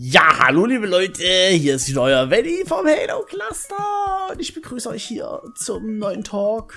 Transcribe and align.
Ja, 0.00 0.38
hallo 0.38 0.64
liebe 0.64 0.86
Leute, 0.86 1.24
hier 1.24 1.74
ist 1.74 1.88
wieder 1.88 2.02
euer 2.02 2.30
Wenny 2.30 2.62
vom 2.64 2.86
Halo 2.86 3.24
Cluster 3.24 4.28
und 4.30 4.40
ich 4.40 4.54
begrüße 4.54 4.88
euch 4.90 5.02
hier 5.02 5.42
zum 5.56 5.98
neuen 5.98 6.22
Talk. 6.22 6.72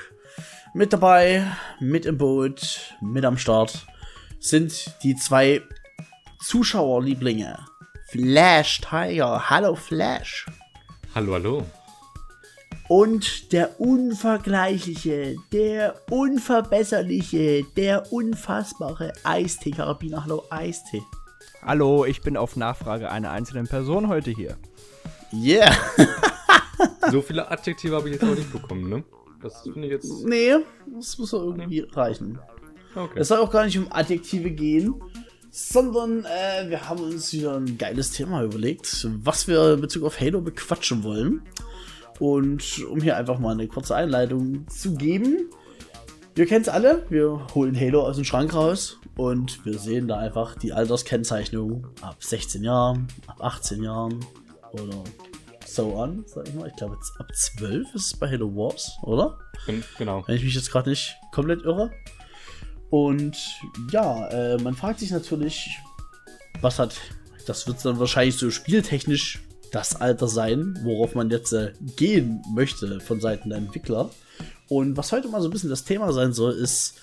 Mit 0.74 0.91
dabei, 0.91 1.46
mit 1.79 2.07
im 2.07 2.18
Boot, 2.18 2.96
mit 2.99 3.23
am 3.23 3.38
Start 3.38 3.86
sind 4.39 4.96
die 5.04 5.15
zwei 5.15 5.62
Zuschauerlieblinge. 6.44 7.60
Flash 8.10 8.81
Tiger, 8.81 9.51
hallo 9.51 9.75
Flash. 9.75 10.47
Hallo, 11.13 11.33
hallo. 11.33 11.63
Und 12.89 13.53
der 13.53 13.79
unvergleichliche, 13.79 15.35
der 15.51 16.01
unverbesserliche, 16.09 17.65
der 17.77 18.11
unfassbare 18.11 19.13
Eistee-Karabiner. 19.23 20.23
Hallo 20.23 20.43
Eistee. 20.49 21.03
Hallo, 21.64 22.05
ich 22.05 22.21
bin 22.21 22.38
auf 22.38 22.55
Nachfrage 22.55 23.12
einer 23.12 23.30
einzelnen 23.30 23.68
Person 23.68 24.07
heute 24.07 24.32
hier. 24.32 24.57
Yeah. 25.31 25.72
so 27.12 27.22
viele 27.22 27.52
Adjektive 27.52 27.95
habe 27.95 28.09
ich 28.09 28.16
jetzt 28.16 28.23
auch 28.23 28.35
nicht 28.35 28.52
bekommen, 28.52 28.90
ne? 28.90 29.04
Das 29.44 29.62
finde 29.62 29.85
ich 29.85 29.91
jetzt. 29.91 30.26
Nee, 30.26 30.55
das 30.88 31.20
muss 31.20 31.30
doch 31.30 31.44
irgendwie 31.44 31.82
reichen. 31.82 32.40
Okay. 32.95 33.20
Es 33.20 33.27
soll 33.27 33.38
auch 33.38 33.52
gar 33.52 33.66
nicht 33.66 33.77
um 33.77 33.91
Adjektive 33.91 34.49
gehen, 34.49 34.95
sondern 35.52 36.26
äh, 36.26 36.68
wir 36.68 36.90
haben 36.90 37.04
uns 37.04 37.32
wieder 37.32 37.58
ein 37.58 37.77
geiles 37.77 38.12
Thema 38.12 38.43
überlegt, 38.43 39.07
was 39.23 39.48
wir 39.48 39.76
in 39.76 39.82
Bezug 39.82 40.04
auf 40.04 40.20
Halo 40.20 40.41
bequatschen 40.41 41.04
wollen. 41.04 41.43
Und 42.20 42.84
um 42.90 43.02
hier 43.02 43.18
einfach 43.18 43.38
mal 43.38 43.52
eine 43.52 43.68
kurze 43.68 43.96
Einleitung 43.96 44.68
zu 44.68 44.96
geben. 44.96 45.49
Wir 46.34 46.48
kennen 46.48 46.62
es 46.62 46.70
alle, 46.70 47.05
wir 47.09 47.46
holen 47.54 47.80
Halo 47.80 48.02
aus 48.02 48.16
dem 48.16 48.26
Schrank 48.26 48.54
raus 48.54 49.01
und 49.21 49.63
wir 49.67 49.77
sehen 49.77 50.07
da 50.07 50.17
einfach 50.17 50.55
die 50.57 50.73
Alterskennzeichnung 50.73 51.85
ab 52.02 52.23
16 52.23 52.63
Jahren, 52.63 53.07
ab 53.27 53.38
18 53.39 53.84
Jahren 53.84 54.25
oder 54.71 55.03
so 55.63 55.95
on, 55.95 56.23
sag 56.25 56.48
ich 56.48 56.55
mal. 56.55 56.67
Ich 56.67 56.75
glaube, 56.75 56.98
ab 57.20 57.27
12 57.31 57.93
ist 57.93 58.13
es 58.13 58.20
bei 58.20 58.27
Halo 58.27 58.48
Wars, 58.55 58.98
oder? 59.04 59.37
Genau. 59.99 60.23
Wenn 60.26 60.37
ich 60.37 60.43
mich 60.43 60.55
jetzt 60.55 60.71
gerade 60.71 60.90
nicht 60.90 61.15
komplett 61.31 61.62
irre. 61.62 61.91
Und 62.90 63.37
ja, 63.91 64.28
äh, 64.29 64.57
man 64.57 64.73
fragt 64.73 65.01
sich 65.01 65.12
natürlich, 65.12 65.78
was 66.62 66.79
hat, 66.79 66.96
das 67.46 67.68
wird 67.68 67.85
dann 67.85 68.00
wahrscheinlich 68.00 68.38
so 68.38 68.50
spieltechnisch 68.50 69.44
das 69.72 70.01
Alter 70.01 70.28
sein, 70.29 70.79
worauf 70.81 71.13
man 71.13 71.29
jetzt 71.29 71.53
äh, 71.53 71.74
gehen 71.96 72.41
möchte 72.56 73.00
von 73.01 73.22
Seiten 73.22 73.50
der 73.50 73.59
Entwickler. 73.59 74.09
Und 74.68 74.97
was 74.97 75.12
heute 75.12 75.28
mal 75.28 75.41
so 75.41 75.47
ein 75.47 75.51
bisschen 75.51 75.69
das 75.69 75.84
Thema 75.84 76.12
sein 76.12 76.34
soll, 76.34 76.53
ist, 76.53 76.96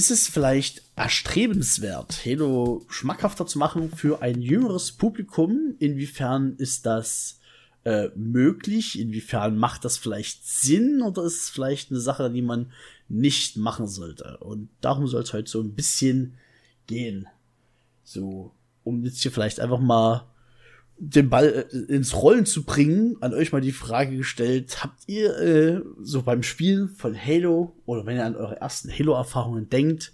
ist 0.00 0.10
es 0.10 0.28
vielleicht 0.28 0.82
erstrebenswert, 0.96 2.24
Halo 2.24 2.86
schmackhafter 2.88 3.46
zu 3.46 3.58
machen 3.58 3.90
für 3.94 4.22
ein 4.22 4.40
jüngeres 4.40 4.92
Publikum? 4.92 5.74
Inwiefern 5.78 6.56
ist 6.56 6.86
das 6.86 7.38
äh, 7.84 8.08
möglich? 8.16 8.98
Inwiefern 8.98 9.58
macht 9.58 9.84
das 9.84 9.98
vielleicht 9.98 10.48
Sinn 10.48 11.02
oder 11.02 11.24
ist 11.24 11.42
es 11.42 11.50
vielleicht 11.50 11.90
eine 11.90 12.00
Sache, 12.00 12.30
die 12.30 12.40
man 12.40 12.72
nicht 13.10 13.58
machen 13.58 13.86
sollte? 13.86 14.38
Und 14.38 14.70
darum 14.80 15.06
soll 15.06 15.20
es 15.20 15.34
heute 15.34 15.50
so 15.50 15.60
ein 15.60 15.74
bisschen 15.74 16.32
gehen. 16.86 17.26
So, 18.02 18.52
um 18.84 19.04
jetzt 19.04 19.20
hier 19.20 19.32
vielleicht 19.32 19.60
einfach 19.60 19.80
mal 19.80 20.29
den 21.02 21.30
Ball 21.30 21.66
äh, 21.72 21.76
ins 21.92 22.14
Rollen 22.14 22.44
zu 22.44 22.64
bringen, 22.64 23.16
an 23.20 23.32
euch 23.32 23.52
mal 23.52 23.62
die 23.62 23.72
Frage 23.72 24.16
gestellt, 24.18 24.84
habt 24.84 25.08
ihr 25.08 25.36
äh, 25.38 25.80
so 26.02 26.22
beim 26.22 26.42
Spielen 26.42 26.90
von 26.90 27.16
Halo 27.18 27.74
oder 27.86 28.04
wenn 28.04 28.16
ihr 28.16 28.26
an 28.26 28.36
eure 28.36 28.60
ersten 28.60 28.92
Halo-Erfahrungen 28.92 29.70
denkt, 29.70 30.12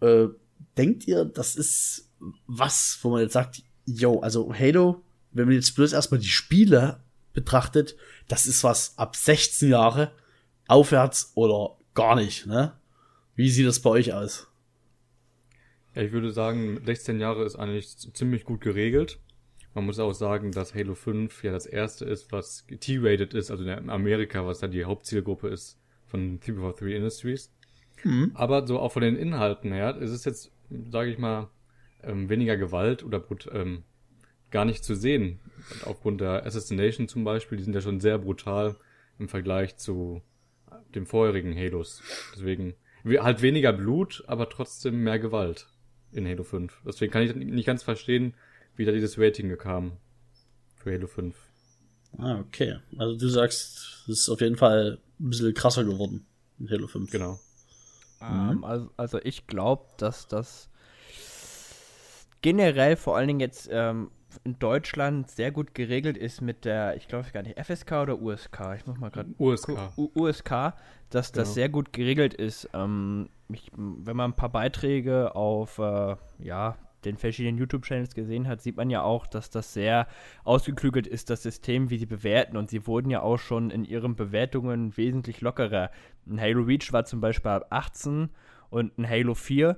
äh, 0.00 0.28
denkt 0.78 1.08
ihr, 1.08 1.24
das 1.24 1.56
ist 1.56 2.08
was, 2.46 3.00
wo 3.02 3.10
man 3.10 3.22
jetzt 3.22 3.32
sagt, 3.32 3.64
yo, 3.84 4.20
also 4.20 4.54
Halo, 4.54 5.02
wenn 5.32 5.46
man 5.46 5.54
jetzt 5.56 5.74
bloß 5.74 5.92
erstmal 5.92 6.20
die 6.20 6.28
Spiele 6.28 7.00
betrachtet, 7.32 7.96
das 8.28 8.46
ist 8.46 8.62
was 8.62 8.96
ab 8.98 9.16
16 9.16 9.68
Jahre 9.68 10.12
aufwärts 10.68 11.32
oder 11.34 11.76
gar 11.94 12.14
nicht, 12.14 12.46
ne? 12.46 12.72
Wie 13.34 13.50
sieht 13.50 13.66
das 13.66 13.80
bei 13.80 13.90
euch 13.90 14.12
aus? 14.12 14.46
Ich 15.94 16.12
würde 16.12 16.30
sagen, 16.30 16.80
16 16.84 17.18
Jahre 17.18 17.44
ist 17.44 17.56
eigentlich 17.56 17.96
ziemlich 18.14 18.44
gut 18.44 18.60
geregelt. 18.60 19.18
Man 19.74 19.86
muss 19.86 19.98
auch 19.98 20.12
sagen, 20.12 20.52
dass 20.52 20.74
Halo 20.74 20.94
5 20.94 21.44
ja 21.44 21.52
das 21.52 21.66
erste 21.66 22.04
ist, 22.04 22.30
was 22.30 22.66
T-rated 22.66 23.34
ist, 23.34 23.50
also 23.50 23.64
in 23.64 23.90
Amerika, 23.90 24.46
was 24.46 24.58
da 24.58 24.68
die 24.68 24.84
Hauptzielgruppe 24.84 25.48
ist 25.48 25.78
von 26.06 26.40
343 26.40 26.94
Industries. 26.94 27.52
Mhm. 28.04 28.32
Aber 28.34 28.66
so 28.66 28.78
auch 28.78 28.92
von 28.92 29.02
den 29.02 29.16
Inhalten 29.16 29.72
her 29.72 29.96
ist 29.96 30.10
es 30.10 30.24
jetzt, 30.24 30.52
sage 30.90 31.10
ich 31.10 31.18
mal, 31.18 31.48
ähm, 32.02 32.28
weniger 32.28 32.56
Gewalt 32.56 33.02
oder 33.02 33.22
ähm, 33.52 33.84
gar 34.50 34.64
nicht 34.64 34.84
zu 34.84 34.94
sehen. 34.94 35.40
Aufgrund 35.84 36.20
der 36.20 36.44
Assassination 36.44 37.08
zum 37.08 37.24
Beispiel, 37.24 37.56
die 37.56 37.64
sind 37.64 37.74
ja 37.74 37.80
schon 37.80 38.00
sehr 38.00 38.18
brutal 38.18 38.76
im 39.18 39.28
Vergleich 39.28 39.76
zu 39.76 40.20
dem 40.94 41.06
vorherigen 41.06 41.56
Halos. 41.56 42.02
Deswegen 42.34 42.74
halt 43.04 43.42
weniger 43.42 43.72
Blut, 43.72 44.24
aber 44.26 44.48
trotzdem 44.48 45.02
mehr 45.02 45.18
Gewalt 45.18 45.68
in 46.12 46.28
Halo 46.28 46.44
5. 46.44 46.82
Deswegen 46.86 47.12
kann 47.12 47.22
ich 47.22 47.34
nicht 47.34 47.66
ganz 47.66 47.82
verstehen, 47.82 48.34
wie 48.76 48.84
da 48.84 48.92
dieses 48.92 49.18
Rating 49.18 49.56
kam 49.58 49.92
für 50.76 50.92
Halo 50.92 51.06
5. 51.06 51.36
Ah, 52.18 52.40
okay. 52.40 52.78
Also 52.98 53.16
du 53.16 53.28
sagst, 53.28 54.04
es 54.08 54.20
ist 54.20 54.28
auf 54.28 54.40
jeden 54.40 54.56
Fall 54.56 54.98
ein 55.20 55.30
bisschen 55.30 55.54
krasser 55.54 55.84
geworden 55.84 56.26
in 56.58 56.70
Halo 56.70 56.86
5. 56.86 57.10
Genau. 57.10 57.38
Ähm, 58.20 58.56
mhm. 58.56 58.64
also, 58.64 58.90
also 58.96 59.18
ich 59.22 59.46
glaube, 59.46 59.84
dass 59.98 60.28
das 60.28 60.68
generell 62.40 62.96
vor 62.96 63.16
allen 63.16 63.28
Dingen 63.28 63.40
jetzt 63.40 63.68
ähm, 63.72 64.10
in 64.44 64.58
Deutschland 64.58 65.30
sehr 65.30 65.52
gut 65.52 65.74
geregelt 65.74 66.16
ist 66.16 66.40
mit 66.40 66.64
der, 66.64 66.96
ich 66.96 67.08
glaube 67.08 67.28
gar 67.32 67.42
nicht, 67.42 67.58
FSK 67.58 67.92
oder 67.92 68.20
USK. 68.20 68.74
Ich 68.76 68.86
muss 68.86 68.98
mal 68.98 69.10
gerade. 69.10 69.30
USK. 69.38 69.96
U 69.96 70.10
USK, 70.14 70.74
dass 71.10 71.32
das 71.32 71.48
genau. 71.48 71.54
sehr 71.54 71.68
gut 71.68 71.92
geregelt 71.92 72.34
ist. 72.34 72.68
Ähm, 72.72 73.28
ich, 73.48 73.70
wenn 73.76 74.16
man 74.16 74.32
ein 74.32 74.36
paar 74.36 74.50
Beiträge 74.50 75.34
auf, 75.34 75.78
äh, 75.78 76.16
ja, 76.38 76.76
den 77.04 77.16
verschiedenen 77.16 77.58
YouTube-Channels 77.58 78.14
gesehen 78.14 78.48
hat, 78.48 78.60
sieht 78.62 78.76
man 78.76 78.90
ja 78.90 79.02
auch, 79.02 79.26
dass 79.26 79.50
das 79.50 79.72
sehr 79.72 80.06
ausgeklügelt 80.44 81.06
ist, 81.06 81.30
das 81.30 81.42
System, 81.42 81.90
wie 81.90 81.98
sie 81.98 82.06
bewerten. 82.06 82.56
Und 82.56 82.70
sie 82.70 82.86
wurden 82.86 83.10
ja 83.10 83.22
auch 83.22 83.38
schon 83.38 83.70
in 83.70 83.84
ihren 83.84 84.16
Bewertungen 84.16 84.96
wesentlich 84.96 85.40
lockerer. 85.40 85.90
Ein 86.26 86.40
Halo 86.40 86.62
Reach 86.62 86.92
war 86.92 87.04
zum 87.04 87.20
Beispiel 87.20 87.50
ab 87.50 87.66
18 87.70 88.30
und 88.70 88.96
ein 88.98 89.08
Halo 89.08 89.34
4, 89.34 89.76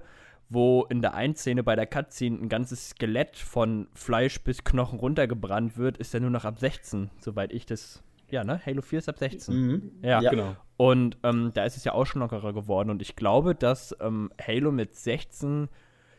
wo 0.49 0.85
in 0.85 1.03
der 1.03 1.15
einen 1.15 1.35
Szene 1.35 1.63
bei 1.63 1.75
der 1.77 1.87
Cutscene 1.87 2.39
ein 2.39 2.49
ganzes 2.49 2.91
Skelett 2.91 3.37
von 3.37 3.89
Fleisch 3.95 4.41
bis 4.43 4.65
Knochen 4.65 4.99
runtergebrannt 4.99 5.77
wird, 5.77 5.99
ist 5.99 6.15
er 6.15 6.21
nur 6.21 6.31
noch 6.31 6.45
ab 6.45 6.59
16, 6.59 7.11
soweit 7.19 7.53
ich 7.53 7.67
das. 7.67 8.03
Ja, 8.31 8.45
ne? 8.45 8.61
Halo 8.65 8.83
4 8.83 8.99
ist 8.99 9.09
ab 9.09 9.19
16. 9.19 9.55
Mhm. 9.55 9.93
Ja. 10.03 10.21
ja, 10.21 10.31
genau. 10.31 10.57
Und 10.77 11.19
ähm, 11.23 11.53
da 11.55 11.65
ist 11.65 11.77
es 11.77 11.85
ja 11.85 11.93
auch 11.93 12.05
schon 12.05 12.21
lockerer 12.21 12.53
geworden. 12.53 12.91
Und 12.91 13.01
ich 13.01 13.17
glaube, 13.17 13.55
dass 13.55 13.95
ähm, 14.01 14.31
Halo 14.41 14.73
mit 14.73 14.95
16 14.95 15.69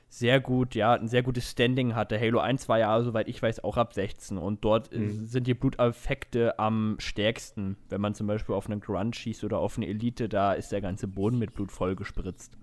sehr 0.09 0.39
gut, 0.39 0.75
ja, 0.75 0.93
ein 0.93 1.07
sehr 1.07 1.23
gutes 1.23 1.51
Standing 1.51 1.95
hatte. 1.95 2.19
Halo 2.19 2.39
1 2.39 2.69
war 2.69 2.79
ja, 2.79 3.01
soweit 3.01 3.27
ich 3.27 3.41
weiß, 3.41 3.63
auch 3.63 3.77
ab 3.77 3.93
16 3.93 4.37
und 4.37 4.63
dort 4.63 4.93
äh, 4.93 4.99
mhm. 4.99 5.25
sind 5.25 5.47
die 5.47 5.53
Bluteffekte 5.53 6.57
am 6.57 6.95
stärksten. 6.99 7.77
Wenn 7.89 8.01
man 8.01 8.15
zum 8.15 8.27
Beispiel 8.27 8.55
auf 8.55 8.69
einen 8.69 8.79
Grunt 8.79 9.15
schießt 9.15 9.43
oder 9.43 9.59
auf 9.59 9.77
eine 9.77 9.87
Elite, 9.87 10.29
da 10.29 10.53
ist 10.53 10.71
der 10.71 10.81
ganze 10.81 11.07
Boden 11.07 11.37
mit 11.37 11.53
Blut 11.53 11.71
voll 11.71 11.95
gespritzt. 11.95 12.57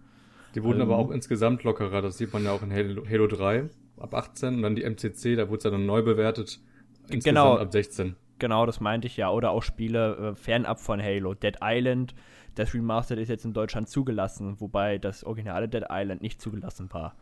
Die 0.54 0.62
wurden 0.62 0.80
also, 0.80 0.92
aber 0.92 1.02
auch 1.02 1.10
insgesamt 1.10 1.62
lockerer, 1.64 2.02
das 2.02 2.18
sieht 2.18 2.32
man 2.32 2.44
ja 2.44 2.52
auch 2.52 2.62
in 2.62 2.72
Halo, 2.72 3.04
Halo 3.08 3.26
3 3.26 3.68
ab 3.98 4.14
18 4.14 4.56
und 4.56 4.62
dann 4.62 4.76
die 4.76 4.84
MCC, 4.84 5.36
da 5.36 5.48
wurde 5.48 5.58
es 5.58 5.62
dann 5.62 5.86
neu 5.86 6.02
bewertet, 6.02 6.60
insgesamt 7.08 7.24
genau, 7.24 7.56
ab 7.58 7.72
16. 7.72 8.16
Genau, 8.38 8.66
das 8.66 8.80
meinte 8.80 9.06
ich 9.06 9.16
ja. 9.16 9.30
Oder 9.30 9.52
auch 9.52 9.62
Spiele 9.62 10.16
äh, 10.16 10.34
fernab 10.34 10.80
von 10.80 11.00
Halo. 11.00 11.34
Dead 11.34 11.58
Island, 11.62 12.14
das 12.56 12.74
Remastered 12.74 13.20
ist 13.20 13.28
jetzt 13.28 13.44
in 13.44 13.52
Deutschland 13.52 13.88
zugelassen, 13.88 14.60
wobei 14.60 14.98
das 14.98 15.22
originale 15.22 15.68
Dead 15.68 15.84
Island 15.88 16.22
nicht 16.22 16.40
zugelassen 16.40 16.92
war. 16.92 17.14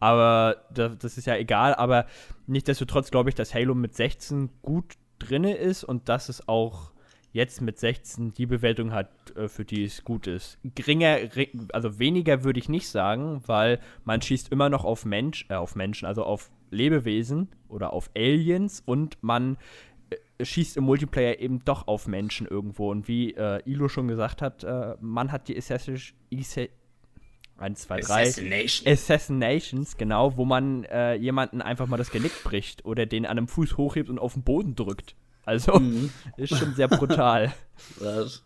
Aber 0.00 0.64
das, 0.72 0.98
das 0.98 1.18
ist 1.18 1.26
ja 1.26 1.36
egal. 1.36 1.74
Aber 1.74 2.06
nichtsdestotrotz 2.46 3.10
glaube 3.10 3.30
ich, 3.30 3.34
dass 3.34 3.54
Halo 3.54 3.74
mit 3.74 3.94
16 3.94 4.50
gut 4.62 4.94
drinne 5.18 5.54
ist 5.56 5.84
und 5.84 6.08
dass 6.08 6.28
es 6.28 6.48
auch 6.48 6.92
jetzt 7.34 7.60
mit 7.60 7.78
16 7.78 8.32
die 8.32 8.46
Bewertung 8.46 8.92
hat, 8.92 9.36
äh, 9.36 9.48
für 9.48 9.64
die 9.64 9.84
es 9.84 10.04
gut 10.04 10.26
ist. 10.26 10.58
Geringer, 10.62 11.18
also 11.72 11.98
weniger 11.98 12.44
würde 12.44 12.60
ich 12.60 12.68
nicht 12.68 12.88
sagen, 12.88 13.42
weil 13.46 13.80
man 14.04 14.22
schießt 14.22 14.50
immer 14.52 14.68
noch 14.70 14.84
auf 14.84 15.04
Mensch, 15.04 15.44
äh, 15.48 15.54
auf 15.54 15.74
Menschen, 15.74 16.06
also 16.06 16.24
auf 16.24 16.50
Lebewesen 16.70 17.48
oder 17.68 17.92
auf 17.92 18.08
Aliens 18.16 18.82
und 18.86 19.18
man 19.20 19.58
äh, 20.10 20.44
schießt 20.44 20.76
im 20.76 20.84
Multiplayer 20.84 21.40
eben 21.40 21.64
doch 21.64 21.88
auf 21.88 22.06
Menschen 22.06 22.46
irgendwo. 22.46 22.90
Und 22.90 23.08
wie 23.08 23.34
äh, 23.34 23.60
Ilo 23.68 23.88
schon 23.88 24.06
gesagt 24.06 24.40
hat, 24.40 24.62
äh, 24.62 24.94
man 25.00 25.32
hat 25.32 25.48
die 25.48 25.56
Assassin's 25.58 26.14
1, 27.58 27.80
2, 27.82 28.00
3. 28.00 28.22
Assassination. 28.22 28.92
Assassinations, 28.92 29.96
genau, 29.96 30.36
wo 30.36 30.44
man 30.44 30.84
äh, 30.84 31.14
jemanden 31.14 31.62
einfach 31.62 31.86
mal 31.86 31.96
das 31.96 32.10
Genick 32.10 32.42
bricht 32.42 32.84
oder 32.84 33.06
den 33.06 33.26
an 33.26 33.38
einem 33.38 33.48
Fuß 33.48 33.76
hochhebt 33.76 34.10
und 34.10 34.18
auf 34.18 34.34
den 34.34 34.42
Boden 34.42 34.74
drückt. 34.74 35.14
Also, 35.44 35.78
mhm. 35.78 36.10
ist 36.36 36.56
schon 36.56 36.74
sehr 36.74 36.88
brutal. 36.88 37.52
Was? 37.98 38.44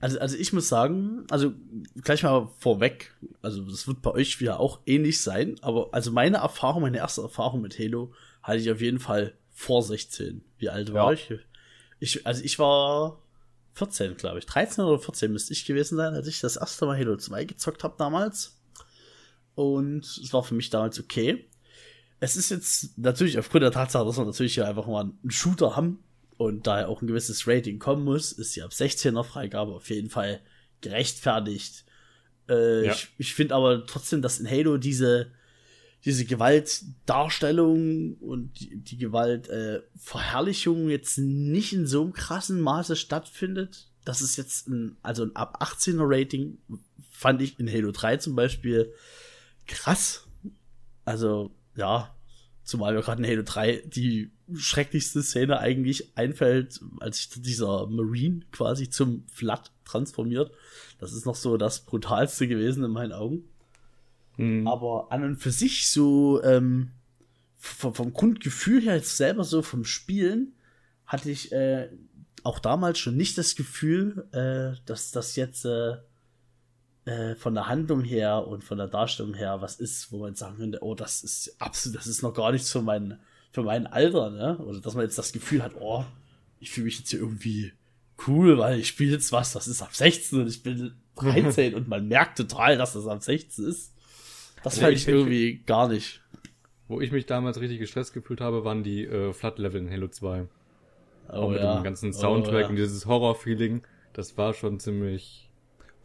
also, 0.00 0.18
also 0.18 0.36
ich 0.36 0.52
muss 0.52 0.68
sagen, 0.68 1.26
also 1.30 1.52
gleich 2.02 2.22
mal 2.22 2.48
vorweg, 2.58 3.14
also 3.42 3.62
das 3.62 3.86
wird 3.88 4.02
bei 4.02 4.10
euch 4.10 4.40
wieder 4.40 4.60
auch 4.60 4.80
ähnlich 4.86 5.20
sein, 5.22 5.56
aber 5.62 5.88
also 5.92 6.12
meine 6.12 6.38
Erfahrung, 6.38 6.82
meine 6.82 6.98
erste 6.98 7.22
Erfahrung 7.22 7.62
mit 7.62 7.78
Halo 7.78 8.12
hatte 8.42 8.58
ich 8.58 8.70
auf 8.70 8.80
jeden 8.80 8.98
Fall 8.98 9.34
vor 9.50 9.82
16. 9.82 10.44
Wie 10.58 10.68
alt 10.68 10.92
war 10.92 11.12
ja. 11.12 11.12
ich? 11.12 11.40
Ich, 11.98 12.26
also 12.26 12.44
ich 12.44 12.58
war 12.58 13.22
14, 13.76 14.16
glaube 14.16 14.38
ich. 14.38 14.46
13 14.46 14.84
oder 14.84 14.98
14 14.98 15.30
müsste 15.30 15.52
ich 15.52 15.66
gewesen 15.66 15.96
sein, 15.96 16.14
als 16.14 16.26
ich 16.26 16.40
das 16.40 16.56
erste 16.56 16.86
Mal 16.86 16.98
Halo 16.98 17.16
2 17.16 17.44
gezockt 17.44 17.84
habe 17.84 17.94
damals. 17.98 18.58
Und 19.54 20.04
es 20.04 20.32
war 20.32 20.42
für 20.42 20.54
mich 20.54 20.70
damals 20.70 20.98
okay. 20.98 21.48
Es 22.18 22.36
ist 22.36 22.50
jetzt 22.50 22.98
natürlich 22.98 23.38
aufgrund 23.38 23.62
der 23.62 23.72
Tatsache, 23.72 24.04
dass 24.06 24.16
wir 24.16 24.24
natürlich 24.24 24.54
hier 24.54 24.66
einfach 24.66 24.86
mal 24.86 25.02
einen 25.02 25.30
Shooter 25.30 25.76
haben 25.76 26.02
und 26.38 26.66
daher 26.66 26.88
auch 26.88 27.02
ein 27.02 27.06
gewisses 27.06 27.46
Rating 27.46 27.78
kommen 27.78 28.04
muss, 28.04 28.32
ist 28.32 28.56
die 28.56 28.62
ab 28.62 28.70
16er 28.70 29.24
Freigabe 29.24 29.72
auf 29.72 29.90
jeden 29.90 30.08
Fall 30.08 30.40
gerechtfertigt. 30.80 31.84
Äh, 32.48 32.86
ja. 32.86 32.92
Ich, 32.92 33.08
ich 33.18 33.34
finde 33.34 33.54
aber 33.54 33.86
trotzdem, 33.86 34.22
dass 34.22 34.40
in 34.40 34.50
Halo 34.50 34.78
diese, 34.78 35.32
diese 36.06 36.24
Gewaltdarstellung 36.24 38.14
und 38.14 38.60
die, 38.60 38.76
die 38.76 38.96
Gewaltverherrlichung 38.96 40.88
äh, 40.88 40.92
jetzt 40.92 41.18
nicht 41.18 41.72
in 41.72 41.88
so 41.88 42.02
einem 42.02 42.12
krassen 42.12 42.60
Maße 42.60 42.94
stattfindet. 42.94 43.90
Das 44.04 44.22
ist 44.22 44.36
jetzt 44.36 44.68
ein, 44.68 44.96
also 45.02 45.24
ein 45.24 45.34
ab 45.34 45.60
18er 45.60 46.04
Rating 46.06 46.58
fand 47.10 47.42
ich 47.42 47.58
in 47.58 47.68
Halo 47.68 47.90
3 47.90 48.18
zum 48.18 48.36
Beispiel 48.36 48.92
krass. 49.66 50.28
Also, 51.04 51.50
ja, 51.74 52.14
zumal 52.62 52.94
mir 52.94 53.00
gerade 53.00 53.24
in 53.24 53.28
Halo 53.28 53.42
3 53.42 53.82
die 53.86 54.30
schrecklichste 54.54 55.24
Szene 55.24 55.58
eigentlich 55.58 56.16
einfällt, 56.16 56.80
als 57.00 57.16
sich 57.16 57.30
dieser 57.42 57.88
Marine 57.88 58.42
quasi 58.52 58.90
zum 58.90 59.24
Flat 59.26 59.72
transformiert. 59.84 60.52
Das 61.00 61.12
ist 61.12 61.26
noch 61.26 61.34
so 61.34 61.56
das 61.56 61.80
brutalste 61.80 62.46
gewesen 62.46 62.84
in 62.84 62.92
meinen 62.92 63.12
Augen. 63.12 63.48
Mhm. 64.36 64.66
Aber 64.66 65.08
an 65.10 65.24
und 65.24 65.36
für 65.36 65.50
sich 65.50 65.90
so 65.90 66.42
ähm, 66.42 66.90
vom, 67.56 67.94
vom, 67.94 68.12
Grundgefühl 68.12 68.82
her 68.82 68.96
jetzt 68.96 69.16
selber 69.16 69.44
so 69.44 69.62
vom 69.62 69.84
Spielen 69.84 70.54
hatte 71.06 71.30
ich 71.30 71.52
äh, 71.52 71.88
auch 72.42 72.58
damals 72.58 72.98
schon 72.98 73.16
nicht 73.16 73.38
das 73.38 73.56
Gefühl, 73.56 74.28
äh, 74.32 74.80
dass 74.86 75.10
das 75.10 75.36
jetzt 75.36 75.64
äh, 75.64 75.96
äh, 77.06 77.34
von 77.36 77.54
der 77.54 77.68
Handlung 77.68 78.02
her 78.02 78.46
und 78.46 78.64
von 78.64 78.78
der 78.78 78.88
Darstellung 78.88 79.34
her 79.34 79.60
was 79.60 79.76
ist, 79.76 80.12
wo 80.12 80.18
man 80.18 80.34
sagen 80.34 80.56
könnte, 80.56 80.82
oh, 80.82 80.94
das 80.94 81.22
ist 81.22 81.56
absolut, 81.60 81.98
das 81.98 82.06
ist 82.06 82.22
noch 82.22 82.34
gar 82.34 82.52
nichts 82.52 82.70
für 82.70 82.82
mein, 82.82 83.18
für 83.52 83.62
mein 83.62 83.86
Alter, 83.86 84.30
ne? 84.30 84.58
Oder 84.58 84.80
dass 84.80 84.94
man 84.94 85.04
jetzt 85.04 85.18
das 85.18 85.32
Gefühl 85.32 85.62
hat, 85.62 85.76
oh, 85.80 86.04
ich 86.60 86.70
fühle 86.70 86.86
mich 86.86 86.98
jetzt 86.98 87.10
hier 87.10 87.20
irgendwie 87.20 87.72
cool, 88.26 88.58
weil 88.58 88.80
ich 88.80 88.88
spiele 88.88 89.12
jetzt 89.12 89.32
was, 89.32 89.52
das 89.52 89.68
ist 89.68 89.82
ab 89.82 89.94
16 89.94 90.40
und 90.40 90.48
ich 90.48 90.62
bin 90.62 90.94
13 91.16 91.74
und 91.76 91.88
man 91.88 92.08
merkt 92.08 92.38
total, 92.38 92.76
dass 92.76 92.94
das 92.94 93.06
ab 93.06 93.22
16 93.22 93.66
ist. 93.66 93.92
Das 94.66 94.80
fand 94.80 94.94
ich 94.94 95.06
irgendwie 95.06 95.62
gar 95.64 95.88
nicht. 95.88 96.22
Wo 96.88 97.00
ich 97.00 97.12
mich 97.12 97.26
damals 97.26 97.60
richtig 97.60 97.78
gestresst 97.78 98.12
gefühlt 98.12 98.40
habe, 98.40 98.64
waren 98.64 98.82
die 98.82 99.04
äh, 99.04 99.32
Flood-Level 99.32 99.80
in 99.80 99.90
Halo 99.90 100.08
2. 100.08 100.46
Oh, 101.28 101.32
Auch 101.32 101.50
mit 101.50 101.60
ja. 101.60 101.76
dem 101.76 101.84
ganzen 101.84 102.12
Soundtrack 102.12 102.54
oh, 102.54 102.58
ja. 102.58 102.68
und 102.68 102.76
dieses 102.76 103.06
Horror-Feeling. 103.06 103.82
Das 104.12 104.36
war 104.36 104.54
schon 104.54 104.80
ziemlich. 104.80 105.50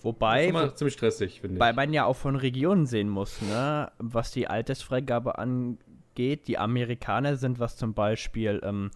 Wobei. 0.02 0.52
Das 0.52 0.76
ziemlich 0.76 0.94
stressig, 0.94 1.42
finde 1.42 1.56
ich. 1.56 1.60
Weil 1.60 1.74
man 1.74 1.92
ja 1.92 2.06
auch 2.06 2.16
von 2.16 2.36
Regionen 2.36 2.86
sehen 2.86 3.10
muss, 3.10 3.42
ne? 3.42 3.92
Was 3.98 4.32
die 4.32 4.48
Altersfreigabe 4.48 5.40
angeht. 5.40 6.48
Die 6.48 6.58
Amerikaner 6.60 7.38
sind, 7.38 7.60
was 7.60 7.78
zum 7.78 7.96
Beispiel 7.96 8.62
ähm, 8.64 8.92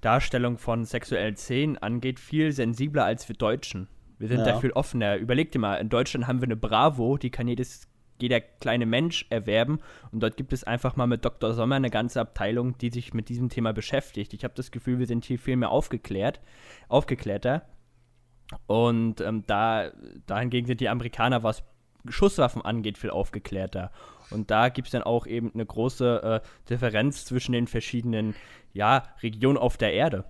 Darstellung 0.00 0.56
von 0.56 0.86
sexuellen 0.86 1.36
Szenen 1.36 1.76
angeht, 1.76 2.20
viel 2.20 2.52
sensibler 2.52 3.04
als 3.04 3.28
wir 3.28 3.36
Deutschen. 3.36 3.88
Wir 4.18 4.28
sind 4.28 4.40
ja. 4.40 4.44
da 4.44 4.60
viel 4.60 4.72
offener. 4.72 5.16
Überleg 5.16 5.50
dir 5.52 5.58
mal, 5.58 5.76
in 5.76 5.88
Deutschland 5.88 6.26
haben 6.26 6.40
wir 6.40 6.46
eine 6.46 6.56
Bravo, 6.56 7.16
die 7.16 7.30
kann 7.30 7.48
jedes 7.48 7.89
jeder 8.22 8.40
kleine 8.40 8.86
Mensch 8.86 9.26
erwerben. 9.30 9.80
Und 10.12 10.22
dort 10.22 10.36
gibt 10.36 10.52
es 10.52 10.64
einfach 10.64 10.96
mal 10.96 11.06
mit 11.06 11.24
Dr. 11.24 11.54
Sommer 11.54 11.76
eine 11.76 11.90
ganze 11.90 12.20
Abteilung, 12.20 12.76
die 12.78 12.90
sich 12.90 13.14
mit 13.14 13.28
diesem 13.28 13.48
Thema 13.48 13.72
beschäftigt. 13.72 14.32
Ich 14.34 14.44
habe 14.44 14.54
das 14.54 14.70
Gefühl, 14.70 14.98
wir 14.98 15.06
sind 15.06 15.24
hier 15.24 15.38
viel 15.38 15.56
mehr 15.56 15.70
aufgeklärt, 15.70 16.40
aufgeklärter. 16.88 17.66
Und 18.66 19.20
ähm, 19.20 19.44
da, 19.46 19.92
dahingegen 20.26 20.66
sind 20.66 20.80
die 20.80 20.88
Amerikaner, 20.88 21.42
was 21.42 21.62
Schusswaffen 22.08 22.62
angeht, 22.62 22.98
viel 22.98 23.10
aufgeklärter. 23.10 23.92
Und 24.30 24.50
da 24.50 24.68
gibt 24.68 24.88
es 24.88 24.92
dann 24.92 25.02
auch 25.02 25.26
eben 25.26 25.52
eine 25.52 25.66
große 25.66 26.42
äh, 26.44 26.68
Differenz 26.68 27.24
zwischen 27.24 27.52
den 27.52 27.66
verschiedenen 27.66 28.34
ja, 28.72 29.14
Regionen 29.22 29.58
auf 29.58 29.76
der 29.76 29.92
Erde. 29.92 30.24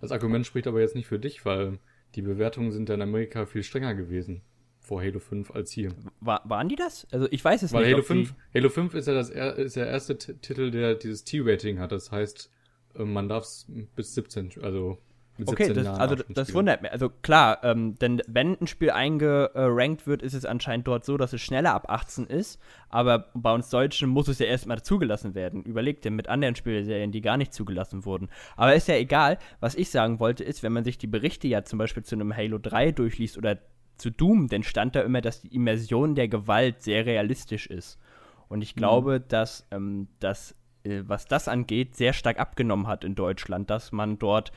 Das 0.00 0.12
Argument 0.12 0.46
spricht 0.46 0.66
aber 0.66 0.80
jetzt 0.80 0.94
nicht 0.94 1.06
für 1.06 1.18
dich, 1.18 1.44
weil 1.44 1.78
die 2.14 2.22
Bewertungen 2.22 2.70
sind 2.70 2.90
in 2.90 3.02
Amerika 3.02 3.46
viel 3.46 3.62
strenger 3.62 3.94
gewesen 3.94 4.42
vor 4.86 5.02
Halo 5.02 5.18
5 5.18 5.50
als 5.50 5.72
hier. 5.72 5.90
War, 6.20 6.42
waren 6.44 6.68
die 6.68 6.76
das? 6.76 7.08
Also 7.10 7.26
ich 7.30 7.44
weiß 7.44 7.62
es 7.62 7.72
Weil 7.72 7.84
nicht. 7.84 7.94
Halo 7.94 8.02
5, 8.02 8.34
Halo 8.54 8.68
5 8.68 8.94
ist 8.94 9.08
ja 9.08 9.14
das 9.14 9.30
ist 9.30 9.74
der 9.76 9.88
erste 9.88 10.16
Titel, 10.16 10.70
der 10.70 10.94
dieses 10.94 11.24
T-Rating 11.24 11.80
hat. 11.80 11.90
Das 11.90 12.12
heißt, 12.12 12.50
äh, 12.94 13.04
man 13.04 13.28
darf 13.28 13.44
es 13.44 13.66
bis 13.96 14.14
17, 14.14 14.52
also 14.62 14.98
mit 15.38 15.48
okay, 15.48 15.66
17 15.66 15.84
das, 15.84 15.98
also 15.98 16.16
das 16.28 16.54
wundert 16.54 16.82
mich. 16.82 16.92
Also 16.92 17.10
klar, 17.10 17.58
ähm, 17.64 17.98
denn 17.98 18.22
wenn 18.28 18.56
ein 18.60 18.68
Spiel 18.68 18.90
eingerankt 18.90 20.06
wird, 20.06 20.22
ist 20.22 20.34
es 20.34 20.44
anscheinend 20.44 20.86
dort 20.86 21.04
so, 21.04 21.16
dass 21.16 21.32
es 21.32 21.42
schneller 21.42 21.74
ab 21.74 21.90
18 21.90 22.26
ist. 22.26 22.60
Aber 22.88 23.30
bei 23.34 23.52
uns 23.52 23.68
Deutschen 23.68 24.08
muss 24.08 24.28
es 24.28 24.38
ja 24.38 24.46
erstmal 24.46 24.82
zugelassen 24.82 25.34
werden. 25.34 25.64
Überlegt 25.64 26.04
dir 26.04 26.12
mit 26.12 26.28
anderen 26.28 26.54
Spielserien, 26.54 27.10
die 27.10 27.20
gar 27.20 27.36
nicht 27.36 27.52
zugelassen 27.52 28.04
wurden. 28.04 28.28
Aber 28.56 28.74
ist 28.74 28.88
ja 28.88 28.94
egal. 28.94 29.38
Was 29.58 29.74
ich 29.74 29.90
sagen 29.90 30.20
wollte, 30.20 30.44
ist, 30.44 30.62
wenn 30.62 30.72
man 30.72 30.84
sich 30.84 30.96
die 30.96 31.08
Berichte 31.08 31.48
ja 31.48 31.64
zum 31.64 31.80
Beispiel 31.80 32.04
zu 32.04 32.14
einem 32.14 32.34
Halo 32.34 32.58
3 32.58 32.92
durchliest 32.92 33.36
oder 33.36 33.58
zu 33.96 34.10
Doom, 34.10 34.48
denn 34.48 34.62
stand 34.62 34.94
da 34.94 35.00
immer, 35.02 35.20
dass 35.20 35.42
die 35.42 35.54
Immersion 35.54 36.14
der 36.14 36.28
Gewalt 36.28 36.82
sehr 36.82 37.06
realistisch 37.06 37.66
ist. 37.66 37.98
Und 38.48 38.62
ich 38.62 38.74
glaube, 38.74 39.20
mhm. 39.20 39.24
dass 39.28 39.66
ähm, 39.70 40.08
das, 40.20 40.54
äh, 40.84 41.02
was 41.06 41.26
das 41.26 41.48
angeht, 41.48 41.96
sehr 41.96 42.12
stark 42.12 42.38
abgenommen 42.38 42.86
hat 42.86 43.04
in 43.04 43.14
Deutschland, 43.14 43.70
dass 43.70 43.92
man 43.92 44.18
dort 44.18 44.52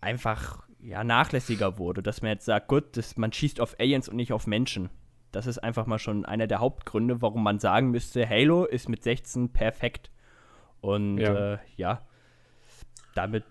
einfach 0.00 0.62
ja, 0.80 1.02
nachlässiger 1.02 1.78
wurde, 1.78 2.02
dass 2.02 2.22
man 2.22 2.30
jetzt 2.30 2.44
sagt, 2.44 2.68
gut, 2.68 2.96
das, 2.96 3.16
man 3.16 3.32
schießt 3.32 3.60
auf 3.60 3.78
Aliens 3.80 4.08
und 4.08 4.16
nicht 4.16 4.32
auf 4.32 4.46
Menschen. 4.46 4.90
Das 5.32 5.46
ist 5.46 5.58
einfach 5.58 5.86
mal 5.86 5.98
schon 5.98 6.24
einer 6.24 6.46
der 6.46 6.60
Hauptgründe, 6.60 7.20
warum 7.20 7.42
man 7.42 7.58
sagen 7.58 7.90
müsste, 7.90 8.28
Halo 8.28 8.64
ist 8.64 8.88
mit 8.88 9.02
16 9.02 9.50
perfekt. 9.50 10.10
Und 10.80 11.18
ja, 11.18 11.54
äh, 11.54 11.58
ja 11.76 12.02
damit 13.14 13.44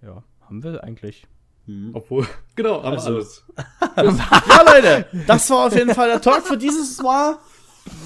ja, 0.00 0.22
haben 0.40 0.62
wir 0.62 0.82
eigentlich 0.82 1.26
hm. 1.66 1.90
Obwohl, 1.94 2.26
genau, 2.56 2.82
haben 2.82 2.94
also, 2.94 3.14
alles. 3.14 3.44
ja, 3.96 4.74
Leute, 4.74 5.06
das 5.26 5.48
war 5.50 5.66
auf 5.66 5.74
jeden 5.74 5.94
Fall 5.94 6.08
der 6.08 6.20
Talk 6.20 6.46
für 6.46 6.58
dieses 6.58 7.00
Mal. 7.00 7.38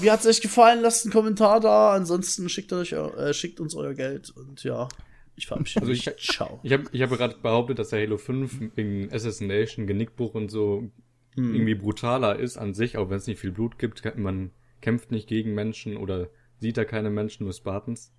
Wie 0.01 0.11
hat 0.11 0.21
es 0.21 0.25
euch 0.25 0.41
gefallen? 0.41 0.81
Lasst 0.81 1.05
einen 1.05 1.13
Kommentar 1.13 1.59
da. 1.59 1.93
Ansonsten 1.93 2.49
schickt, 2.49 2.71
euch, 2.73 2.93
äh, 2.93 3.33
schickt 3.33 3.59
uns 3.59 3.75
euer 3.75 3.93
Geld. 3.93 4.29
Und 4.29 4.63
ja, 4.63 4.87
ich 5.35 5.47
verabschiede 5.47 5.85
also 5.85 5.91
mich. 5.91 6.09
Ciao. 6.17 6.59
Ich 6.63 6.73
habe 6.73 6.83
ich 6.91 7.01
hab 7.01 7.09
gerade 7.09 7.37
behauptet, 7.41 7.79
dass 7.79 7.89
der 7.89 8.01
Halo 8.01 8.17
5 8.17 8.75
wegen 8.75 9.11
Assassination, 9.11 9.87
Genickbruch 9.87 10.35
und 10.35 10.49
so 10.49 10.91
hm. 11.35 11.53
irgendwie 11.53 11.75
brutaler 11.75 12.37
ist 12.37 12.57
an 12.57 12.73
sich, 12.73 12.97
auch 12.97 13.09
wenn 13.09 13.17
es 13.17 13.27
nicht 13.27 13.39
viel 13.39 13.51
Blut 13.51 13.79
gibt. 13.79 14.03
Man 14.17 14.51
kämpft 14.81 15.11
nicht 15.11 15.27
gegen 15.27 15.53
Menschen 15.53 15.97
oder 15.97 16.29
sieht 16.59 16.77
da 16.77 16.85
keine 16.85 17.09
Menschen, 17.09 17.45
nur 17.45 17.53
Spartans. 17.53 18.13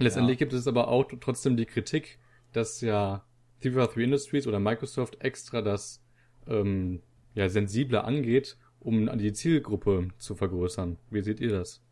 Letztendlich 0.00 0.38
ja. 0.38 0.46
gibt 0.46 0.52
es 0.52 0.68
aber 0.68 0.88
auch 0.88 1.06
trotzdem 1.20 1.56
die 1.56 1.66
Kritik, 1.66 2.18
dass 2.52 2.80
ja 2.80 3.24
FIFA 3.60 3.86
3 3.86 4.00
Industries 4.02 4.46
oder 4.46 4.60
Microsoft 4.60 5.20
extra 5.20 5.62
das 5.62 6.02
ähm, 6.46 7.00
ja, 7.34 7.48
sensibler 7.48 8.04
angeht, 8.04 8.56
um 8.80 9.18
die 9.18 9.32
Zielgruppe 9.32 10.08
zu 10.18 10.34
vergrößern. 10.34 10.98
Wie 11.10 11.22
seht 11.22 11.40
ihr 11.40 11.50
das? 11.50 11.82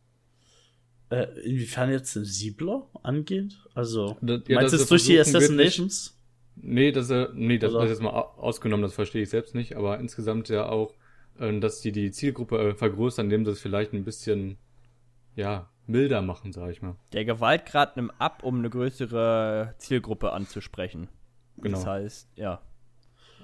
Äh, 1.11 1.26
inwiefern 1.44 1.90
jetzt 1.90 2.12
sensibler 2.12 2.88
angeht? 3.02 3.56
Also, 3.75 4.16
das, 4.20 4.42
ja, 4.49 4.56
meinst 4.56 4.73
du 4.73 4.78
es 4.78 4.88
durch 4.88 5.04
die 5.04 5.18
Assassinations? 5.18 6.18
Nee, 6.56 6.90
das, 6.90 7.11
äh, 7.11 7.28
nee, 7.35 7.58
das, 7.58 7.73
das 7.73 7.90
ist 7.90 8.02
mal 8.02 8.11
ausgenommen, 8.11 8.82
das 8.82 8.94
verstehe 8.94 9.23
ich 9.23 9.28
selbst 9.28 9.54
nicht, 9.54 9.76
aber 9.76 10.00
insgesamt 10.00 10.49
ja 10.49 10.68
auch, 10.68 10.94
äh, 11.38 11.58
dass 11.61 11.80
die 11.80 11.92
die 11.92 12.11
Zielgruppe 12.11 12.58
äh, 12.58 12.75
vergrößern, 12.75 13.26
indem 13.26 13.44
sie 13.44 13.52
es 13.52 13.61
vielleicht 13.61 13.92
ein 13.92 14.04
bisschen, 14.04 14.56
ja, 15.37 15.68
milder 15.87 16.23
machen, 16.23 16.52
sag 16.52 16.70
ich 16.70 16.82
mal. 16.82 16.96
Der 17.12 17.25
Gewaltgrad 17.25 17.96
nimmt 17.96 18.12
ab, 18.18 18.42
um 18.42 18.58
eine 18.58 18.70
größere 18.70 19.75
Zielgruppe 19.78 20.32
anzusprechen. 20.32 21.08
Genau. 21.58 21.78
Das 21.78 21.86
heißt, 21.86 22.28
ja. 22.36 22.62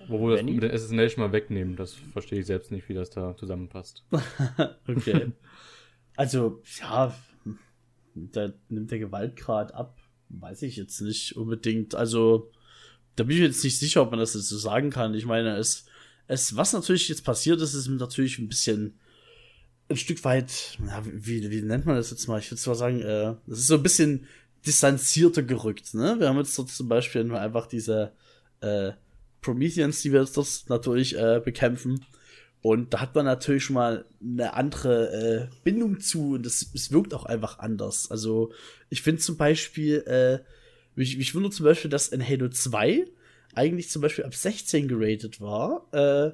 Wo 0.08 0.28
wir 0.28 0.36
das 0.36 0.44
mit 0.44 0.62
der 0.62 0.72
Assassination 0.72 1.24
mal 1.24 1.32
wegnehmen, 1.32 1.76
das 1.76 1.94
verstehe 1.94 2.40
ich 2.40 2.46
selbst 2.46 2.72
nicht, 2.72 2.88
wie 2.88 2.94
das 2.94 3.10
da 3.10 3.36
zusammenpasst. 3.36 4.04
okay. 4.88 5.32
also, 6.16 6.60
ja, 6.80 7.14
da 8.14 8.52
nimmt 8.68 8.90
der 8.90 8.98
Gewaltgrad 8.98 9.74
ab. 9.74 9.98
Weiß 10.28 10.62
ich 10.62 10.76
jetzt 10.76 11.00
nicht 11.00 11.36
unbedingt. 11.36 11.94
Also, 11.94 12.50
da 13.16 13.24
bin 13.24 13.36
ich 13.36 13.42
jetzt 13.42 13.62
nicht 13.62 13.78
sicher, 13.78 14.02
ob 14.02 14.10
man 14.10 14.20
das 14.20 14.34
jetzt 14.34 14.48
so 14.48 14.58
sagen 14.58 14.90
kann. 14.90 15.14
Ich 15.14 15.26
meine, 15.26 15.56
es, 15.56 15.86
es, 16.26 16.56
was 16.56 16.72
natürlich 16.72 17.08
jetzt 17.08 17.24
passiert 17.24 17.60
ist, 17.60 17.74
ist 17.74 17.88
natürlich 17.88 18.38
ein 18.38 18.48
bisschen 18.48 18.98
ein 19.88 19.96
Stück 19.96 20.24
weit, 20.24 20.78
ja, 20.86 21.02
wie, 21.04 21.50
wie 21.50 21.62
nennt 21.62 21.86
man 21.86 21.96
das 21.96 22.10
jetzt 22.10 22.26
mal? 22.26 22.40
Ich 22.40 22.50
würde 22.50 22.60
zwar 22.60 22.74
sagen, 22.74 23.00
äh, 23.00 23.34
das 23.46 23.58
ist 23.58 23.66
so 23.66 23.74
ein 23.74 23.82
bisschen 23.82 24.26
distanzierter 24.66 25.42
gerückt. 25.42 25.94
Ne? 25.94 26.16
Wir 26.18 26.28
haben 26.28 26.38
jetzt 26.38 26.58
dort 26.58 26.70
zum 26.70 26.88
Beispiel 26.88 27.24
nur 27.24 27.40
einfach 27.40 27.66
diese 27.66 28.12
äh, 28.60 28.92
Prometheans, 29.40 30.02
die 30.02 30.12
wir 30.12 30.20
jetzt 30.20 30.36
dort 30.36 30.64
natürlich 30.68 31.18
äh, 31.18 31.40
bekämpfen. 31.44 32.04
Und 32.62 32.94
da 32.94 33.00
hat 33.00 33.14
man 33.16 33.24
natürlich 33.24 33.64
schon 33.64 33.74
mal 33.74 34.04
eine 34.22 34.54
andere 34.54 35.48
äh, 35.50 35.54
Bindung 35.64 35.98
zu 35.98 36.34
und 36.34 36.46
es, 36.46 36.70
es 36.74 36.92
wirkt 36.92 37.12
auch 37.12 37.24
einfach 37.24 37.58
anders. 37.58 38.08
Also 38.10 38.52
ich 38.88 39.02
finde 39.02 39.20
zum 39.20 39.36
Beispiel, 39.36 39.96
äh, 40.06 40.38
mich, 40.94 41.18
mich 41.18 41.34
wundert 41.34 41.54
zum 41.54 41.64
Beispiel, 41.64 41.90
dass 41.90 42.08
in 42.08 42.26
Halo 42.26 42.48
2 42.48 43.06
eigentlich 43.54 43.90
zum 43.90 44.00
Beispiel 44.00 44.24
ab 44.24 44.34
16 44.34 44.86
geratet 44.86 45.40
war, 45.40 45.88
äh, 45.92 46.32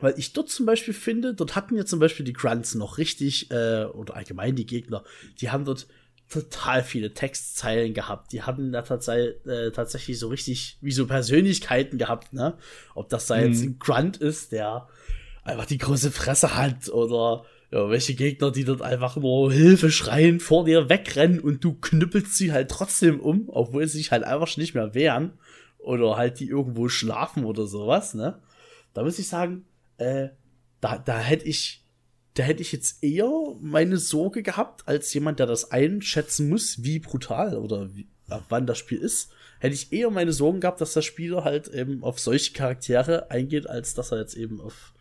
weil 0.00 0.14
ich 0.18 0.32
dort 0.32 0.48
zum 0.48 0.66
Beispiel 0.66 0.94
finde, 0.94 1.34
dort 1.34 1.54
hatten 1.54 1.76
ja 1.76 1.84
zum 1.84 2.00
Beispiel 2.00 2.24
die 2.24 2.32
Grunts 2.32 2.74
noch 2.74 2.96
richtig, 2.96 3.50
äh, 3.50 3.84
oder 3.84 4.16
allgemein 4.16 4.56
die 4.56 4.66
Gegner, 4.66 5.04
die 5.40 5.50
haben 5.50 5.66
dort 5.66 5.86
total 6.28 6.82
viele 6.82 7.14
Textzeilen 7.14 7.94
gehabt. 7.94 8.32
Die 8.32 8.42
haben 8.42 8.72
da 8.72 8.82
tats 8.82 9.08
äh, 9.08 9.70
tatsächlich 9.72 10.18
so 10.18 10.28
richtig 10.28 10.78
wie 10.80 10.92
so 10.92 11.06
Persönlichkeiten 11.06 11.98
gehabt, 11.98 12.32
ne? 12.32 12.58
Ob 12.94 13.08
das 13.08 13.26
da 13.26 13.38
jetzt 13.38 13.62
mhm. 13.62 13.70
ein 13.70 13.78
Grunt 13.78 14.16
ist, 14.16 14.52
der 14.52 14.88
einfach 15.44 15.66
die 15.66 15.78
große 15.78 16.10
Fresse 16.10 16.56
hat 16.56 16.88
oder 16.88 17.44
ja, 17.70 17.90
welche 17.90 18.14
Gegner, 18.14 18.50
die 18.50 18.64
dort 18.64 18.82
einfach 18.82 19.16
nur 19.16 19.52
Hilfe 19.52 19.90
schreien, 19.90 20.40
vor 20.40 20.64
dir 20.64 20.88
wegrennen 20.88 21.40
und 21.40 21.64
du 21.64 21.74
knüppelst 21.74 22.36
sie 22.36 22.52
halt 22.52 22.70
trotzdem 22.70 23.20
um, 23.20 23.48
obwohl 23.48 23.86
sie 23.86 23.98
sich 23.98 24.12
halt 24.12 24.24
einfach 24.24 24.56
nicht 24.56 24.74
mehr 24.74 24.94
wehren 24.94 25.32
oder 25.78 26.16
halt 26.16 26.40
die 26.40 26.48
irgendwo 26.48 26.88
schlafen 26.88 27.44
oder 27.44 27.66
sowas, 27.66 28.14
ne? 28.14 28.40
Da 28.94 29.02
muss 29.02 29.18
ich 29.18 29.28
sagen, 29.28 29.66
äh, 29.98 30.28
da, 30.80 30.98
da 30.98 31.18
hätte 31.18 31.46
ich, 31.46 31.84
da 32.36 32.42
hätte 32.42 32.60
ich 32.60 32.70
jetzt 32.70 33.02
eher 33.02 33.30
meine 33.60 33.96
Sorge 33.96 34.42
gehabt, 34.42 34.86
als 34.86 35.12
jemand, 35.14 35.38
der 35.38 35.46
das 35.46 35.70
einschätzen 35.70 36.50
muss, 36.50 36.84
wie 36.84 36.98
brutal 36.98 37.56
oder 37.56 37.94
wie, 37.94 38.06
ab 38.28 38.44
wann 38.50 38.66
das 38.66 38.76
Spiel 38.76 38.98
ist, 38.98 39.30
hätte 39.58 39.74
ich 39.74 39.90
eher 39.90 40.10
meine 40.10 40.32
Sorgen 40.32 40.60
gehabt, 40.60 40.82
dass 40.82 40.92
der 40.92 41.00
Spieler 41.00 41.44
halt 41.44 41.68
eben 41.68 42.04
auf 42.04 42.20
solche 42.20 42.52
Charaktere 42.52 43.30
eingeht, 43.30 43.66
als 43.68 43.94
dass 43.94 44.12
er 44.12 44.18
jetzt 44.18 44.36
eben 44.36 44.60
auf 44.60 44.92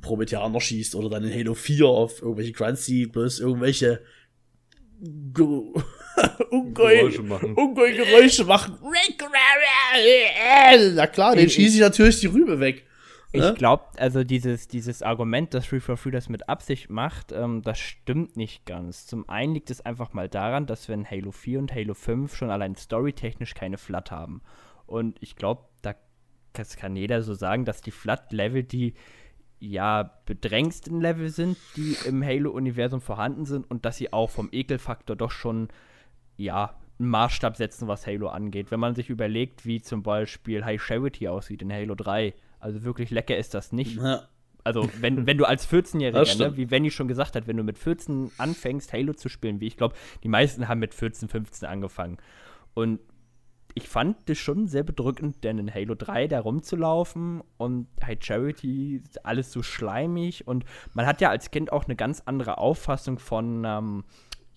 Prometheaner 0.00 0.60
schießt 0.60 0.96
oder 0.96 1.08
dann 1.08 1.22
in 1.24 1.32
Halo 1.32 1.54
4 1.54 1.86
auf 1.86 2.20
irgendwelche 2.20 2.52
Grunts, 2.52 2.86
die 2.86 3.06
bloß 3.06 3.38
irgendwelche 3.38 4.02
Ungoi 6.50 7.18
machen. 7.22 7.54
Ungoi 7.54 7.92
Geräusche 7.92 8.44
machen. 8.44 8.78
Na 10.94 11.06
klar, 11.06 11.36
den 11.36 11.48
schieße 11.48 11.76
ich 11.76 11.80
natürlich 11.80 12.18
die 12.18 12.26
Rübe 12.26 12.58
weg. 12.58 12.84
Ich 13.34 13.40
ne? 13.40 13.52
glaube, 13.54 13.86
also 13.96 14.22
dieses, 14.22 14.68
dieses 14.68 15.02
Argument, 15.02 15.52
dass 15.54 15.64
343 15.68 16.12
das 16.12 16.28
mit 16.28 16.48
Absicht 16.48 16.88
macht, 16.88 17.32
ähm, 17.32 17.62
das 17.62 17.80
stimmt 17.80 18.36
nicht 18.36 18.64
ganz. 18.64 19.06
Zum 19.06 19.28
einen 19.28 19.54
liegt 19.54 19.70
es 19.70 19.80
einfach 19.80 20.12
mal 20.12 20.28
daran, 20.28 20.66
dass 20.66 20.86
wir 20.86 20.94
in 20.94 21.10
Halo 21.10 21.32
4 21.32 21.58
und 21.58 21.74
Halo 21.74 21.94
5 21.94 22.32
schon 22.32 22.50
allein 22.50 22.76
storytechnisch 22.76 23.54
keine 23.54 23.76
Flat 23.76 24.12
haben. 24.12 24.40
Und 24.86 25.20
ich 25.20 25.34
glaube, 25.34 25.64
da 25.82 25.96
das 26.52 26.76
kann 26.76 26.94
jeder 26.94 27.22
so 27.22 27.34
sagen, 27.34 27.64
dass 27.64 27.80
die 27.80 27.90
Flat-Level 27.90 28.62
die 28.62 28.94
ja, 29.58 30.12
bedrängsten 30.26 31.00
Level 31.00 31.28
sind, 31.28 31.56
die 31.74 31.96
im 32.06 32.22
Halo-Universum 32.22 33.00
vorhanden 33.00 33.46
sind 33.46 33.68
und 33.68 33.84
dass 33.84 33.96
sie 33.96 34.12
auch 34.12 34.30
vom 34.30 34.48
Ekelfaktor 34.52 35.16
doch 35.16 35.32
schon, 35.32 35.68
ja, 36.36 36.78
einen 37.00 37.08
Maßstab 37.08 37.56
setzen, 37.56 37.88
was 37.88 38.06
Halo 38.06 38.28
angeht. 38.28 38.70
Wenn 38.70 38.78
man 38.78 38.94
sich 38.94 39.10
überlegt, 39.10 39.66
wie 39.66 39.82
zum 39.82 40.04
Beispiel 40.04 40.64
High 40.64 40.80
Charity 40.80 41.26
aussieht 41.26 41.62
in 41.62 41.72
Halo 41.72 41.96
3, 41.96 42.34
also 42.64 42.82
wirklich 42.82 43.10
lecker 43.10 43.36
ist 43.36 43.52
das 43.52 43.72
nicht. 43.72 43.98
Ja. 43.98 44.22
Also, 44.64 44.88
wenn, 45.00 45.26
wenn 45.26 45.36
du 45.36 45.44
als 45.44 45.70
14-Jähriger, 45.70 46.38
ne, 46.38 46.56
wie 46.56 46.70
Venny 46.70 46.90
schon 46.90 47.06
gesagt 47.06 47.36
hat, 47.36 47.46
wenn 47.46 47.58
du 47.58 47.62
mit 47.62 47.76
14 47.76 48.32
anfängst, 48.38 48.94
Halo 48.94 49.12
zu 49.12 49.28
spielen, 49.28 49.60
wie 49.60 49.66
ich 49.66 49.76
glaube, 49.76 49.94
die 50.22 50.28
meisten 50.28 50.66
haben 50.66 50.80
mit 50.80 50.94
14, 50.94 51.28
15 51.28 51.68
angefangen. 51.68 52.16
Und 52.72 53.00
ich 53.74 53.86
fand 53.86 54.16
das 54.30 54.38
schon 54.38 54.66
sehr 54.66 54.82
bedrückend, 54.82 55.44
denn 55.44 55.58
in 55.58 55.72
Halo 55.72 55.94
3 55.94 56.28
da 56.28 56.40
rumzulaufen 56.40 57.42
und 57.58 57.86
High 58.02 58.18
Charity, 58.18 59.02
alles 59.22 59.52
so 59.52 59.62
schleimig 59.62 60.46
und 60.46 60.64
man 60.94 61.04
hat 61.04 61.20
ja 61.20 61.28
als 61.28 61.50
Kind 61.50 61.70
auch 61.70 61.84
eine 61.84 61.96
ganz 61.96 62.22
andere 62.24 62.56
Auffassung 62.56 63.18
von 63.18 63.64
ähm, 63.66 64.04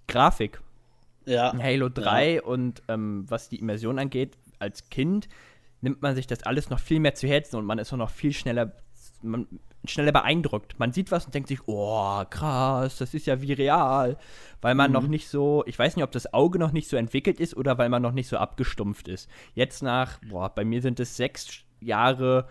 Grafik. 0.08 0.62
Ja. 1.26 1.50
In 1.50 1.62
Halo 1.62 1.90
3 1.90 2.36
ja. 2.36 2.44
und 2.44 2.84
ähm, 2.88 3.26
was 3.28 3.50
die 3.50 3.58
Immersion 3.58 4.00
angeht, 4.00 4.38
als 4.60 4.90
Kind 4.90 5.28
nimmt 5.82 6.02
man 6.02 6.16
sich 6.16 6.28
das 6.28 6.44
alles 6.44 6.70
noch 6.70 6.80
viel 6.80 7.00
mehr 7.00 7.16
zu 7.16 7.28
Herzen 7.28 7.58
und 7.58 7.66
man 7.66 7.80
ist 7.80 7.94
auch 7.94 7.98
noch 7.98 8.10
viel 8.10 8.34
schneller, 8.34 8.74
man, 9.22 9.48
schneller 9.86 10.12
beeindruckt. 10.12 10.80
Man 10.80 10.92
sieht 10.92 11.12
was 11.12 11.26
und 11.26 11.36
denkt 11.36 11.50
sich, 11.50 11.68
oh, 11.68 12.24
krass, 12.30 12.98
das 12.98 13.14
ist 13.14 13.28
ja 13.28 13.42
wie 13.42 13.54
real. 13.54 14.18
Weil 14.62 14.76
man 14.76 14.92
mhm. 14.92 14.94
noch 14.94 15.08
nicht 15.08 15.30
so, 15.30 15.64
ich 15.66 15.78
weiß 15.78 15.96
nicht, 15.96 16.04
ob 16.04 16.12
das 16.12 16.34
Auge 16.34 16.60
noch 16.60 16.72
nicht 16.72 16.90
so 16.90 16.98
entwickelt 16.98 17.40
ist 17.40 17.56
oder 17.56 17.78
weil 17.78 17.90
man 17.90 18.02
noch 18.02 18.12
nicht 18.12 18.28
so 18.28 18.38
abgestumpft 18.38 19.08
ist. 19.08 19.30
Jetzt 19.54 19.84
nach, 19.84 20.20
boah, 20.30 20.54
bei 20.54 20.66
mir 20.66 20.82
sind 20.82 21.00
es 21.00 21.16
sechs 21.16 21.64
Jahre 21.80 22.48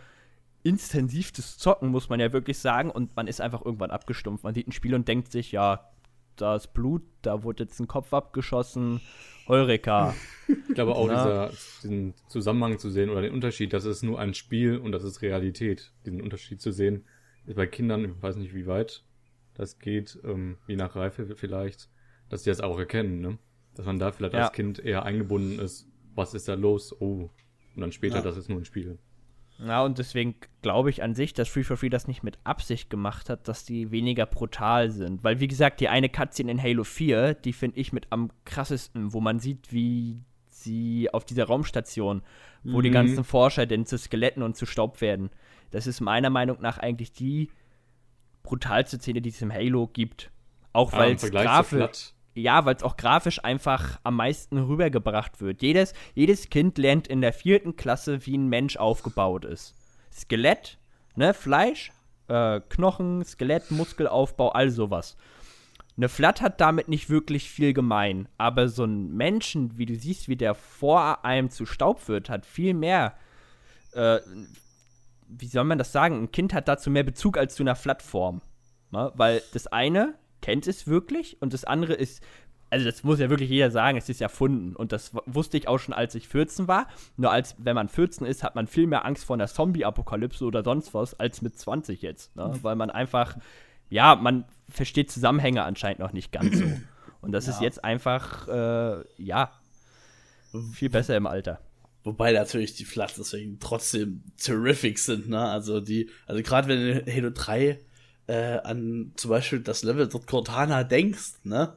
intensivtes 0.63 1.59
Zocken, 1.59 1.91
muss 1.91 2.09
man 2.09 2.19
ja 2.19 2.33
wirklich 2.33 2.59
sagen. 2.59 2.91
Und 2.91 3.15
man 3.17 3.29
ist 3.29 3.41
einfach 3.41 3.65
irgendwann 3.65 3.91
abgestumpft. 3.91 4.45
Man 4.45 4.55
sieht 4.55 4.67
ein 4.67 4.73
Spiel 4.73 4.95
und 4.95 5.07
denkt 5.07 5.31
sich, 5.31 5.53
ja, 5.53 5.89
da 6.37 6.57
ist 6.57 6.75
Blut, 6.75 7.03
da 7.23 7.43
wurde 7.43 7.65
jetzt 7.65 7.81
ein 7.81 7.89
Kopf 7.89 8.13
abgeschossen. 8.13 9.01
Heureka. 9.49 10.15
Ich 10.49 10.75
glaube 10.75 10.95
auch, 10.95 11.09
dieser, 11.09 11.51
diesen 11.83 12.15
Zusammenhang 12.29 12.79
zu 12.79 12.91
sehen 12.91 13.11
oder 13.11 13.23
den 13.23 13.33
Unterschied, 13.33 13.73
das 13.73 13.85
ist 13.85 14.03
nur 14.03 14.19
ein 14.19 14.35
Spiel 14.35 14.77
und 14.79 14.93
das 14.93 15.05
ist 15.05 15.23
Realität. 15.23 15.93
Diesen 16.05 16.21
Unterschied 16.21 16.61
zu 16.61 16.73
sehen, 16.73 17.05
ist 17.47 17.57
bei 17.57 17.67
Kindern, 17.67 18.05
ich 18.05 18.23
weiß 18.23 18.37
nicht 18.37 18.55
wie 18.55 18.67
weit 18.67 19.05
das 19.55 19.79
geht, 19.79 20.19
ähm, 20.25 20.59
je 20.67 20.77
nach 20.77 20.97
Reife 20.97 21.35
vielleicht, 21.35 21.89
dass 22.29 22.43
die 22.43 22.51
das 22.51 22.61
auch 22.61 22.79
erkennen, 22.79 23.21
ne? 23.21 23.39
Dass 23.75 23.87
man 23.87 23.99
da 23.99 24.13
vielleicht 24.13 24.35
ja. 24.35 24.45
als 24.45 24.53
Kind 24.53 24.79
eher 24.79 25.05
eingebunden 25.05 25.59
ist. 25.59 25.89
Was 26.15 26.35
ist 26.35 26.49
da 26.49 26.55
los? 26.55 26.95
Oh. 27.01 27.31
Und 27.75 27.81
dann 27.81 27.93
später, 27.93 28.17
ja. 28.17 28.23
das 28.23 28.37
ist 28.37 28.49
nur 28.49 28.59
ein 28.59 28.65
Spiel. 28.65 28.99
Ja, 29.59 29.83
und 29.85 29.99
deswegen 29.99 30.35
glaube 30.61 30.91
ich 30.91 31.03
an 31.03 31.15
sich, 31.15 31.33
dass 31.33 31.49
Free 31.49 31.65
for 31.65 31.77
Free 31.77 31.89
das 31.89 32.09
nicht 32.09 32.23
mit 32.23 32.39
Absicht 32.45 32.91
gemacht 32.91 33.31
hat, 33.31 33.49
dass 33.49 33.65
die 33.65 33.91
weniger 33.91 34.27
brutal 34.27 34.91
sind. 34.91 35.25
Weil, 35.25 35.41
wie 35.41 35.49
gesagt, 35.49 35.81
die 35.81 35.89
eine 35.89 36.09
Cutscene 36.09 36.53
in 36.53 36.63
Halo 36.63 36.85
4, 36.85 37.35
die 37.35 37.53
finde 37.53 37.79
ich 37.79 37.93
mit 37.93 38.07
am 38.11 38.31
krassesten, 38.45 39.13
wo 39.13 39.21
man 39.21 39.39
sieht, 39.39 39.73
wie 39.73 40.21
sie 40.49 41.09
auf 41.13 41.25
dieser 41.25 41.45
Raumstation, 41.45 42.23
wo 42.65 42.79
mhm. 42.79 42.83
die 42.83 42.91
ganzen 42.91 43.25
Forscher 43.25 43.67
denn 43.67 43.87
zu 43.87 43.97
Skeletten 43.99 44.43
und 44.43 44.57
zu 44.57 44.67
Staub 44.67 45.01
werden. 45.01 45.31
Das 45.71 45.87
ist 45.87 46.01
meiner 46.01 46.31
Meinung 46.31 46.61
nach 46.61 46.79
eigentlich 46.79 47.13
die 47.13 47.51
brutalste 48.43 48.99
Szene, 48.99 49.21
die 49.21 49.31
es 49.31 49.43
im 49.43 49.53
Halo 49.53 49.89
gibt. 49.89 50.31
Auch 50.73 50.93
ah, 50.93 50.99
weil 50.99 51.15
es 51.15 51.31
grafisch, 51.31 52.13
ja, 52.37 52.67
weil 52.67 52.77
es 52.77 52.83
auch 52.83 52.97
grafisch 52.97 53.43
einfach 53.43 53.99
am 54.05 54.17
meisten 54.17 54.59
rübergebracht 54.59 55.41
wird. 55.41 55.63
Jedes, 55.63 55.95
jedes 56.15 56.51
Kind 56.51 56.77
lernt 56.77 57.09
in 57.09 57.23
der 57.23 57.33
vierten 57.33 57.77
Klasse, 57.77 58.27
wie 58.27 58.37
ein 58.37 58.49
Mensch 58.49 58.77
aufgebaut 58.77 59.47
ist. 59.47 59.75
Skelett, 60.13 60.79
ne, 61.15 61.33
Fleisch, 61.33 61.93
äh, 62.29 62.61
Knochen, 62.69 63.25
Skelett, 63.25 63.71
Muskelaufbau, 63.71 64.51
all 64.51 64.71
sowas. 64.71 65.17
Eine 65.97 66.11
Flat 66.11 66.43
hat 66.43 66.61
damit 66.61 66.89
nicht 66.89 67.09
wirklich 67.09 67.49
viel 67.49 67.73
gemein, 67.73 68.29
aber 68.37 68.69
so 68.69 68.85
ein 68.85 69.17
Menschen, 69.17 69.79
wie 69.79 69.87
du 69.87 69.95
siehst, 69.95 70.29
wie 70.29 70.37
der 70.37 70.55
vor 70.55 71.25
einem 71.25 71.49
zu 71.49 71.65
Staub 71.65 72.07
wird, 72.07 72.29
hat 72.29 72.45
viel 72.45 72.75
mehr, 72.75 73.15
äh, 73.93 74.21
wie 75.27 75.47
soll 75.47 75.65
man 75.65 75.79
das 75.79 75.93
sagen? 75.93 76.25
Ein 76.25 76.33
Kind 76.33 76.53
hat 76.53 76.69
dazu 76.69 76.91
mehr 76.91 77.03
Bezug 77.03 77.39
als 77.39 77.55
zu 77.55 77.63
einer 77.63 77.77
Flat-Form. 77.77 78.43
Ne? 78.91 79.11
Weil 79.15 79.43
das 79.55 79.69
eine 79.69 80.15
kennt 80.47 80.69
es 80.69 80.87
wirklich 80.87 81.43
und 81.43 81.53
das 81.53 81.65
andere 81.65 81.95
ist, 81.95 82.23
also 82.71 82.85
das 82.85 83.03
muss 83.03 83.19
ja 83.19 83.31
wirklich 83.31 83.51
jeder 83.51 83.73
sagen, 83.73 83.99
es 83.99 84.09
ist 84.09 84.21
erfunden. 84.21 84.77
Und 84.77 84.93
das 84.93 85.11
wusste 85.27 85.57
ich 85.57 85.67
auch 85.67 85.79
schon, 85.79 85.93
als 85.93 86.15
ich 86.15 86.29
14 86.29 86.69
war. 86.69 86.87
Nur 87.17 87.33
als, 87.33 87.57
wenn 87.59 87.75
man 87.75 87.89
14 87.89 88.25
ist, 88.25 88.45
hat 88.45 88.55
man 88.55 88.69
viel 88.69 88.87
mehr 88.87 89.05
Angst 89.05 89.25
vor 89.25 89.35
einer 89.35 89.49
Zombie-Apokalypse 89.49 90.45
oder 90.45 90.63
sonst 90.63 90.95
was, 90.95 91.19
als 91.19 91.43
mit 91.43 91.59
20 91.59 92.01
jetzt. 92.01 92.37
Ne? 92.37 92.47
Mhm. 92.47 92.63
Weil 92.63 92.77
man 92.77 92.91
einfach, 92.91 93.37
ja, 93.91 94.15
man 94.15 94.45
versteht 94.69 95.11
Zusammenhänge 95.11 95.65
anscheinend 95.65 95.99
noch 95.99 96.13
nicht 96.13 96.31
ganz 96.31 96.59
so. 96.59 96.65
Und 97.23 97.33
das 97.33 97.47
ja. 97.47 97.53
ist 97.53 97.61
jetzt 97.61 97.83
einfach, 97.83 98.47
äh, 98.47 99.03
ja, 99.19 99.51
viel 100.75 100.91
besser 100.91 101.17
im 101.17 101.27
Alter. 101.27 101.59
Wobei 102.05 102.31
natürlich 102.31 102.77
die 102.77 102.85
Flats 102.85 103.17
deswegen 103.17 103.59
trotzdem 103.59 104.23
terrific 104.41 105.01
sind, 105.01 105.29
ne? 105.29 105.41
Also 105.41 105.81
die, 105.81 106.09
also 106.27 106.41
gerade 106.41 106.69
wenn 106.69 107.05
du 107.05 107.13
Halo 107.13 107.31
3 107.31 107.81
äh, 108.27 108.59
an 108.59 109.13
zum 109.17 109.31
Beispiel 109.31 109.61
das 109.61 109.83
Level 109.83 110.09
dort 110.09 110.27
Cortana 110.27 110.85
denkst, 110.85 111.35
ne? 111.45 111.77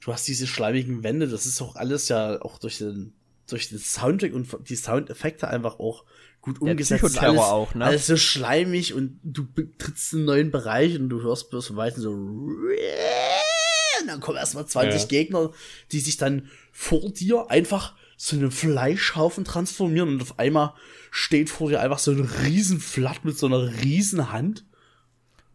Du 0.00 0.12
hast 0.12 0.26
diese 0.26 0.46
schleimigen 0.46 1.02
Wände, 1.02 1.28
das 1.28 1.44
ist 1.44 1.60
auch 1.60 1.76
alles 1.76 2.08
ja 2.08 2.40
auch 2.40 2.58
durch 2.58 2.78
den, 2.78 3.12
durch 3.48 3.68
den 3.68 3.78
Soundtrack 3.78 4.32
und 4.32 4.48
die 4.68 4.76
Soundeffekte 4.76 5.48
einfach 5.48 5.78
auch 5.78 6.04
gut 6.40 6.60
umgesetzt. 6.62 7.14
Der 7.16 7.22
alles, 7.22 7.40
auch, 7.40 7.74
ne? 7.74 7.84
alles 7.84 8.06
so 8.06 8.16
schleimig 8.16 8.94
und 8.94 9.20
du 9.22 9.46
betrittst 9.46 10.14
einen 10.14 10.24
neuen 10.24 10.50
Bereich 10.50 10.98
und 10.98 11.10
du 11.10 11.20
hörst 11.22 11.50
bloß 11.50 11.66
von 11.68 11.76
Weitem 11.76 12.02
so 12.02 12.12
und 14.00 14.06
dann 14.06 14.20
kommen 14.20 14.38
erstmal 14.38 14.66
20 14.66 15.02
ja. 15.02 15.08
Gegner, 15.08 15.52
die 15.92 16.00
sich 16.00 16.16
dann 16.16 16.48
vor 16.72 17.10
dir 17.10 17.50
einfach 17.50 17.94
zu 18.16 18.36
einem 18.36 18.50
Fleischhaufen 18.50 19.44
transformieren 19.44 20.08
und 20.08 20.22
auf 20.22 20.38
einmal 20.38 20.74
steht 21.10 21.50
vor 21.50 21.70
dir 21.70 21.80
einfach 21.80 21.98
so 21.98 22.10
ein 22.12 22.20
riesen 22.44 22.80
Flatt 22.80 23.24
mit 23.24 23.38
so 23.38 23.46
einer 23.46 23.82
riesen 23.82 24.32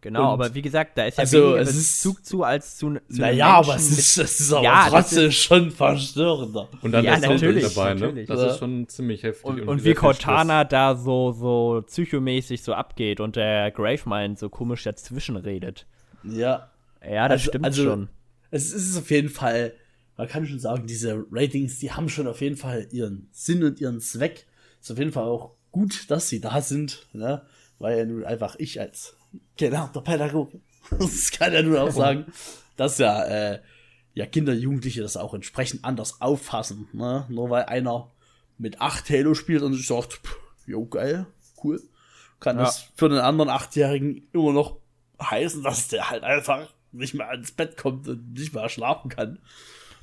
Genau, 0.06 0.30
aber 0.34 0.54
wie 0.54 0.62
gesagt, 0.62 0.96
da 0.96 1.04
ist 1.06 1.18
ja 1.18 1.22
also, 1.22 1.38
weniger 1.38 1.60
es 1.62 1.74
ist- 1.76 2.02
Bezug 2.04 2.24
zu 2.24 2.42
als 2.44 2.76
zu, 2.76 2.94
zu 2.94 3.00
Naja, 3.20 3.48
aber 3.54 3.74
es 3.74 3.90
ist, 3.90 4.18
es 4.18 4.38
ist 4.40 4.52
aber 4.52 4.62
Ja, 4.62 4.82
das 4.84 4.90
trotzdem 5.10 5.32
schon 5.32 5.70
verstörender. 5.72 6.68
Und 6.80 6.92
dann 6.92 7.04
Ja, 7.04 7.14
Soundtrack 7.14 7.32
natürlich, 7.32 7.74
dabei, 7.74 7.94
ne? 7.94 8.00
natürlich. 8.00 8.28
Das 8.28 8.40
Ja. 8.40 8.46
ist 8.50 8.58
schon 8.58 8.88
ziemlich 8.88 9.22
heftig. 9.24 9.44
Und, 9.44 9.60
und 9.62 9.80
viel 9.80 9.90
wie. 9.90 9.94
Cortana 9.94 10.62
da 10.62 10.94
so, 10.94 11.32
so 11.32 11.82
psychomäßig 11.86 12.62
so 12.62 12.72
abgeht 12.74 13.18
und 13.18 13.34
der 13.34 13.72
Gravemind 13.72 14.38
so 14.38 14.48
komisch 14.48 14.84
dazwischen 14.84 15.36
redet. 15.36 15.86
Ja. 16.22 16.70
Ja, 17.04 17.28
das 17.28 17.40
Also- 17.40 17.50
stimmt 17.50 17.64
also- 17.64 17.82
schon. 17.84 18.08
Es 18.52 18.72
ist 18.72 18.96
auf 18.96 19.10
jeden 19.10 19.28
Fall, 19.28 19.74
man 20.16 20.28
kann 20.28 20.46
schon 20.46 20.60
sagen, 20.60 20.86
diese 20.86 21.24
Ratings, 21.32 21.80
die 21.80 21.90
haben 21.90 22.08
schon 22.08 22.28
auf 22.28 22.40
jeden 22.40 22.56
Fall 22.56 22.86
ihren 22.92 23.28
Sinn 23.32 23.64
und 23.64 23.80
ihren 23.80 24.00
Zweck. 24.00 24.46
Ist 24.80 24.92
auf 24.92 24.98
jeden 24.98 25.10
Fall 25.10 25.24
auch 25.24 25.50
gut, 25.72 26.08
dass 26.10 26.28
sie 26.28 26.40
da 26.40 26.60
sind, 26.60 27.08
ne? 27.12 27.42
Weil 27.80 27.98
ja 27.98 28.04
nun 28.06 28.24
einfach 28.24 28.54
ich 28.58 28.80
als 28.80 29.16
gelernter 29.56 30.00
Pädagoge, 30.00 30.60
das 30.98 31.30
kann 31.30 31.52
ja 31.52 31.62
nun 31.62 31.76
auch 31.76 31.90
sagen, 31.90 32.26
dass 32.76 32.98
ja, 32.98 33.24
äh, 33.24 33.60
ja 34.14 34.26
Kinder, 34.26 34.52
Jugendliche 34.54 35.02
das 35.02 35.16
auch 35.16 35.34
entsprechend 35.34 35.84
anders 35.84 36.20
auffassen, 36.20 36.88
ne? 36.92 37.26
Nur 37.28 37.50
weil 37.50 37.64
einer 37.64 38.10
mit 38.58 38.80
acht 38.80 39.10
Halo 39.10 39.34
spielt 39.34 39.62
und 39.62 39.74
sich 39.74 39.86
sagt, 39.86 40.14
pff, 40.14 40.36
jo, 40.66 40.86
geil, 40.86 41.26
cool, 41.62 41.82
kann 42.40 42.56
Ja. 42.56 42.64
das 42.64 42.86
für 42.96 43.08
den 43.08 43.18
anderen 43.18 43.50
Achtjährigen 43.50 44.28
immer 44.32 44.52
noch 44.52 44.76
heißen, 45.20 45.62
dass 45.62 45.88
der 45.88 46.10
halt 46.10 46.24
einfach 46.24 46.68
nicht 46.92 47.14
mehr 47.14 47.30
ins 47.32 47.52
Bett 47.52 47.76
kommt 47.76 48.08
und 48.08 48.32
nicht 48.34 48.54
mehr 48.54 48.68
schlafen 48.68 49.10
kann. 49.10 49.38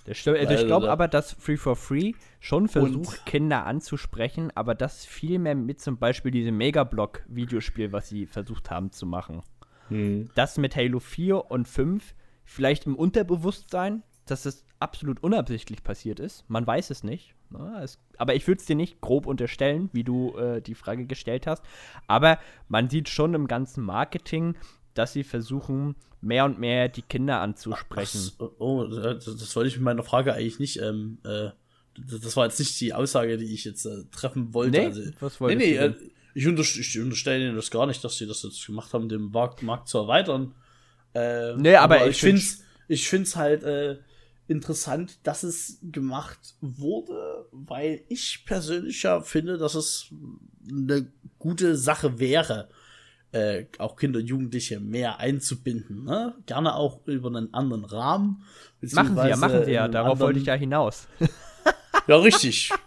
Das 0.05 0.17
stimmt. 0.17 0.37
Also 0.37 0.53
ich 0.53 0.65
glaube 0.65 0.91
aber, 0.91 1.07
dass 1.07 1.33
Free 1.33 1.57
for 1.57 1.75
Free 1.75 2.13
schon 2.39 2.67
versucht, 2.67 3.25
Kinder 3.25 3.65
anzusprechen, 3.65 4.51
aber 4.55 4.75
das 4.75 5.05
viel 5.05 5.39
mehr 5.39 5.55
mit 5.55 5.79
zum 5.79 5.97
Beispiel 5.97 6.31
diesem 6.31 6.57
Megablock-Videospiel, 6.57 7.91
was 7.91 8.09
sie 8.09 8.25
versucht 8.25 8.69
haben 8.69 8.91
zu 8.91 9.05
machen. 9.05 9.41
Hm. 9.87 10.29
Das 10.35 10.57
mit 10.57 10.75
Halo 10.75 10.99
4 10.99 11.49
und 11.51 11.67
5 11.67 12.15
vielleicht 12.43 12.85
im 12.85 12.95
Unterbewusstsein, 12.95 14.03
dass 14.25 14.45
es 14.45 14.65
absolut 14.79 15.23
unabsichtlich 15.23 15.83
passiert 15.83 16.19
ist. 16.19 16.49
Man 16.49 16.67
weiß 16.67 16.89
es 16.89 17.03
nicht. 17.03 17.35
Ne? 17.49 17.79
Es, 17.81 17.99
aber 18.17 18.35
ich 18.35 18.47
würde 18.47 18.59
es 18.59 18.65
dir 18.65 18.75
nicht 18.75 18.99
grob 18.99 19.25
unterstellen, 19.25 19.89
wie 19.93 20.03
du 20.03 20.35
äh, 20.37 20.61
die 20.61 20.75
Frage 20.75 21.05
gestellt 21.05 21.47
hast. 21.47 21.63
Aber 22.07 22.39
man 22.67 22.89
sieht 22.89 23.09
schon 23.09 23.33
im 23.33 23.47
ganzen 23.47 23.83
Marketing, 23.83 24.55
dass 24.93 25.13
sie 25.13 25.23
versuchen, 25.23 25.95
mehr 26.21 26.45
und 26.45 26.59
mehr 26.59 26.89
die 26.89 27.01
Kinder 27.01 27.41
anzusprechen. 27.41 28.31
Ach, 28.39 28.47
oh, 28.59 28.85
das, 28.85 29.25
das 29.25 29.55
wollte 29.55 29.69
ich 29.69 29.75
mit 29.75 29.83
meiner 29.83 30.03
Frage 30.03 30.33
eigentlich 30.33 30.59
nicht. 30.59 30.79
Ähm, 30.81 31.19
äh, 31.25 31.49
das 31.95 32.35
war 32.35 32.45
jetzt 32.45 32.59
nicht 32.59 32.79
die 32.81 32.93
Aussage, 32.93 33.37
die 33.37 33.53
ich 33.53 33.65
jetzt 33.65 33.85
äh, 33.85 34.03
treffen 34.11 34.53
wollte. 34.53 34.79
Nee? 34.79 34.85
also, 34.85 35.01
Was 35.19 35.39
nee, 35.39 35.55
nee, 35.55 35.75
äh, 35.75 35.93
ich, 36.33 36.47
unterst 36.47 36.77
ich 36.77 36.99
unterstelle 36.99 37.45
Ihnen 37.45 37.55
das 37.55 37.69
gar 37.69 37.85
nicht, 37.85 38.03
dass 38.03 38.17
sie 38.17 38.25
das 38.25 38.43
jetzt 38.43 38.65
gemacht 38.65 38.93
haben, 38.93 39.09
den 39.09 39.31
Markt, 39.31 39.61
Markt 39.61 39.87
zu 39.87 39.99
erweitern. 39.99 40.55
Äh, 41.13 41.55
Nee, 41.55 41.75
aber 41.75 42.07
ich 42.07 42.11
ich 42.11 42.19
finde 42.21 42.41
es 42.41 42.63
ich 42.87 43.07
find's 43.07 43.35
halt 43.35 43.63
äh, 43.63 43.97
interessant, 44.47 45.19
dass 45.23 45.43
es 45.43 45.79
gemacht 45.81 46.55
wurde, 46.61 47.47
weil 47.51 48.03
ich 48.09 48.43
persönlich 48.45 49.03
ja 49.03 49.21
finde, 49.21 49.57
dass 49.57 49.75
es 49.75 50.11
eine 50.69 51.11
gute 51.39 51.77
Sache 51.77 52.19
wäre, 52.19 52.69
äh, 53.33 53.65
auch 53.79 53.95
Kinder 53.95 54.19
und 54.19 54.27
Jugendliche 54.27 54.79
mehr 54.79 55.19
einzubinden. 55.19 56.05
Ne? 56.05 56.35
Gerne 56.45 56.75
auch 56.75 57.05
über 57.07 57.27
einen 57.29 57.53
anderen 57.53 57.83
Rahmen. 57.83 58.43
Machen 58.81 59.15
sie 59.15 59.27
ja, 59.29 59.35
machen 59.35 59.65
sie 59.65 59.71
ja. 59.71 59.87
Darauf 59.87 60.19
wollte 60.19 60.39
ich 60.39 60.45
ja 60.45 60.53
anderen- 60.53 60.69
hinaus. 60.69 61.07
Ja, 62.07 62.17
richtig. 62.17 62.69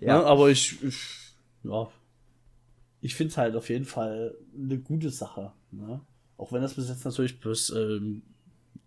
Ja. 0.00 0.18
Ne? 0.18 0.24
Aber 0.24 0.48
ich, 0.48 0.82
ich 0.82 0.96
ja, 1.62 1.88
ich 3.00 3.14
finde 3.14 3.30
es 3.30 3.36
halt 3.36 3.54
auf 3.56 3.68
jeden 3.68 3.84
Fall 3.84 4.34
eine 4.54 4.78
gute 4.78 5.10
Sache. 5.10 5.52
Ne? 5.70 6.00
Auch 6.36 6.52
wenn 6.52 6.62
das 6.62 6.74
bis 6.74 6.88
jetzt 6.88 7.04
natürlich 7.04 7.40
bis 7.40 7.70
ähm, 7.70 8.22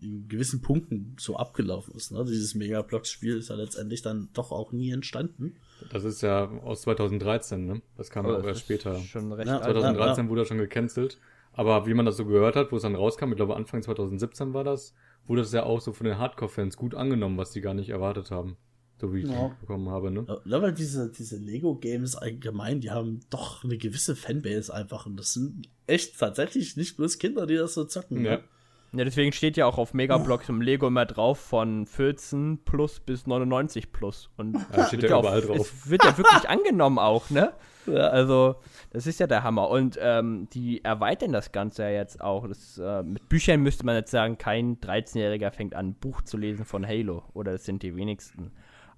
in 0.02 0.28
gewissen 0.28 0.62
Punkten 0.62 1.16
so 1.20 1.36
abgelaufen 1.38 1.94
ist. 1.96 2.12
Ne? 2.12 2.24
Dieses 2.26 2.56
Megablocks-Spiel 2.56 3.38
ist 3.38 3.50
ja 3.50 3.56
letztendlich 3.56 4.02
dann 4.02 4.30
doch 4.34 4.52
auch 4.52 4.72
nie 4.72 4.92
entstanden. 4.92 5.56
Das 5.92 6.04
ist 6.04 6.22
ja 6.22 6.50
aus 6.50 6.82
2013, 6.82 7.66
ne? 7.66 7.82
Das 7.98 8.10
kam 8.10 8.26
Oh, 8.26 8.30
auch 8.32 8.38
das 8.38 8.46
erst 8.46 8.62
später. 8.62 8.98
Schon 9.00 9.32
recht 9.34 9.48
Ja, 9.48 9.56
alt. 9.60 9.74
2013 9.76 10.26
ja. 10.26 10.30
wurde 10.30 10.42
er 10.42 10.46
schon 10.46 10.58
gecancelt. 10.58 11.20
Aber 11.54 11.86
wie 11.88 11.94
man 11.94 12.06
das 12.06 12.16
so 12.18 12.26
gehört 12.26 12.56
hat, 12.56 12.72
wo 12.72 12.78
es 12.78 12.84
dann 12.84 12.96
rauskam, 12.96 13.32
ich 13.32 13.36
glaube 13.36 13.56
Anfang 13.56 13.82
2017 13.82 14.54
war 14.54 14.64
das, 14.64 14.94
wurde 15.28 15.42
das 15.42 15.52
ja 15.52 15.64
auch 15.64 15.82
so 15.82 15.92
von 15.94 16.06
den 16.06 16.18
Hardcore-Fans 16.18 16.78
gut 16.78 16.96
angenommen, 16.96 17.38
was 17.38 17.52
die 17.52 17.62
gar 17.62 17.74
nicht 17.74 17.90
erwartet 17.90 18.32
haben. 18.32 18.56
So 19.02 19.14
wie 19.14 19.22
ich 19.22 19.30
Ja. 19.30 19.48
es 19.54 19.60
bekommen 19.60 19.90
habe, 19.90 20.12
ne? 20.12 20.26
Ja, 20.46 20.62
weil 20.62 20.74
diese, 20.74 21.10
diese 21.12 21.38
Lego-Games 21.38 22.16
allgemein, 22.16 22.82
die 22.82 22.92
haben 22.92 23.22
doch 23.30 23.64
eine 23.64 23.78
gewisse 23.78 24.16
Fanbase 24.16 24.74
einfach. 24.74 25.06
Und 25.06 25.18
das 25.18 25.34
sind 25.34 25.70
echt 25.88 26.18
tatsächlich 26.20 26.76
nicht 26.78 26.98
bloß 26.98 27.18
Kinder, 27.18 27.46
die 27.46 27.56
das 27.56 27.74
so 27.74 27.86
zocken. 27.86 28.24
Ja. 28.26 28.38
Ne? 28.38 28.44
Ja, 28.92 29.04
deswegen 29.04 29.32
steht 29.32 29.56
ja 29.56 29.68
auch 29.68 29.78
auf 29.78 29.94
Megablocks 29.94 30.50
im 30.50 30.62
Lego 30.62 30.88
immer 30.88 31.06
drauf 31.06 31.40
von 31.40 31.86
14 31.86 32.62
plus 32.66 33.00
bis 33.00 33.28
99 33.28 33.92
plus. 33.92 34.32
Und 34.36 34.56
Ja, 34.76 34.88
steht 34.88 35.04
wird 35.04 35.12
ja 35.12 35.18
auch- 35.18 35.22
überall 35.22 35.42
drauf. 35.42 35.58
Es 35.60 35.90
wird 35.90 36.04
ja 36.04 36.18
wirklich 36.18 36.50
angenommen 36.50 36.98
auch, 36.98 37.30
ne? 37.30 37.54
Ja. 37.86 38.08
Also, 38.08 38.56
das 38.92 39.06
ist 39.08 39.20
ja 39.20 39.28
der 39.28 39.44
Hammer. 39.44 39.70
Und 39.70 39.98
ähm, 40.02 40.48
die 40.54 40.84
erweitern 40.84 41.32
das 41.32 41.52
Ganze 41.52 41.84
ja 41.84 41.90
jetzt 41.92 42.20
auch. 42.22 42.48
Das, 42.48 42.78
äh, 42.80 43.04
mit 43.04 43.30
Büchern 43.30 43.62
müsste 43.62 43.86
man 43.86 43.96
jetzt 43.96 44.12
sagen, 44.12 44.38
kein 44.40 44.78
13-Jähriger 44.80 45.52
fängt 45.52 45.76
an, 45.76 45.90
ein 45.90 45.94
Buch 45.94 46.22
zu 46.24 46.38
lesen 46.38 46.66
von 46.66 46.86
Halo. 46.88 47.24
Oder 47.34 47.52
das 47.54 47.66
sind 47.66 47.84
die 47.84 47.96
wenigsten. 47.96 48.52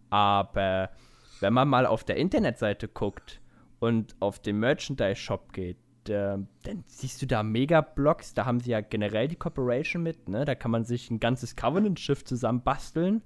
Aber 0.10 0.90
wenn 1.42 1.54
man 1.54 1.68
mal 1.68 1.86
auf 1.86 2.04
der 2.04 2.18
Internetseite 2.18 2.88
guckt 2.88 3.42
und 3.80 4.16
auf 4.20 4.40
den 4.40 4.60
Merchandise-Shop 4.60 5.54
geht, 5.54 5.78
äh, 6.10 6.38
dann 6.64 6.84
siehst 6.88 7.22
du 7.22 7.26
da 7.28 7.44
Megablocks. 7.44 8.34
Da 8.34 8.46
haben 8.46 8.60
sie 8.60 8.72
ja 8.72 8.82
generell 8.82 9.28
die 9.28 9.36
Corporation 9.36 10.04
mit. 10.04 10.30
Ne? 10.30 10.46
Da 10.46 10.56
kann 10.56 10.72
man 10.72 10.84
sich 10.86 11.10
ein 11.12 11.20
ganzes 11.20 11.56
Covenant-Schiff 11.56 12.24
zusammen 12.24 12.62
basteln. 12.62 13.22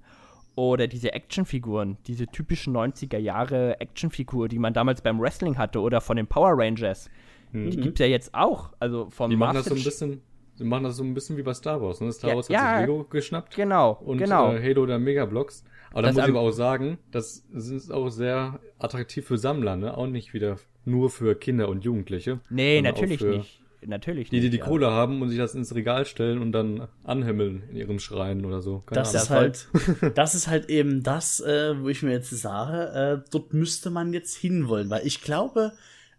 Oder 0.54 0.86
diese 0.86 1.12
Actionfiguren, 1.12 1.98
diese 2.06 2.26
typischen 2.26 2.74
90er 2.74 3.18
Jahre 3.18 3.78
Actionfigur, 3.78 4.48
die 4.48 4.58
man 4.58 4.72
damals 4.72 5.02
beim 5.02 5.20
Wrestling 5.20 5.58
hatte 5.58 5.80
oder 5.80 6.00
von 6.00 6.16
den 6.16 6.26
Power 6.26 6.52
Rangers. 6.56 7.10
Die 7.52 7.76
gibt 7.76 8.00
es 8.00 8.04
ja 8.04 8.10
jetzt 8.10 8.34
auch. 8.34 8.72
Also 8.80 9.08
vom 9.10 9.28
Mhm. 9.28 9.30
Die 9.30 9.36
machen 9.36 9.54
das 9.56 9.66
so 9.66 9.74
ein 9.74 9.84
bisschen, 9.84 10.22
die 10.58 10.64
machen 10.64 10.84
das 10.84 10.96
so 10.96 11.04
ein 11.04 11.14
bisschen 11.14 11.36
wie 11.36 11.42
bei 11.42 11.54
Star 11.54 11.80
Wars, 11.80 12.00
ne? 12.00 12.10
Star 12.12 12.30
Ja, 12.30 12.36
Wars 12.36 12.48
hat 12.48 12.54
ja. 12.54 12.78
sich 12.78 12.86
Lego 12.86 13.04
geschnappt. 13.04 13.54
Genau, 13.54 13.92
und 14.04 14.18
genau. 14.18 14.54
äh, 14.54 14.62
Halo 14.62 14.86
der 14.86 14.98
Megablocks. 14.98 15.64
Aber 15.92 16.02
da 16.02 16.12
muss 16.12 16.18
ich 16.24 16.28
aber 16.30 16.40
auch 16.40 16.50
sagen, 16.50 16.98
das 17.10 17.44
ist 17.52 17.90
auch 17.90 18.08
sehr 18.08 18.60
attraktiv 18.78 19.26
für 19.26 19.38
Sammler, 19.38 19.76
ne? 19.76 19.96
Auch 19.96 20.06
nicht 20.06 20.34
wieder 20.34 20.56
nur 20.86 21.10
für 21.10 21.34
Kinder 21.34 21.68
und 21.68 21.84
Jugendliche. 21.84 22.40
nee, 22.50 22.80
natürlich 22.80 23.20
nicht. 23.20 23.60
Natürlich 23.88 24.30
Die, 24.30 24.40
die 24.40 24.50
die 24.50 24.56
ja. 24.56 24.64
Kohle 24.64 24.90
haben 24.90 25.22
und 25.22 25.28
sich 25.28 25.38
das 25.38 25.54
ins 25.54 25.72
Regal 25.74 26.06
stellen 26.06 26.40
und 26.42 26.50
dann 26.50 26.88
anhimmeln 27.04 27.62
in 27.70 27.76
ihrem 27.76 27.98
Schrein 28.00 28.44
oder 28.44 28.60
so. 28.60 28.80
Keine 28.80 29.00
Das 29.02 29.30
Ahnung. 29.30 29.52
ist 29.52 29.70
halt, 30.02 30.16
das 30.16 30.34
ist 30.34 30.48
halt 30.48 30.68
eben 30.70 31.04
das, 31.04 31.38
äh, 31.40 31.80
wo 31.80 31.88
ich 31.88 32.02
mir 32.02 32.10
jetzt 32.10 32.30
sage, 32.30 33.22
äh, 33.22 33.30
dort 33.30 33.52
müsste 33.54 33.90
man 33.90 34.12
jetzt 34.12 34.34
hinwollen, 34.34 34.90
weil 34.90 35.06
ich 35.06 35.20
glaube, 35.20 35.72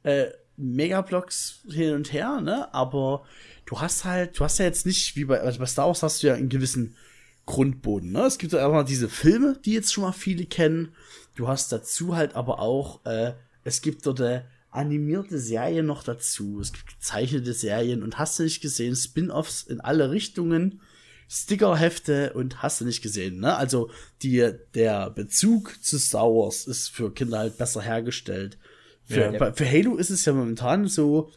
äh, 0.03 0.27
Megablocks 0.55 1.65
hin 1.69 1.93
und 1.93 2.13
her, 2.13 2.39
ne, 2.41 2.73
aber 2.73 3.25
du 3.65 3.81
hast 3.81 4.05
halt, 4.05 4.39
du 4.39 4.43
hast 4.45 4.59
ja 4.59 4.65
jetzt 4.65 4.85
nicht, 4.85 5.15
wie 5.17 5.25
bei, 5.25 5.41
also 5.41 5.59
bei 5.59 5.65
Star 5.65 5.87
Wars 5.87 6.03
hast 6.03 6.23
du 6.23 6.27
ja 6.27 6.35
einen 6.35 6.49
gewissen 6.49 6.95
Grundboden, 7.45 8.11
ne, 8.11 8.21
es 8.21 8.37
gibt 8.37 8.53
ja 8.53 8.65
einfach 8.65 8.85
diese 8.85 9.09
Filme, 9.09 9.57
die 9.65 9.73
jetzt 9.73 9.91
schon 9.93 10.03
mal 10.03 10.13
viele 10.13 10.45
kennen, 10.45 10.93
du 11.35 11.47
hast 11.47 11.71
dazu 11.71 12.15
halt 12.15 12.35
aber 12.35 12.59
auch, 12.59 13.05
äh, 13.05 13.33
es 13.63 13.81
gibt 13.81 14.05
dort 14.05 14.19
äh, 14.21 14.41
animierte 14.77 15.39
Serien 15.39 15.85
noch 15.85 16.03
dazu, 16.03 16.59
es 16.61 16.71
gibt 16.71 16.87
gezeichnete 16.87 17.53
Serien 17.53 18.03
und 18.03 18.17
hast 18.17 18.39
du 18.39 18.43
nicht 18.43 18.61
gesehen, 18.61 18.95
Spin-offs 18.95 19.63
in 19.63 19.81
alle 19.81 20.11
Richtungen, 20.11 20.81
Stickerhefte 21.29 22.33
und 22.33 22.61
hast 22.61 22.79
du 22.79 22.85
nicht 22.85 23.01
gesehen, 23.01 23.39
ne? 23.39 23.57
Also 23.57 23.89
die, 24.21 24.49
der 24.75 25.09
Bezug 25.09 25.83
zu 25.83 25.97
Star 25.99 26.27
Wars 26.27 26.67
ist 26.67 26.89
für 26.89 27.13
Kinder 27.13 27.39
halt 27.39 27.57
besser 27.57 27.81
hergestellt. 27.81 28.57
Für, 29.03 29.33
Ja. 29.33 29.53
für 29.53 29.69
Halo 29.69 29.97
ist 29.97 30.09
es 30.09 30.23
ja 30.25 30.33
momentan 30.33 30.87
so, 30.87 31.31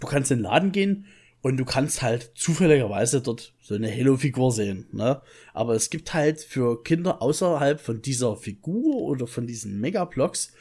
du 0.00 0.06
kannst 0.06 0.30
in 0.30 0.38
den 0.38 0.44
Laden 0.44 0.72
gehen 0.72 1.06
und 1.40 1.56
du 1.56 1.64
kannst 1.64 2.02
halt 2.02 2.32
zufälligerweise 2.34 3.22
dort 3.22 3.54
so 3.62 3.74
eine 3.74 3.90
Halo-Figur 3.90 4.52
sehen, 4.52 4.88
ne? 4.92 5.22
Aber 5.54 5.74
es 5.74 5.88
gibt 5.88 6.12
halt 6.12 6.40
für 6.40 6.82
Kinder 6.82 7.22
außerhalb 7.22 7.80
von 7.80 8.02
dieser 8.02 8.36
Figur 8.36 8.96
oder 8.96 9.26
von 9.26 9.46
diesen 9.46 9.80
Megablocks 9.80 10.52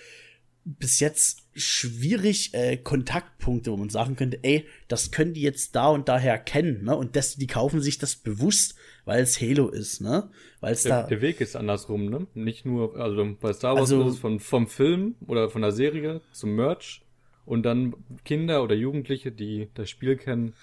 bis 0.66 1.00
jetzt 1.00 1.44
schwierig 1.56 2.54
äh, 2.54 2.78
Kontaktpunkte, 2.78 3.72
wo 3.72 3.78
man 3.78 3.90
sagen 3.90 4.16
könnte, 4.16 4.40
ey, 4.44 4.66
das 4.88 5.12
können 5.12 5.34
die 5.34 5.42
jetzt 5.42 5.76
da 5.76 5.88
und 5.88 6.08
daher 6.08 6.38
kennen, 6.40 6.84
ne? 6.84 6.96
Und 6.96 7.16
das, 7.16 7.36
die 7.36 7.48
kaufen 7.48 7.82
sich 7.82 7.98
das 7.98 8.16
bewusst, 8.16 8.76
weil 9.06 9.22
es 9.22 9.40
Halo 9.42 9.68
ist, 9.70 10.02
ne? 10.02 10.30
Weil 10.62 10.74
es 10.74 10.84
Der, 10.84 11.02
da 11.04 11.08
der 11.08 11.22
Weg 11.22 11.42
ist 11.42 11.56
andersrum, 11.56 12.06
ne? 12.06 12.28
Nicht 12.34 12.66
nur, 12.66 12.96
also 12.98 13.36
bei 13.40 13.52
Star 13.54 13.72
Wars 13.76 13.92
Also- 13.92 14.08
ist 14.08 14.14
es 14.16 14.20
von, 14.20 14.40
vom 14.40 14.68
Film 14.68 15.16
oder 15.28 15.50
von 15.50 15.62
der 15.62 15.72
Serie 15.74 16.22
zum 16.32 16.56
Merch 16.56 17.02
und 17.46 17.64
dann 17.64 17.94
Kinder 18.24 18.64
oder 18.64 18.74
Jugendliche, 18.76 19.32
die 19.32 19.68
das 19.74 19.90
Spiel 19.90 20.16
kennen, 20.16 20.54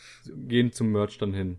gehen 0.49 0.73
zum 0.73 0.91
Merch 0.93 1.19
dann 1.19 1.35
hin. 1.35 1.59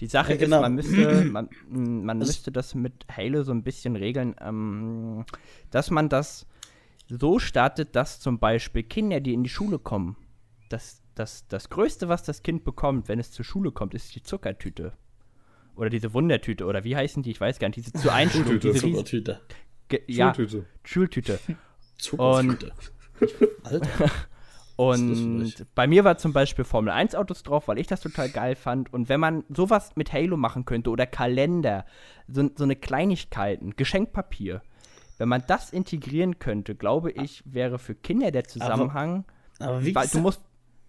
Die 0.00 0.06
Sache 0.06 0.32
Ja, 0.34 0.38
genau. 0.38 0.56
ist, 0.58 0.62
man 0.62 0.74
müsste, 0.74 1.24
man, 1.32 1.48
man 1.70 2.18
müsste 2.18 2.52
das 2.52 2.74
mit 2.74 2.92
Halo 3.10 3.42
so 3.42 3.50
ein 3.52 3.62
bisschen 3.64 3.96
regeln, 3.96 4.36
ähm, 4.40 5.24
dass 5.70 5.90
man 5.90 6.08
das 6.08 6.46
so 7.08 7.38
startet, 7.38 7.96
dass 7.96 8.20
zum 8.20 8.38
Beispiel 8.38 8.82
Kinder, 8.82 9.20
die 9.20 9.34
in 9.34 9.42
die 9.42 9.50
Schule 9.50 9.78
kommen, 9.78 10.16
dass 10.68 11.02
das, 11.14 11.46
das 11.48 11.70
Größte, 11.70 12.08
was 12.08 12.22
das 12.22 12.42
Kind 12.42 12.64
bekommt, 12.64 13.08
wenn 13.08 13.18
es 13.18 13.32
zur 13.32 13.44
Schule 13.44 13.72
kommt, 13.72 13.94
ist 13.94 14.14
die 14.14 14.22
Zuckertüte. 14.22 14.92
Oder 15.74 15.90
diese 15.90 16.12
Wundertüte, 16.12 16.64
oder 16.66 16.84
wie 16.84 16.96
heißen 16.96 17.22
die? 17.22 17.30
Ich 17.30 17.40
weiß 17.40 17.58
gar 17.58 17.68
nicht, 17.68 17.76
diese 17.76 17.92
zu 17.92 18.12
Einschluck, 18.12 18.60
diese 18.60 18.74
Zuckertüte. 18.74 19.40
Ja, 20.06 20.34
Schultüte. 20.34 20.66
Schultüte. 20.84 21.38
Zuckertüte. 21.98 22.72
Alter. 23.64 24.10
Und 24.76 25.66
bei 25.74 25.88
mir 25.88 26.04
war 26.04 26.18
zum 26.18 26.32
Beispiel 26.32 26.64
Formel 26.64 26.92
1 26.92 27.16
Autos 27.16 27.42
drauf, 27.42 27.66
weil 27.66 27.80
ich 27.80 27.88
das 27.88 28.00
total 28.00 28.28
geil 28.28 28.54
fand. 28.54 28.92
Und 28.92 29.08
wenn 29.08 29.18
man 29.18 29.42
sowas 29.48 29.90
mit 29.96 30.12
Halo 30.12 30.36
machen 30.36 30.66
könnte 30.66 30.90
oder 30.90 31.04
Kalender, 31.04 31.84
so, 32.28 32.48
so 32.54 32.62
eine 32.62 32.76
Kleinigkeiten, 32.76 33.74
Geschenkpapier, 33.74 34.62
wenn 35.18 35.28
man 35.28 35.42
das 35.46 35.70
integrieren 35.70 36.38
könnte, 36.38 36.74
glaube 36.74 37.10
ich, 37.10 37.42
wäre 37.44 37.78
für 37.78 37.94
Kinder 37.94 38.30
der 38.30 38.44
Zusammenhang. 38.44 39.24
Aber, 39.58 39.70
aber 39.70 39.84
wie 39.84 39.92
gesagt, 39.92 40.14
du 40.14 40.20
musst. 40.20 40.40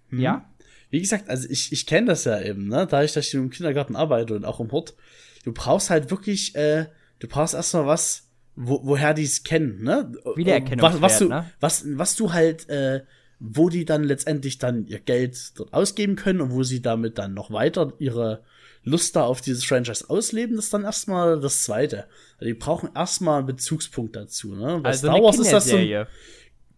Hm? 0.10 0.20
Ja? 0.20 0.50
Wie 0.92 1.02
gesagt, 1.02 1.30
also 1.30 1.48
ich, 1.50 1.72
ich 1.72 1.86
kenne 1.86 2.08
das 2.08 2.24
ja 2.24 2.40
eben, 2.40 2.68
ne? 2.68 2.88
Da 2.88 3.04
ich, 3.04 3.14
dass 3.14 3.28
ich 3.28 3.34
im 3.34 3.50
Kindergarten 3.50 3.96
arbeite 3.96 4.36
und 4.36 4.46
auch 4.46 4.60
im 4.60 4.72
Hort. 4.72 4.96
Du 5.44 5.52
brauchst 5.52 5.90
halt 5.90 6.10
wirklich, 6.10 6.56
äh, 6.56 6.88
du 7.20 7.28
brauchst 7.28 7.54
erstmal 7.54 7.86
was, 7.86 8.30
wo, 8.56 8.82
woher 8.84 9.14
die 9.14 9.24
es 9.24 9.44
kennen, 9.44 9.84
ne? 9.84 10.12
Wiedererkennungswert, 10.36 11.02
was, 11.02 11.02
was 11.02 11.20
du, 11.20 11.28
ne? 11.28 11.52
was, 11.60 11.86
was 11.98 12.16
du 12.16 12.34
halt, 12.34 12.70
äh, 12.70 13.04
wo 13.40 13.70
die 13.70 13.86
dann 13.86 14.04
letztendlich 14.04 14.58
dann 14.58 14.86
ihr 14.86 15.00
Geld 15.00 15.58
dort 15.58 15.74
ausgeben 15.74 16.16
können 16.16 16.42
und 16.42 16.52
wo 16.52 16.64
sie 16.64 16.82
damit 16.82 17.18
dann 17.18 17.34
noch 17.34 17.52
weiter 17.52 17.94
ihre 18.00 18.44
Lust 18.90 19.16
da 19.16 19.24
auf 19.24 19.42
dieses 19.42 19.64
Franchise 19.64 20.10
ausleben, 20.10 20.56
das 20.56 20.66
ist 20.66 20.74
dann 20.74 20.84
erstmal 20.84 21.40
das 21.40 21.64
Zweite. 21.64 22.06
Also 22.38 22.46
die 22.46 22.54
brauchen 22.54 22.90
erstmal 22.96 23.40
einen 23.40 23.48
Bezugspunkt 23.48 24.16
dazu. 24.16 24.56
Ne? 24.56 24.80
Bei 24.82 24.90
also 24.90 25.08
Star 25.08 25.22
Wars 25.22 25.40
ist 25.40 25.52
das 25.52 25.68
so. 25.68 25.78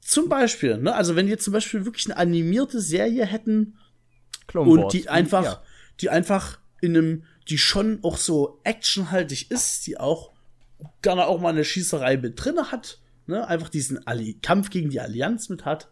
Zum 0.01 0.29
Beispiel, 0.29 0.77
ne? 0.77 0.95
Also 0.95 1.15
wenn 1.15 1.27
die 1.27 1.31
jetzt 1.31 1.43
zum 1.43 1.53
Beispiel 1.53 1.85
wirklich 1.85 2.07
eine 2.07 2.17
animierte 2.17 2.81
Serie 2.81 3.25
hätten 3.25 3.77
und 4.53 4.93
die 4.93 5.07
einfach, 5.09 5.43
ja. 5.43 5.63
die 5.99 6.09
einfach 6.09 6.59
in 6.81 6.97
einem, 6.97 7.23
die 7.49 7.59
schon 7.59 7.99
auch 8.01 8.17
so 8.17 8.59
actionhaltig 8.63 9.51
ist, 9.51 9.85
die 9.85 9.99
auch 9.99 10.31
gerne 11.03 11.27
auch 11.27 11.39
mal 11.39 11.49
eine 11.49 11.63
Schießerei 11.63 12.17
mit 12.17 12.43
drinne 12.43 12.71
hat, 12.71 12.99
ne? 13.27 13.47
Einfach 13.47 13.69
diesen 13.69 14.05
Alli 14.07 14.39
Kampf 14.41 14.71
gegen 14.71 14.89
die 14.89 14.99
Allianz 14.99 15.49
mit 15.49 15.65
hat 15.65 15.87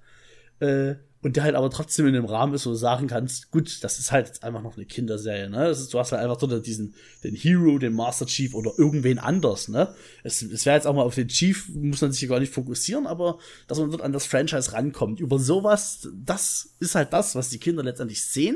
äh, 0.60 0.95
und 1.21 1.36
der 1.36 1.43
halt 1.43 1.55
aber 1.55 1.69
trotzdem 1.69 2.08
in 2.08 2.13
dem 2.13 2.25
Rahmen 2.25 2.53
ist, 2.53 2.65
wo 2.65 2.69
du 2.69 2.75
sagen 2.75 3.08
kannst, 3.08 3.51
gut, 3.51 3.84
das 3.84 3.99
ist 3.99 4.12
halt 4.12 4.27
jetzt 4.27 4.43
einfach 4.43 4.62
noch 4.62 4.77
eine 4.77 4.86
Kinderserie, 4.86 5.49
ne? 5.49 5.67
Ist, 5.69 5.93
du 5.93 5.99
hast 5.99 6.13
halt 6.13 6.21
einfach 6.21 6.38
dort 6.38 6.65
diesen, 6.65 6.95
den 7.23 7.36
Hero, 7.36 7.77
den 7.77 7.93
Master 7.93 8.25
Chief 8.25 8.53
oder 8.53 8.71
irgendwen 8.77 9.19
anders, 9.19 9.67
ne? 9.67 9.93
Es, 10.23 10.41
es 10.41 10.65
wäre 10.65 10.77
jetzt 10.77 10.88
auch 10.88 10.95
mal 10.95 11.01
auf 11.01 11.15
den 11.15 11.27
Chief, 11.27 11.67
muss 11.69 12.01
man 12.01 12.13
sich 12.13 12.29
gar 12.29 12.39
nicht 12.39 12.53
fokussieren, 12.53 13.05
aber 13.05 13.38
dass 13.67 13.79
man 13.79 13.91
dort 13.91 14.01
an 14.01 14.13
das 14.13 14.27
Franchise 14.27 14.71
rankommt. 14.71 15.19
Über 15.19 15.39
sowas, 15.39 16.08
das 16.13 16.75
ist 16.79 16.95
halt 16.95 17.12
das, 17.12 17.36
was 17.36 17.49
die 17.49 17.60
Kinder 17.60 17.84
letztendlich 17.84 18.23
sehen. 18.23 18.55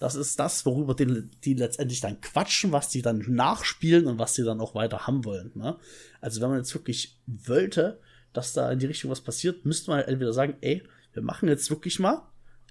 Das 0.00 0.16
ist 0.16 0.40
das, 0.40 0.66
worüber 0.66 0.94
die, 0.94 1.28
die 1.44 1.54
letztendlich 1.54 2.00
dann 2.00 2.20
quatschen, 2.20 2.72
was 2.72 2.88
die 2.88 3.02
dann 3.02 3.24
nachspielen 3.28 4.06
und 4.06 4.18
was 4.18 4.34
die 4.34 4.42
dann 4.42 4.60
auch 4.60 4.74
weiter 4.74 5.06
haben 5.06 5.24
wollen, 5.24 5.52
ne? 5.54 5.76
Also 6.20 6.40
wenn 6.40 6.48
man 6.48 6.58
jetzt 6.58 6.74
wirklich 6.74 7.18
wollte, 7.26 8.00
dass 8.32 8.52
da 8.52 8.70
in 8.72 8.80
die 8.80 8.86
Richtung 8.86 9.10
was 9.10 9.20
passiert, 9.20 9.64
müsste 9.64 9.90
man 9.90 9.98
halt 9.98 10.08
entweder 10.08 10.32
sagen, 10.32 10.56
ey, 10.60 10.82
wir 11.12 11.22
machen 11.22 11.48
jetzt 11.48 11.70
wirklich 11.70 11.98
mal 11.98 12.22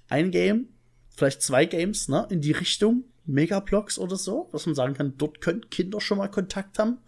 ein 0.08 0.30
Game, 0.30 0.68
vielleicht 1.08 1.42
zwei 1.42 1.66
Games, 1.66 2.08
ne, 2.08 2.26
in 2.30 2.40
die 2.40 2.52
Richtung 2.52 3.04
Megablocks 3.26 3.98
oder 3.98 4.16
so, 4.16 4.48
dass 4.52 4.66
man 4.66 4.74
sagen 4.74 4.94
kann, 4.94 5.14
dort 5.18 5.40
können 5.40 5.68
Kinder 5.70 6.00
schon 6.00 6.18
mal 6.18 6.28
Kontakt 6.28 6.78
haben. 6.78 6.98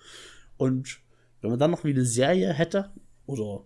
Und 0.57 1.01
wenn 1.41 1.51
man 1.51 1.59
dann 1.59 1.71
noch 1.71 1.85
wie 1.85 1.91
eine 1.91 2.05
Serie 2.05 2.53
hätte, 2.53 2.91
oder 3.27 3.65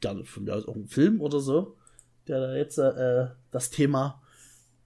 gerne 0.00 0.24
von 0.24 0.44
mir 0.44 0.54
aus 0.54 0.66
auch 0.66 0.74
einen 0.74 0.88
Film 0.88 1.20
oder 1.20 1.40
so, 1.40 1.76
der 2.28 2.40
da 2.40 2.54
jetzt 2.54 2.78
äh, 2.78 3.28
das 3.50 3.70
Thema 3.70 4.22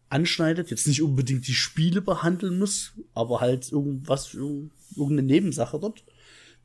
anschneidet, 0.08 0.70
jetzt 0.70 0.86
nicht 0.86 1.02
unbedingt 1.02 1.46
die 1.46 1.54
Spiele 1.54 2.02
behandeln 2.02 2.58
muss, 2.58 2.92
aber 3.14 3.40
halt 3.40 3.70
irgendwas, 3.70 4.34
irgendeine 4.34 5.22
Nebensache 5.22 5.78
dort, 5.78 6.04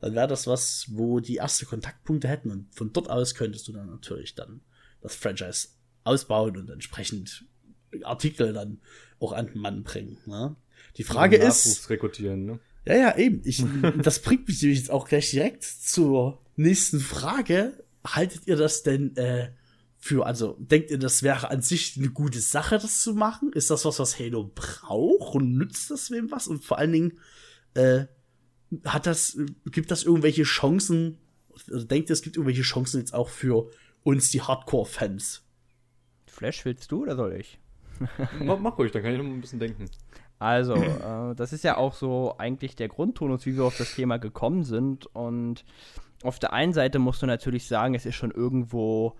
dann 0.00 0.14
wäre 0.14 0.28
das 0.28 0.46
was, 0.46 0.86
wo 0.90 1.20
die 1.20 1.36
erste 1.36 1.64
Kontaktpunkte 1.64 2.28
hätten 2.28 2.50
und 2.50 2.74
von 2.74 2.92
dort 2.92 3.08
aus 3.08 3.34
könntest 3.34 3.66
du 3.68 3.72
dann 3.72 3.88
natürlich 3.88 4.34
dann 4.34 4.60
das 5.00 5.14
Franchise 5.14 5.68
ausbauen 6.04 6.56
und 6.56 6.70
entsprechend 6.70 7.44
Artikel 8.02 8.52
dann 8.52 8.80
auch 9.18 9.32
an 9.32 9.46
den 9.46 9.60
Mann 9.60 9.82
bringen. 9.82 10.18
Ne? 10.26 10.56
Die 10.96 11.04
Frage 11.04 11.36
ist. 11.36 11.88
rekrutieren, 11.90 12.44
ne? 12.44 12.60
Ja, 12.86 12.94
ja, 12.94 13.16
eben. 13.16 13.42
Ich, 13.44 13.64
das 14.02 14.20
bringt 14.22 14.48
mich 14.48 14.60
jetzt 14.62 14.90
auch 14.90 15.08
gleich 15.08 15.30
direkt 15.30 15.64
zur 15.64 16.40
nächsten 16.56 17.00
Frage. 17.00 17.84
Haltet 18.06 18.46
ihr 18.46 18.56
das 18.56 18.82
denn 18.82 19.16
äh, 19.16 19.50
für, 19.98 20.26
also 20.26 20.56
denkt 20.60 20.90
ihr, 20.90 20.98
das 20.98 21.22
wäre 21.22 21.50
an 21.50 21.62
sich 21.62 21.96
eine 21.96 22.10
gute 22.10 22.40
Sache, 22.40 22.78
das 22.78 23.00
zu 23.00 23.14
machen? 23.14 23.52
Ist 23.52 23.70
das 23.70 23.84
was, 23.84 23.98
was 23.98 24.18
Halo 24.18 24.52
braucht 24.54 25.34
und 25.34 25.56
nützt 25.56 25.90
das 25.90 26.10
wem 26.10 26.30
was? 26.30 26.46
Und 26.46 26.64
vor 26.64 26.78
allen 26.78 26.92
Dingen, 26.92 27.18
äh, 27.74 28.06
hat 28.84 29.06
das, 29.06 29.38
gibt 29.66 29.90
das 29.90 30.04
irgendwelche 30.04 30.42
Chancen, 30.42 31.18
denkt 31.66 32.10
ihr, 32.10 32.14
es 32.14 32.22
gibt 32.22 32.36
irgendwelche 32.36 32.62
Chancen 32.62 33.00
jetzt 33.00 33.14
auch 33.14 33.28
für 33.28 33.70
uns, 34.06 34.30
die 34.30 34.40
Hardcore-Fans. 34.40 35.42
Flash, 36.26 36.64
willst 36.64 36.92
du 36.92 37.02
oder 37.02 37.16
soll 37.16 37.32
ich? 37.32 37.58
mach, 38.40 38.58
mach 38.58 38.78
ruhig, 38.78 38.92
dann 38.92 39.02
kann 39.02 39.12
ich 39.12 39.18
noch 39.18 39.24
ein 39.24 39.40
bisschen 39.40 39.58
denken. 39.58 39.90
Also, 40.38 40.74
äh, 40.74 41.34
das 41.34 41.52
ist 41.52 41.64
ja 41.64 41.76
auch 41.76 41.92
so 41.92 42.36
eigentlich 42.38 42.76
der 42.76 42.88
Grundtonus, 42.88 43.46
wie 43.46 43.56
wir 43.56 43.64
auf 43.64 43.76
das 43.76 43.94
Thema 43.94 44.18
gekommen 44.18 44.62
sind. 44.62 45.06
Und 45.06 45.64
auf 46.22 46.38
der 46.38 46.52
einen 46.52 46.72
Seite 46.72 47.00
musst 47.00 47.22
du 47.22 47.26
natürlich 47.26 47.66
sagen, 47.66 47.94
es 47.94 48.06
ist 48.06 48.14
schon 48.14 48.30
irgendwo 48.30 49.16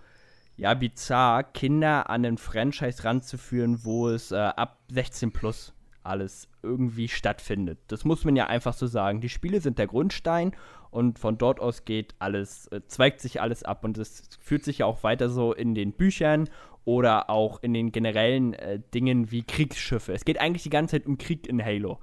ja 0.56 0.72
bizarr, 0.74 1.42
Kinder 1.42 2.08
an 2.08 2.24
ein 2.24 2.38
Franchise 2.38 3.02
ranzuführen, 3.02 3.84
wo 3.84 4.08
es 4.08 4.30
äh, 4.30 4.36
ab 4.36 4.78
16 4.92 5.32
plus 5.32 5.74
alles 6.04 6.48
irgendwie 6.62 7.08
stattfindet. 7.08 7.80
Das 7.88 8.04
muss 8.04 8.24
man 8.24 8.36
ja 8.36 8.46
einfach 8.46 8.74
so 8.74 8.86
sagen. 8.86 9.20
Die 9.20 9.28
Spiele 9.28 9.60
sind 9.60 9.78
der 9.78 9.88
Grundstein 9.88 10.54
und 10.90 11.18
von 11.18 11.38
dort 11.38 11.60
aus 11.60 11.84
geht 11.84 12.14
alles, 12.18 12.66
äh, 12.68 12.80
zweigt 12.86 13.20
sich 13.20 13.40
alles 13.40 13.62
ab 13.62 13.84
und 13.84 13.98
es 13.98 14.28
führt 14.40 14.64
sich 14.64 14.78
ja 14.78 14.86
auch 14.86 15.02
weiter 15.02 15.28
so 15.28 15.52
in 15.52 15.74
den 15.74 15.92
Büchern 15.92 16.48
oder 16.84 17.30
auch 17.30 17.62
in 17.62 17.74
den 17.74 17.92
generellen 17.92 18.54
äh, 18.54 18.80
Dingen 18.94 19.30
wie 19.30 19.42
Kriegsschiffe. 19.42 20.12
Es 20.12 20.24
geht 20.24 20.40
eigentlich 20.40 20.62
die 20.62 20.70
ganze 20.70 20.96
Zeit 20.96 21.06
um 21.06 21.18
Krieg 21.18 21.46
in 21.46 21.62
Halo. 21.62 21.98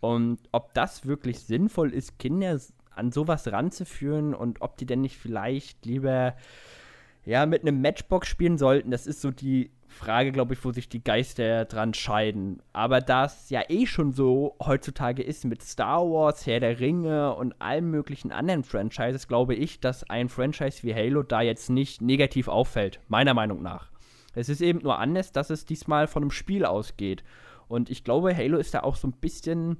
Und 0.00 0.38
ob 0.52 0.74
das 0.74 1.06
wirklich 1.06 1.40
sinnvoll 1.40 1.92
ist, 1.92 2.18
Kinder 2.18 2.60
an 2.90 3.12
sowas 3.12 3.50
ranzuführen 3.50 4.34
und 4.34 4.60
ob 4.62 4.76
die 4.76 4.86
denn 4.86 5.00
nicht 5.00 5.16
vielleicht 5.16 5.86
lieber 5.86 6.34
ja, 7.26 7.44
mit 7.44 7.62
einem 7.62 7.82
Matchbox 7.82 8.28
spielen 8.28 8.56
sollten, 8.56 8.92
das 8.92 9.06
ist 9.06 9.20
so 9.20 9.32
die 9.32 9.70
Frage, 9.88 10.30
glaube 10.30 10.54
ich, 10.54 10.64
wo 10.64 10.70
sich 10.70 10.88
die 10.88 11.02
Geister 11.02 11.64
dran 11.64 11.92
scheiden. 11.92 12.62
Aber 12.72 13.00
da 13.00 13.24
es 13.24 13.50
ja 13.50 13.62
eh 13.68 13.86
schon 13.86 14.12
so 14.12 14.54
heutzutage 14.64 15.22
ist 15.22 15.44
mit 15.44 15.62
Star 15.62 16.02
Wars, 16.02 16.46
Herr 16.46 16.60
der 16.60 16.78
Ringe 16.78 17.34
und 17.34 17.60
allen 17.60 17.90
möglichen 17.90 18.30
anderen 18.30 18.62
Franchises, 18.62 19.26
glaube 19.26 19.54
ich, 19.54 19.80
dass 19.80 20.08
ein 20.08 20.28
Franchise 20.28 20.84
wie 20.84 20.94
Halo 20.94 21.24
da 21.24 21.40
jetzt 21.40 21.68
nicht 21.68 22.00
negativ 22.00 22.46
auffällt, 22.46 23.00
meiner 23.08 23.34
Meinung 23.34 23.60
nach. 23.60 23.90
Es 24.34 24.48
ist 24.48 24.60
eben 24.60 24.80
nur 24.80 24.98
anders, 24.98 25.32
dass 25.32 25.50
es 25.50 25.64
diesmal 25.64 26.06
von 26.06 26.22
einem 26.22 26.30
Spiel 26.30 26.64
ausgeht. 26.64 27.24
Und 27.66 27.90
ich 27.90 28.04
glaube, 28.04 28.36
Halo 28.36 28.58
ist 28.58 28.74
da 28.74 28.80
auch 28.80 28.94
so 28.94 29.08
ein 29.08 29.12
bisschen 29.12 29.78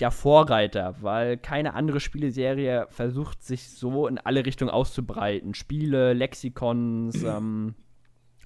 der 0.00 0.10
Vorreiter, 0.10 0.96
weil 1.00 1.36
keine 1.36 1.74
andere 1.74 2.00
Spieleserie 2.00 2.86
versucht, 2.90 3.42
sich 3.42 3.70
so 3.70 4.08
in 4.08 4.18
alle 4.18 4.44
Richtungen 4.44 4.70
auszubreiten. 4.70 5.54
Spiele, 5.54 6.12
Lexikons, 6.12 7.22
ähm, 7.24 7.74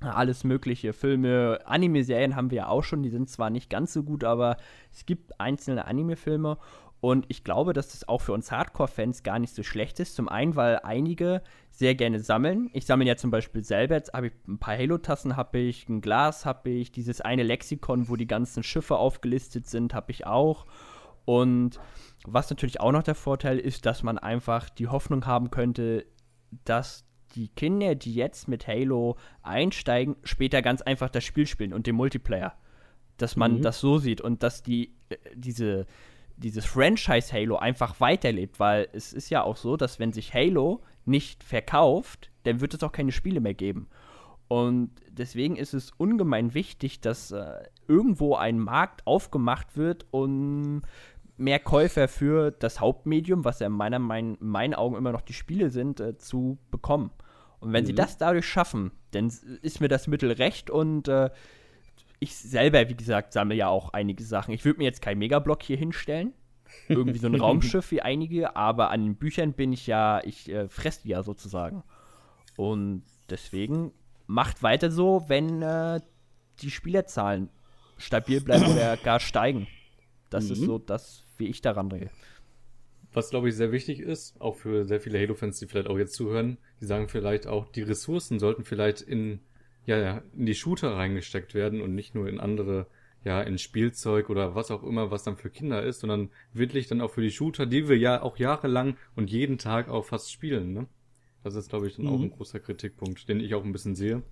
alles 0.01 0.45
mögliche, 0.45 0.93
Filme, 0.93 1.59
Anime-Serien 1.65 2.37
haben 2.37 2.51
wir 2.51 2.59
ja 2.59 2.69
auch 2.69 2.85
schon, 2.85 3.03
die 3.03 3.09
sind 3.09 3.29
zwar 3.29 3.51
nicht 3.51 3.69
ganz 3.69 3.93
so 3.93 4.05
gut, 4.05 4.23
aber 4.23 4.57
es 4.93 5.07
gibt 5.07 5.41
einzelne 5.41 5.87
Anime-Filme 5.87 6.59
und 7.01 7.27
ich 7.29 7.45
glaube, 7.45 7.73
dass 7.73 7.93
das 7.93 8.09
auch 8.09 8.21
für 8.21 8.33
uns 8.33 8.51
Hardcore-Fans 8.51 9.23
gar 9.23 9.39
nicht 9.39 9.55
so 9.55 9.63
schlecht 9.63 10.01
ist. 10.01 10.17
Zum 10.17 10.29
einen, 10.29 10.57
weil 10.57 10.81
einige 10.83 11.43
sehr 11.71 11.95
gerne 11.95 12.19
sammeln. 12.19 12.71
Ich 12.73 12.87
sammle 12.87 13.07
ja 13.07 13.17
zum 13.17 13.31
Beispiel 13.31 13.63
selber, 13.63 13.95
jetzt 13.95 14.13
habe 14.13 14.29
ich 14.29 14.33
ein 14.49 14.59
paar 14.59 14.77
Halo-Tassen, 14.77 15.37
habe 15.37 15.59
ich, 15.59 15.89
ein 15.89 16.01
Glas 16.01 16.45
habe 16.45 16.71
ich, 16.71 16.91
dieses 16.91 17.21
eine 17.21 17.45
Lexikon, 17.45 18.09
wo 18.09 18.17
die 18.17 18.27
ganzen 18.27 18.65
Schiffe 18.65 18.97
aufgelistet 18.97 19.69
sind, 19.69 19.95
habe 19.95 20.11
ich 20.11 20.27
auch. 20.27 20.67
Und 21.29 21.79
was 22.25 22.49
natürlich 22.49 22.81
auch 22.81 22.91
noch 22.91 23.03
der 23.03 23.15
Vorteil 23.15 23.59
ist, 23.59 23.85
dass 23.85 24.03
man 24.03 24.17
einfach 24.17 24.71
die 24.71 24.89
Hoffnung 24.89 25.27
haben 25.27 25.51
könnte, 25.51 26.07
dass 26.65 27.05
die 27.35 27.49
Kinder, 27.49 27.95
die 27.95 28.15
jetzt 28.15 28.49
mit 28.49 28.67
Halo 28.67 29.19
einsteigen, 29.43 30.17
später 30.25 30.63
ganz 30.63 30.81
einfach 30.81 31.11
das 31.11 31.25
Spiel 31.25 31.47
spielen 31.47 31.75
und 31.75 31.87
den 31.87 31.97
Multiplayer. 31.97 32.55
Dass 33.19 33.37
man 33.37 33.59
mhm. 33.59 33.63
das 33.63 33.79
so 33.79 33.99
sieht 33.99 34.23
und 34.23 34.43
dass 34.43 34.63
die 34.63 34.95
äh, 35.11 35.17
diese 35.35 35.85
dieses 36.39 36.65
Franchise 36.65 37.31
Halo 37.31 37.57
einfach 37.57 38.01
weiterlebt, 38.01 38.59
weil 38.59 38.89
es 38.95 39.13
ist 39.13 39.29
ja 39.29 39.43
auch 39.43 39.57
so, 39.59 39.77
dass 39.77 39.99
wenn 39.99 40.15
sich 40.15 40.33
Halo 40.33 40.81
nicht 41.05 41.45
verkauft, 41.45 42.31
dann 42.45 42.63
wird 42.63 42.73
es 42.73 42.83
auch 42.83 42.93
keine 42.93 43.13
Spiele 43.13 43.41
mehr 43.41 43.55
geben. 43.55 43.89
Und 44.49 44.93
deswegen 45.11 45.57
ist 45.57 45.75
es 45.75 45.91
ungemein 45.91 46.55
wichtig, 46.55 47.01
dass 47.01 47.33
äh, 47.33 47.65
irgendwo 47.87 48.35
ein 48.35 48.59
Markt 48.59 49.07
aufgemacht 49.07 49.77
wird, 49.77 50.07
um 50.11 50.83
mehr 51.39 51.61
Käufer 51.61 52.09
für 52.09 52.51
das 52.51 52.81
Hauptmedium, 52.81 53.45
was 53.45 53.61
ja 53.61 53.69
in, 53.69 53.73
meiner, 53.73 53.99
mein, 53.99 54.35
in 54.35 54.49
meinen 54.49 54.75
Augen 54.75 54.97
immer 54.97 55.13
noch 55.13 55.23
die 55.23 55.33
Spiele 55.33 55.71
sind, 55.71 56.01
äh, 56.01 56.19
zu 56.19 56.59
bekommen. 56.71 57.11
Und 57.61 57.73
wenn 57.73 57.85
mhm. 57.85 57.87
sie 57.87 57.95
das 57.95 58.19
dadurch 58.19 58.47
schaffen, 58.47 58.93
dann 59.13 59.33
ist 59.63 59.81
mir 59.81 59.89
das 59.89 60.07
Mittel 60.07 60.33
recht 60.33 60.71
und 60.71 61.09
äh, 61.09 61.31
ich 62.21 62.37
selber, 62.37 62.89
wie 62.89 62.97
gesagt, 62.97 63.33
sammle 63.33 63.55
ja 63.55 63.69
auch 63.69 63.93
einige 63.93 64.25
Sachen. 64.25 64.53
Ich 64.53 64.65
würde 64.65 64.79
mir 64.79 64.85
jetzt 64.85 65.03
keinen 65.03 65.19
Megablock 65.19 65.63
hier 65.63 65.77
hinstellen. 65.77 66.35
Irgendwie 66.89 67.19
so 67.19 67.29
ein 67.29 67.35
Raumschiff 67.41 67.91
wie 67.93 68.03
einige, 68.03 68.57
aber 68.57 68.91
an 68.91 69.05
den 69.05 69.17
Büchern 69.17 69.53
bin 69.53 69.73
ich 69.73 69.87
ja, 69.87 70.21
ich 70.25 70.51
äh, 70.51 70.69
fresse 70.69 71.03
die 71.05 71.11
ja 71.11 71.23
sozusagen. 71.23 71.85
Und 72.57 73.05
deswegen 73.31 73.93
macht 74.27 74.63
weiter 74.63 74.91
so, 74.91 75.25
wenn 75.29 75.63
äh, 75.63 76.01
die 76.61 76.71
Spielerzahlen 76.71 77.51
stabil 77.97 78.41
bleiben 78.41 78.67
oder 78.67 78.97
gar 78.97 79.21
steigen. 79.21 79.69
Das 80.31 80.47
mhm. 80.47 80.53
ist 80.53 80.61
so 80.61 80.79
das, 80.79 81.25
wie 81.37 81.47
ich 81.47 81.61
daran 81.61 81.89
drehe. 81.89 82.11
Was, 83.13 83.31
glaube 83.31 83.49
ich, 83.49 83.57
sehr 83.57 83.73
wichtig 83.73 84.01
ist, 84.01 84.41
auch 84.41 84.57
für 84.57 84.85
sehr 84.85 85.01
viele 85.01 85.19
Halo-Fans, 85.19 85.59
die 85.59 85.67
vielleicht 85.67 85.89
auch 85.89 85.99
jetzt 85.99 86.15
zuhören, 86.15 86.59
die 86.81 86.85
sagen 86.85 87.09
vielleicht 87.09 87.47
auch, 87.47 87.69
die 87.69 87.83
Ressourcen 87.83 88.39
sollten 88.39 88.65
vielleicht 88.65 89.01
in, 89.01 89.41
ja, 89.87 90.23
in 90.37 90.47
die 90.47 90.55
Shooter 90.55 90.95
reingesteckt 90.95 91.55
werden 91.55 91.81
und 91.81 91.95
nicht 91.95 92.15
nur 92.15 92.29
in 92.29 92.39
andere, 92.39 92.87
ja, 93.25 93.41
in 93.41 93.59
Spielzeug 93.59 94.29
oder 94.29 94.55
was 94.55 94.71
auch 94.71 94.83
immer, 94.83 95.11
was 95.11 95.23
dann 95.23 95.39
für 95.39 95.49
Kinder 95.49 95.83
ist, 95.83 96.01
sondern 96.01 96.31
wirklich 96.53 96.87
dann 96.87 97.01
auch 97.01 97.11
für 97.11 97.23
die 97.23 97.31
Shooter, 97.31 97.65
die 97.65 97.89
wir 97.89 97.97
ja 97.97 98.23
auch 98.23 98.37
jahrelang 98.37 98.97
und 99.17 99.31
jeden 99.31 99.57
Tag 99.57 99.89
auch 99.89 100.05
fast 100.05 100.31
spielen, 100.31 100.75
ne? 100.75 100.87
Das 101.45 101.55
ist, 101.55 101.71
glaube 101.71 101.87
ich, 101.87 101.97
dann 101.97 102.07
mhm. 102.07 102.13
auch 102.13 102.21
ein 102.21 102.31
großer 102.31 102.61
Kritikpunkt, 102.61 103.29
den 103.29 103.41
ich 103.41 103.55
auch 103.55 103.65
ein 103.65 103.73
bisschen 103.73 103.95
sehe. 103.95 104.23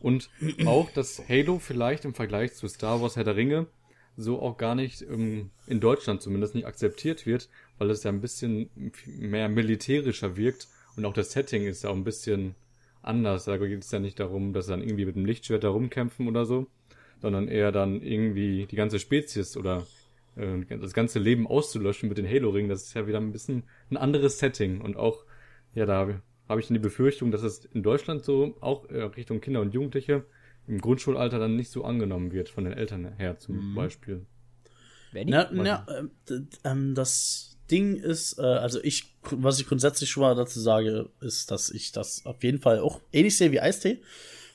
Und 0.00 0.30
auch, 0.66 0.90
dass 0.90 1.22
Halo 1.28 1.58
vielleicht 1.58 2.04
im 2.04 2.14
Vergleich 2.14 2.54
zu 2.54 2.66
Star 2.68 3.00
Wars 3.00 3.16
Herr 3.16 3.24
der 3.24 3.36
Ringe 3.36 3.66
so 4.18 4.42
auch 4.42 4.56
gar 4.56 4.74
nicht 4.74 5.02
ähm, 5.02 5.50
in 5.68 5.80
Deutschland 5.80 6.20
zumindest 6.20 6.56
nicht 6.56 6.66
akzeptiert 6.66 7.24
wird, 7.24 7.48
weil 7.78 7.88
es 7.90 8.02
ja 8.02 8.10
ein 8.10 8.20
bisschen 8.20 8.68
mehr 9.06 9.48
militärischer 9.48 10.36
wirkt 10.36 10.68
und 10.96 11.04
auch 11.04 11.12
das 11.12 11.30
Setting 11.30 11.64
ist 11.64 11.84
ja 11.84 11.90
auch 11.90 11.94
ein 11.94 12.04
bisschen 12.04 12.56
anders. 13.00 13.44
Da 13.44 13.56
geht 13.56 13.84
es 13.84 13.90
ja 13.92 14.00
nicht 14.00 14.18
darum, 14.18 14.52
dass 14.52 14.66
sie 14.66 14.72
dann 14.72 14.82
irgendwie 14.82 15.06
mit 15.06 15.14
dem 15.14 15.24
Lichtschwert 15.24 15.62
da 15.62 15.68
rumkämpfen 15.68 16.26
oder 16.26 16.44
so, 16.44 16.66
sondern 17.22 17.46
eher 17.46 17.70
dann 17.70 18.02
irgendwie 18.02 18.66
die 18.66 18.76
ganze 18.76 18.98
Spezies 18.98 19.56
oder 19.56 19.86
äh, 20.34 20.64
das 20.76 20.92
ganze 20.94 21.20
Leben 21.20 21.46
auszulöschen 21.46 22.08
mit 22.08 22.18
den 22.18 22.28
Halo-Ringen. 22.28 22.68
Das 22.68 22.82
ist 22.82 22.94
ja 22.94 23.06
wieder 23.06 23.18
ein 23.18 23.30
bisschen 23.30 23.62
ein 23.92 23.96
anderes 23.96 24.40
Setting 24.40 24.80
und 24.80 24.96
auch, 24.96 25.24
ja, 25.76 25.86
da 25.86 26.20
habe 26.48 26.60
ich 26.60 26.66
dann 26.66 26.74
die 26.74 26.80
Befürchtung, 26.80 27.30
dass 27.30 27.44
es 27.44 27.66
in 27.66 27.84
Deutschland 27.84 28.24
so 28.24 28.56
auch 28.60 28.90
äh, 28.90 29.02
Richtung 29.02 29.40
Kinder 29.40 29.60
und 29.60 29.72
Jugendliche 29.72 30.24
im 30.68 30.80
Grundschulalter 30.80 31.38
dann 31.38 31.56
nicht 31.56 31.70
so 31.70 31.84
angenommen 31.84 32.32
wird 32.32 32.48
von 32.48 32.64
den 32.64 32.74
Eltern 32.74 33.14
her 33.16 33.38
zum 33.38 33.70
mhm. 33.70 33.74
Beispiel. 33.74 34.26
Na, 35.12 35.48
na, 35.50 35.86
äh, 35.88 36.34
äh, 36.34 36.94
das 36.94 37.56
Ding 37.70 37.96
ist, 37.96 38.38
äh, 38.38 38.42
also 38.42 38.82
ich, 38.82 39.16
was 39.22 39.58
ich 39.58 39.66
grundsätzlich 39.66 40.10
schon 40.10 40.22
mal 40.22 40.34
dazu 40.34 40.60
sage, 40.60 41.10
ist, 41.20 41.50
dass 41.50 41.70
ich 41.70 41.92
das 41.92 42.26
auf 42.26 42.42
jeden 42.44 42.60
Fall 42.60 42.80
auch 42.80 43.00
ähnlich 43.12 43.36
sehe 43.36 43.52
wie 43.52 43.60
Eistee. 43.60 44.02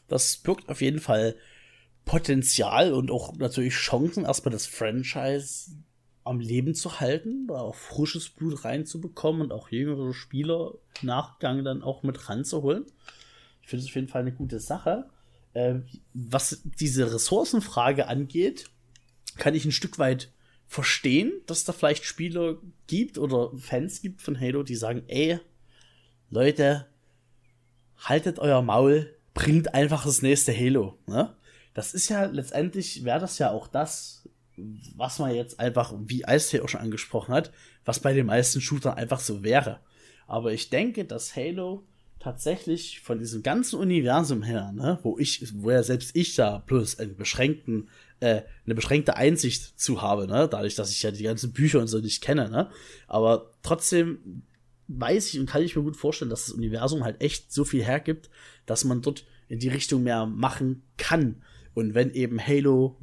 Das 0.08 0.38
birgt 0.38 0.69
auf 0.69 0.82
jeden 0.82 0.99
Fall 0.99 1.36
Potenzial 2.06 2.93
und 2.93 3.10
auch 3.10 3.36
natürlich 3.38 3.73
Chancen, 3.73 4.26
erstmal 4.26 4.52
das 4.52 4.67
Franchise 4.67 5.71
am 6.23 6.39
Leben 6.39 6.76
zu 6.76 6.99
halten, 6.99 7.47
da 7.47 7.56
auch 7.56 7.76
frisches 7.76 8.30
Blut 8.30 8.63
reinzubekommen 8.63 9.41
und 9.41 9.52
auch 9.52 9.69
jüngere 9.69 10.13
Spieler 10.13 10.73
Nachgang 11.02 11.63
dann 11.63 11.82
auch 11.82 12.04
mit 12.04 12.30
ranzuholen. 12.30 12.86
Ich 13.62 13.69
finde 13.69 13.84
es 13.84 13.89
auf 13.89 13.95
jeden 13.95 14.08
Fall 14.08 14.21
eine 14.21 14.34
gute 14.34 14.60
Sache. 14.60 15.10
Äh, 15.54 15.76
was 16.13 16.62
diese 16.80 17.13
Ressourcenfrage 17.13 18.08
angeht, 18.08 18.70
kann 19.38 19.56
ich 19.56 19.66
ein 19.66 19.72
Stück 19.72 20.00
weit 20.00 20.32
verstehen, 20.68 21.32
dass 21.46 21.63
da 21.66 21.74
vielleicht 21.74 22.06
Spieler 22.06 22.58
gibt 22.88 23.18
oder 23.18 23.52
Fans 23.58 24.02
gibt 24.02 24.22
von 24.22 24.39
Halo, 24.39 24.63
die 24.63 24.76
sagen, 24.76 25.04
ey, 25.08 25.39
Leute, 26.30 26.88
haltet 27.98 28.39
euer 28.39 28.62
Maul, 28.62 29.16
bringt 29.34 29.74
einfach 29.74 30.06
das 30.06 30.22
nächste 30.22 30.58
Halo. 30.58 30.98
Ne? 31.06 31.36
Das 31.74 31.94
ist 31.94 32.10
ja 32.10 32.26
letztendlich, 32.26 33.04
wäre 33.04 33.20
das 33.20 33.38
ja 33.39 33.52
auch 33.52 33.68
das, 33.68 34.28
was 34.96 35.20
man 35.20 35.34
jetzt 35.34 35.60
einfach, 35.60 35.94
wie 35.98 36.24
Ice 36.28 36.63
auch 36.63 36.70
schon 36.70 36.82
angesprochen 36.82 37.34
hat, 37.34 37.52
was 37.86 38.00
bei 38.00 38.13
den 38.13 38.26
meisten 38.26 38.62
Shootern 38.62 38.96
einfach 38.96 39.20
so 39.20 39.44
wäre. 39.44 39.80
Aber 40.28 40.54
ich 40.54 40.70
denke, 40.70 41.06
dass 41.06 41.36
Halo 41.36 41.84
tatsächlich 42.24 43.02
von 43.02 43.20
diesem 43.20 43.44
ganzen 43.44 43.80
Universum 43.80 44.44
her, 44.44 44.72
ne, 44.74 45.00
wo 45.04 45.18
ich, 45.18 45.44
wo 45.62 45.72
ja 45.72 45.84
selbst 45.84 46.16
ich 46.16 46.36
da 46.36 46.60
plus 46.60 47.00
einen 47.00 47.18
beschränkten, 47.18 47.90
äh, 48.20 48.44
eine 48.66 48.76
beschränkte 48.76 49.18
Einsicht 49.18 49.80
zu 49.80 50.02
habe, 50.02 50.28
ne, 50.28 50.48
dadurch, 50.50 50.76
dass 50.76 50.92
ich 50.92 51.04
ja 51.04 51.12
die 51.12 51.24
ganzen 51.24 51.52
Bücher 51.52 51.80
und 51.80 51.88
so 51.88 52.00
nicht 52.00 52.24
kenne, 52.24 52.50
ne, 52.50 52.70
aber 53.08 53.52
trotzdem 53.62 54.44
weiß 54.88 55.34
ich 55.34 55.40
und 55.40 55.46
kann 55.48 55.64
ich 55.64 55.76
mir 55.76 55.84
gut 55.84 55.98
vorstellen, 55.98 56.30
dass 56.30 56.46
das 56.46 56.56
Universum 56.56 57.04
halt 57.04 57.22
echt 57.22 57.52
so 57.52 57.66
viel 57.66 57.84
hergibt, 57.84 58.30
dass 58.66 58.84
man 58.84 59.02
dort 59.02 59.26
in 59.48 59.60
die 59.60 59.70
Richtung 59.70 60.04
mehr 60.04 60.26
machen 60.26 60.84
kann. 60.98 61.42
Und 61.74 61.94
wenn 61.94 62.12
eben 62.14 62.40
Halo 62.40 62.98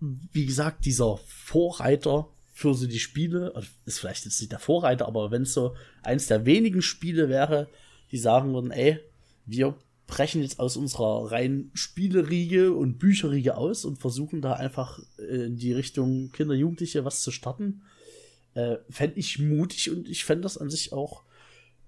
wie 0.00 0.46
gesagt, 0.46 0.84
dieser 0.84 1.18
Vorreiter 1.26 2.28
für 2.52 2.74
so 2.74 2.86
die 2.86 2.98
Spiele, 2.98 3.52
also 3.54 3.68
ist 3.84 4.00
vielleicht 4.00 4.24
jetzt 4.24 4.40
nicht 4.40 4.52
der 4.52 4.58
Vorreiter, 4.58 5.06
aber 5.06 5.30
wenn 5.30 5.42
es 5.42 5.54
so 5.54 5.74
eins 6.02 6.26
der 6.26 6.46
wenigen 6.46 6.82
Spiele 6.82 7.28
wäre, 7.28 7.68
die 8.12 8.18
sagen 8.18 8.52
würden, 8.52 8.70
ey, 8.70 8.98
wir 9.46 9.76
brechen 10.06 10.42
jetzt 10.42 10.58
aus 10.58 10.76
unserer 10.76 11.30
reinen 11.30 11.70
Spieleriege 11.74 12.72
und 12.72 12.98
Bücherriege 12.98 13.56
aus 13.56 13.84
und 13.84 13.98
versuchen 13.98 14.42
da 14.42 14.54
einfach 14.54 15.00
äh, 15.18 15.46
in 15.46 15.56
die 15.56 15.72
Richtung 15.72 16.32
Kinder, 16.32 16.54
Jugendliche 16.54 17.04
was 17.04 17.22
zu 17.22 17.30
starten, 17.30 17.82
äh, 18.54 18.76
fände 18.88 19.18
ich 19.18 19.38
mutig 19.38 19.90
und 19.90 20.08
ich 20.08 20.24
fände 20.24 20.42
das 20.42 20.58
an 20.58 20.70
sich 20.70 20.92
auch 20.92 21.22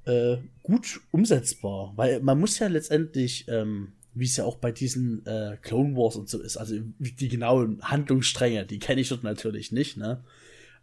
äh, 0.04 0.36
gut 0.62 1.00
umsetzbar, 1.10 1.92
weil 1.96 2.20
man 2.20 2.38
muss 2.38 2.58
ja 2.58 2.68
letztendlich 2.68 3.46
ähm, 3.48 3.92
wie 4.14 4.24
es 4.24 4.36
ja 4.36 4.44
auch 4.44 4.56
bei 4.56 4.72
diesen 4.72 5.24
äh, 5.26 5.56
Clone 5.62 5.96
Wars 5.96 6.16
und 6.16 6.28
so 6.28 6.40
ist. 6.40 6.56
Also 6.56 6.76
die 6.98 7.28
genauen 7.28 7.80
Handlungsstränge, 7.82 8.66
die 8.66 8.78
kenne 8.78 9.00
ich 9.00 9.08
dort 9.08 9.22
natürlich 9.22 9.72
nicht, 9.72 9.96
ne? 9.96 10.22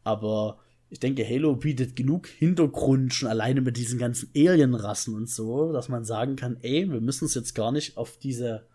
Aber 0.04 0.60
ich 0.90 1.00
denke, 1.00 1.28
Halo 1.28 1.56
bietet 1.56 1.96
genug 1.96 2.28
Hintergrund 2.28 3.14
schon 3.14 3.30
alleine 3.30 3.62
mit 3.62 3.78
diesen 3.78 4.00
ganzen 4.00 4.32
Alien-Rassen 4.36 5.14
und 5.14 5.30
so, 5.30 5.72
dass 5.72 5.88
man 5.88 6.04
sagen 6.04 6.36
kann, 6.36 6.58
ey, 6.62 6.90
wir 6.90 7.00
müssen 7.00 7.26
es 7.26 7.36
jetzt 7.36 7.54
gar 7.54 7.72
nicht 7.72 7.96
auf 7.98 8.18
diese 8.18 8.66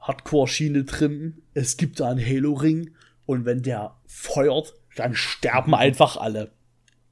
Hardcore-Schiene 0.00 0.84
trimmen. 0.84 1.42
Es 1.54 1.78
gibt 1.78 1.98
da 1.98 2.10
einen 2.10 2.24
Halo-Ring 2.24 2.90
und 3.24 3.46
wenn 3.46 3.62
der 3.62 3.96
feuert, 4.06 4.74
dann 4.96 5.14
sterben 5.14 5.74
einfach 5.74 6.18
alle. 6.18 6.52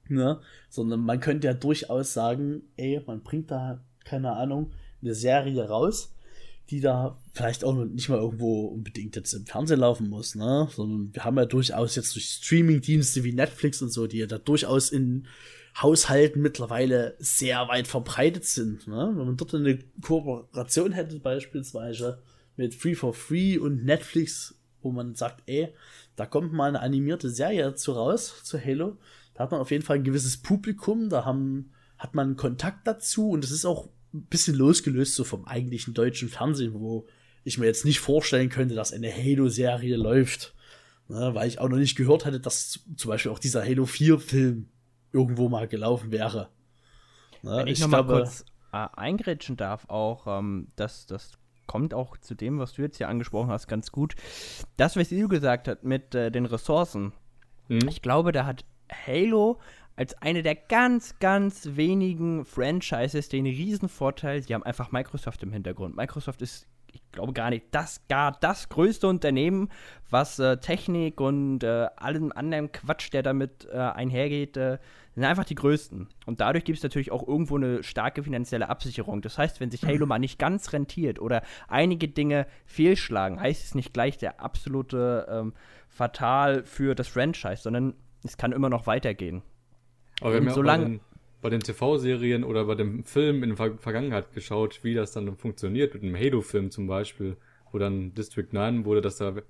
Ne? 0.08 0.40
Sondern 0.68 1.00
man 1.00 1.20
könnte 1.20 1.46
ja 1.46 1.54
durchaus 1.54 2.12
sagen, 2.12 2.62
ey, 2.76 3.02
man 3.06 3.22
bringt 3.22 3.50
da, 3.50 3.82
keine 4.04 4.32
Ahnung, 4.32 4.72
eine 5.00 5.14
Serie 5.14 5.68
raus, 5.68 6.14
die 6.68 6.80
da 6.80 7.18
vielleicht 7.34 7.64
auch 7.64 7.74
nicht 7.74 8.08
mal 8.08 8.18
irgendwo 8.18 8.66
unbedingt 8.68 9.16
jetzt 9.16 9.32
im 9.34 9.44
Fernsehen 9.44 9.80
laufen 9.80 10.08
muss, 10.08 10.36
ne? 10.36 10.68
Sondern 10.70 11.12
wir 11.12 11.24
haben 11.24 11.36
ja 11.36 11.46
durchaus 11.46 11.96
jetzt 11.96 12.14
durch 12.14 12.26
Streaming-Dienste 12.26 13.24
wie 13.24 13.32
Netflix 13.32 13.82
und 13.82 13.90
so, 13.90 14.06
die 14.06 14.18
ja 14.18 14.26
da 14.26 14.38
durchaus 14.38 14.90
in 14.90 15.26
Haushalten 15.76 16.40
mittlerweile 16.40 17.16
sehr 17.18 17.66
weit 17.66 17.88
verbreitet 17.88 18.44
sind. 18.44 18.86
Ne? 18.86 19.12
Wenn 19.16 19.26
man 19.26 19.36
dort 19.36 19.52
eine 19.54 19.80
Kooperation 20.00 20.92
hätte, 20.92 21.18
beispielsweise 21.18 22.22
mit 22.56 22.74
Free 22.74 22.94
for 22.94 23.12
Free 23.12 23.58
und 23.58 23.84
Netflix, 23.84 24.54
wo 24.82 24.92
man 24.92 25.16
sagt, 25.16 25.42
ey, 25.46 25.74
da 26.14 26.26
kommt 26.26 26.52
mal 26.52 26.68
eine 26.68 26.80
animierte 26.80 27.30
Serie 27.30 27.62
dazu 27.62 27.92
raus, 27.92 28.42
zu 28.44 28.64
Halo, 28.64 28.96
da 29.34 29.42
hat 29.42 29.50
man 29.50 29.60
auf 29.60 29.72
jeden 29.72 29.82
Fall 29.82 29.96
ein 29.96 30.04
gewisses 30.04 30.36
Publikum, 30.36 31.08
da 31.08 31.24
haben, 31.24 31.72
hat 31.98 32.14
man 32.14 32.36
Kontakt 32.36 32.86
dazu 32.86 33.30
und 33.30 33.42
es 33.42 33.50
ist 33.50 33.64
auch 33.64 33.88
ein 34.12 34.26
bisschen 34.26 34.54
losgelöst 34.54 35.16
so 35.16 35.24
vom 35.24 35.44
eigentlichen 35.44 35.94
deutschen 35.94 36.28
Fernsehen, 36.28 36.74
wo 36.74 37.08
ich 37.44 37.58
mir 37.58 37.66
jetzt 37.66 37.84
nicht 37.84 38.00
vorstellen 38.00 38.48
könnte, 38.48 38.74
dass 38.74 38.92
eine 38.92 39.12
Halo-Serie 39.12 39.96
läuft. 39.96 40.54
Ne, 41.06 41.34
weil 41.34 41.46
ich 41.48 41.58
auch 41.58 41.68
noch 41.68 41.76
nicht 41.76 41.96
gehört 41.96 42.24
hatte, 42.24 42.40
dass 42.40 42.80
zum 42.96 43.10
Beispiel 43.10 43.30
auch 43.30 43.38
dieser 43.38 43.62
Halo 43.62 43.84
4-Film 43.84 44.70
irgendwo 45.12 45.50
mal 45.50 45.68
gelaufen 45.68 46.10
wäre. 46.10 46.48
Ne, 47.42 47.58
Wenn 47.58 47.66
ich, 47.66 47.74
ich 47.74 47.80
noch 47.80 47.88
glaube, 47.90 48.12
mal 48.12 48.18
kurz 48.22 48.46
äh, 48.72 48.88
eingrätschen 48.96 49.58
darf, 49.58 49.84
auch, 49.90 50.26
ähm, 50.26 50.68
das, 50.76 51.04
das 51.04 51.32
kommt 51.66 51.92
auch 51.92 52.16
zu 52.16 52.34
dem, 52.34 52.58
was 52.58 52.72
du 52.72 52.82
jetzt 52.82 52.96
hier 52.96 53.08
angesprochen 53.08 53.50
hast, 53.50 53.68
ganz 53.68 53.92
gut. 53.92 54.14
Das, 54.78 54.96
was 54.96 55.12
Ilu 55.12 55.28
gesagt 55.28 55.68
hat 55.68 55.84
mit 55.84 56.14
äh, 56.14 56.30
den 56.30 56.46
Ressourcen, 56.46 57.12
mhm. 57.68 57.86
ich 57.88 58.00
glaube, 58.00 58.32
da 58.32 58.46
hat 58.46 58.64
Halo 58.90 59.60
als 59.96 60.14
eine 60.20 60.42
der 60.42 60.56
ganz, 60.56 61.18
ganz 61.20 61.68
wenigen 61.72 62.44
Franchises 62.44 63.28
den 63.28 63.46
Riesenvorteil, 63.46 64.42
sie 64.42 64.54
haben 64.54 64.64
einfach 64.64 64.90
Microsoft 64.90 65.42
im 65.42 65.52
Hintergrund. 65.52 65.96
Microsoft 65.96 66.42
ist, 66.42 66.66
ich 66.94 67.02
glaube 67.12 67.32
gar 67.32 67.50
nicht, 67.50 67.66
das 67.72 68.06
gar 68.08 68.32
das 68.40 68.68
größte 68.68 69.08
Unternehmen, 69.08 69.68
was 70.10 70.38
äh, 70.38 70.58
Technik 70.58 71.20
und 71.20 71.64
äh, 71.64 71.88
allem 71.96 72.32
anderen 72.32 72.70
Quatsch, 72.72 73.12
der 73.12 73.22
damit 73.22 73.66
äh, 73.72 73.76
einhergeht, 73.76 74.56
äh, 74.56 74.78
sind 75.14 75.24
einfach 75.24 75.44
die 75.44 75.54
größten. 75.54 76.08
Und 76.26 76.40
dadurch 76.40 76.64
gibt 76.64 76.78
es 76.78 76.82
natürlich 76.82 77.12
auch 77.12 77.26
irgendwo 77.26 77.56
eine 77.56 77.82
starke 77.82 78.22
finanzielle 78.22 78.68
Absicherung. 78.68 79.22
Das 79.22 79.38
heißt, 79.38 79.60
wenn 79.60 79.70
sich 79.70 79.84
Halo 79.84 80.06
mal 80.06 80.18
nicht 80.18 80.38
ganz 80.38 80.72
rentiert 80.72 81.20
oder 81.20 81.42
einige 81.68 82.08
Dinge 82.08 82.46
fehlschlagen, 82.66 83.40
heißt 83.40 83.64
es 83.64 83.74
nicht 83.74 83.92
gleich 83.92 84.18
der 84.18 84.40
absolute 84.40 85.26
ähm, 85.30 85.52
Fatal 85.88 86.64
für 86.64 86.94
das 86.94 87.08
Franchise, 87.08 87.62
sondern 87.62 87.94
es 88.24 88.36
kann 88.36 88.52
immer 88.52 88.70
noch 88.70 88.86
weitergehen. 88.86 89.42
Aber 90.20 90.32
wir 90.32 90.50
haben 90.50 90.66
ja 90.66 90.76
den, 90.76 91.00
bei 91.44 91.50
den 91.50 91.60
TV-Serien 91.60 92.42
oder 92.42 92.64
bei 92.64 92.74
dem 92.74 93.04
Film 93.04 93.42
in 93.42 93.54
der 93.54 93.76
Vergangenheit 93.76 94.32
geschaut, 94.32 94.82
wie 94.82 94.94
das 94.94 95.12
dann 95.12 95.36
funktioniert, 95.36 95.92
mit 95.92 96.02
einem 96.02 96.16
Halo-Film 96.16 96.70
zum 96.70 96.86
Beispiel, 96.86 97.36
wo 97.70 97.76
dann 97.76 98.14
District 98.14 98.48
9 98.50 98.86
wurde, 98.86 99.02
dass 99.02 99.18
da 99.18 99.32
mit 99.32 99.44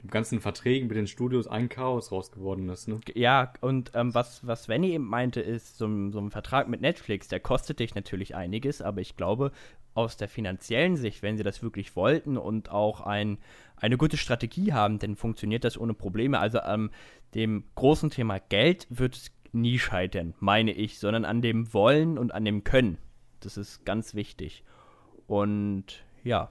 den 0.00 0.10
ganzen 0.10 0.40
Verträgen 0.40 0.86
mit 0.86 0.96
den 0.96 1.08
Studios 1.08 1.48
ein 1.48 1.68
Chaos 1.68 2.12
raus 2.12 2.30
geworden 2.30 2.68
ist, 2.68 2.86
ne? 2.86 3.00
Ja, 3.14 3.52
und 3.62 3.90
ähm, 3.94 4.14
was, 4.14 4.46
was 4.46 4.62
Svenny 4.62 4.92
eben 4.92 5.08
meinte, 5.08 5.40
ist, 5.40 5.76
so, 5.76 5.88
so 6.12 6.20
ein 6.20 6.30
Vertrag 6.30 6.68
mit 6.68 6.82
Netflix, 6.82 7.26
der 7.26 7.40
kostet 7.40 7.80
dich 7.80 7.96
natürlich 7.96 8.36
einiges, 8.36 8.80
aber 8.80 9.00
ich 9.00 9.16
glaube, 9.16 9.50
aus 9.92 10.16
der 10.16 10.28
finanziellen 10.28 10.96
Sicht, 10.96 11.20
wenn 11.24 11.36
sie 11.36 11.42
das 11.42 11.64
wirklich 11.64 11.96
wollten 11.96 12.36
und 12.36 12.70
auch 12.70 13.00
ein, 13.00 13.38
eine 13.74 13.96
gute 13.96 14.18
Strategie 14.18 14.72
haben, 14.72 15.00
dann 15.00 15.16
funktioniert 15.16 15.64
das 15.64 15.76
ohne 15.76 15.94
Probleme. 15.94 16.38
Also 16.38 16.60
ähm, 16.64 16.90
dem 17.34 17.64
großen 17.74 18.10
Thema 18.10 18.38
Geld 18.38 18.86
wird 18.88 19.16
es 19.16 19.32
nie 19.52 19.78
scheitern, 19.78 20.34
meine 20.40 20.72
ich, 20.72 20.98
sondern 20.98 21.24
an 21.24 21.42
dem 21.42 21.72
Wollen 21.72 22.18
und 22.18 22.32
an 22.32 22.44
dem 22.44 22.64
Können. 22.64 22.98
Das 23.40 23.56
ist 23.56 23.84
ganz 23.84 24.14
wichtig. 24.14 24.64
Und 25.26 26.04
ja. 26.24 26.50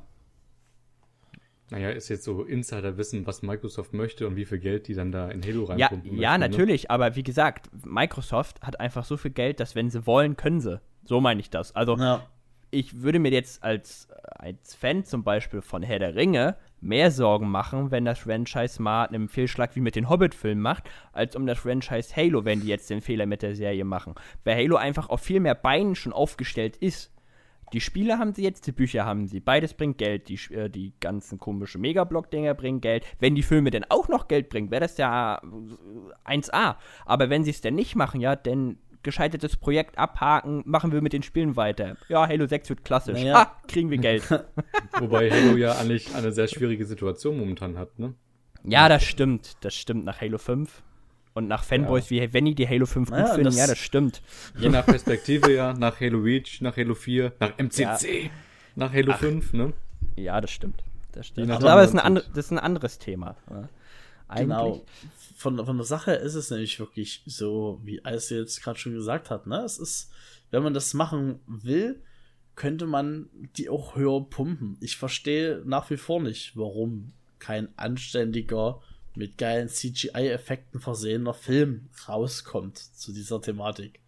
Naja, 1.69 1.89
ist 1.89 2.09
jetzt 2.09 2.23
so 2.23 2.43
Insider-Wissen, 2.43 3.27
was 3.27 3.43
Microsoft 3.43 3.93
möchte 3.93 4.27
und 4.27 4.35
wie 4.35 4.45
viel 4.45 4.57
Geld 4.57 4.87
die 4.87 4.95
dann 4.95 5.11
da 5.11 5.29
in 5.29 5.43
Halo 5.43 5.65
reinpumpen 5.65 5.77
Ja, 5.77 5.89
möchten, 5.91 6.21
ja 6.21 6.37
ne? 6.37 6.49
natürlich, 6.49 6.83
ne? 6.83 6.89
aber 6.89 7.15
wie 7.15 7.23
gesagt, 7.23 7.69
Microsoft 7.85 8.61
hat 8.61 8.79
einfach 8.79 9.05
so 9.05 9.17
viel 9.17 9.31
Geld, 9.31 9.59
dass 9.59 9.75
wenn 9.75 9.89
sie 9.89 10.07
wollen, 10.07 10.35
können 10.35 10.61
sie. 10.61 10.81
So 11.03 11.21
meine 11.21 11.41
ich 11.41 11.49
das. 11.49 11.75
Also 11.75 11.95
ja 11.97 12.25
ich 12.71 13.01
würde 13.01 13.19
mir 13.19 13.31
jetzt 13.31 13.63
als, 13.63 14.07
als 14.23 14.75
Fan 14.75 15.03
zum 15.03 15.23
Beispiel 15.23 15.61
von 15.61 15.83
Herr 15.83 15.99
der 15.99 16.15
Ringe 16.15 16.55
mehr 16.81 17.11
Sorgen 17.11 17.49
machen, 17.49 17.91
wenn 17.91 18.05
das 18.05 18.19
Franchise 18.19 18.81
mal 18.81 19.05
einen 19.05 19.29
Fehlschlag 19.29 19.75
wie 19.75 19.81
mit 19.81 19.95
den 19.95 20.09
Hobbit-Filmen 20.09 20.61
macht, 20.61 20.89
als 21.11 21.35
um 21.35 21.45
das 21.45 21.59
Franchise 21.59 22.15
Halo, 22.15 22.45
wenn 22.45 22.61
die 22.61 22.67
jetzt 22.67 22.89
den 22.89 23.01
Fehler 23.01 23.25
mit 23.25 23.41
der 23.41 23.55
Serie 23.55 23.85
machen. 23.85 24.15
Weil 24.43 24.57
Halo 24.57 24.75
einfach 24.75 25.09
auf 25.09 25.21
viel 25.21 25.39
mehr 25.39 25.55
Beinen 25.55 25.95
schon 25.95 26.13
aufgestellt 26.13 26.77
ist. 26.77 27.11
Die 27.73 27.81
Spiele 27.81 28.17
haben 28.17 28.33
sie 28.33 28.43
jetzt, 28.43 28.65
die 28.65 28.71
Bücher 28.71 29.05
haben 29.05 29.27
sie. 29.27 29.39
Beides 29.39 29.73
bringt 29.73 29.99
Geld. 29.99 30.27
Die, 30.29 30.39
äh, 30.53 30.69
die 30.69 30.93
ganzen 30.99 31.37
komischen 31.37 31.81
Megablock-Dinger 31.81 32.55
bringen 32.55 32.81
Geld. 32.81 33.05
Wenn 33.19 33.35
die 33.35 33.43
Filme 33.43 33.69
denn 33.69 33.85
auch 33.89 34.07
noch 34.07 34.27
Geld 34.27 34.49
bringen, 34.49 34.71
wäre 34.71 34.81
das 34.81 34.97
ja 34.97 35.39
1A. 36.25 36.77
Aber 37.05 37.29
wenn 37.29 37.43
sie 37.43 37.51
es 37.51 37.61
denn 37.61 37.75
nicht 37.75 37.95
machen, 37.95 38.21
ja, 38.21 38.35
dann 38.35 38.77
gescheitertes 39.09 39.57
Projekt 39.57 39.97
abhaken, 39.97 40.61
machen 40.65 40.91
wir 40.91 41.01
mit 41.01 41.13
den 41.13 41.23
Spielen 41.23 41.55
weiter. 41.55 41.97
Ja, 42.09 42.27
Halo 42.27 42.45
6 42.45 42.69
wird 42.69 42.85
klassisch. 42.85 43.19
Naja. 43.19 43.35
Ah, 43.35 43.61
kriegen 43.67 43.89
wir 43.89 43.97
Geld. 43.97 44.23
Wobei 44.99 45.31
Halo 45.31 45.57
ja 45.57 45.73
eigentlich 45.73 46.13
eine 46.13 46.31
sehr 46.31 46.47
schwierige 46.47 46.85
Situation 46.85 47.37
momentan 47.37 47.77
hat, 47.77 47.97
ne? 47.97 48.13
Ja, 48.63 48.87
das 48.87 49.03
stimmt. 49.03 49.57
Das 49.61 49.73
stimmt 49.73 50.05
nach 50.05 50.21
Halo 50.21 50.37
5. 50.37 50.83
Und 51.33 51.47
nach 51.47 51.63
Fanboys 51.63 52.09
ja. 52.09 52.21
wie 52.21 52.33
Venny, 52.33 52.53
die 52.53 52.67
Halo 52.67 52.85
5 52.85 53.09
naja, 53.09 53.23
gut 53.23 53.31
finden, 53.31 53.45
das 53.45 53.57
ja, 53.57 53.67
das 53.67 53.77
stimmt. 53.79 54.21
Je 54.57 54.69
nach 54.69 54.85
Perspektive, 54.85 55.53
ja. 55.53 55.73
Nach 55.73 55.99
Halo 55.99 56.19
Reach, 56.19 56.61
nach 56.61 56.77
Halo 56.77 56.93
4, 56.93 57.33
nach 57.39 57.57
MCC, 57.57 58.23
ja. 58.23 58.29
nach 58.75 58.93
Halo 58.93 59.13
Ach, 59.13 59.19
5, 59.19 59.53
ne? 59.53 59.73
Ja, 60.15 60.39
das 60.41 60.51
stimmt. 60.51 60.83
Das 61.13 61.27
stimmt. 61.27 61.49
Aber, 61.49 61.81
das, 61.81 61.89
ist 61.89 61.95
ein 61.95 61.99
andre, 61.99 62.23
das 62.33 62.45
ist 62.45 62.51
ein 62.51 62.59
anderes 62.59 62.99
Thema. 62.99 63.35
Ne? 63.49 63.69
Genau 64.35 64.83
von, 65.39 65.65
von 65.65 65.77
der 65.77 65.85
Sache 65.85 66.11
ist 66.11 66.35
es 66.35 66.51
nämlich 66.51 66.77
wirklich 66.81 67.23
so, 67.25 67.79
wie 67.81 68.03
Alice 68.03 68.29
jetzt 68.29 68.61
gerade 68.61 68.77
schon 68.77 68.91
gesagt 68.91 69.29
hat. 69.29 69.47
Ne? 69.47 69.63
Es 69.63 69.77
ist, 69.77 70.11
wenn 70.51 70.63
man 70.63 70.73
das 70.73 70.93
machen 70.93 71.39
will, 71.47 72.03
könnte 72.55 72.85
man 72.85 73.29
die 73.55 73.69
auch 73.69 73.95
höher 73.95 74.29
pumpen. 74.29 74.75
Ich 74.81 74.97
verstehe 74.97 75.63
nach 75.65 75.89
wie 75.91 75.95
vor 75.95 76.21
nicht, 76.21 76.57
warum 76.57 77.13
kein 77.39 77.69
anständiger, 77.77 78.81
mit 79.15 79.37
geilen 79.37 79.69
CGI-Effekten 79.69 80.81
versehener 80.81 81.33
Film 81.33 81.89
rauskommt 82.09 82.77
zu 82.77 83.13
dieser 83.13 83.41
Thematik. 83.41 84.01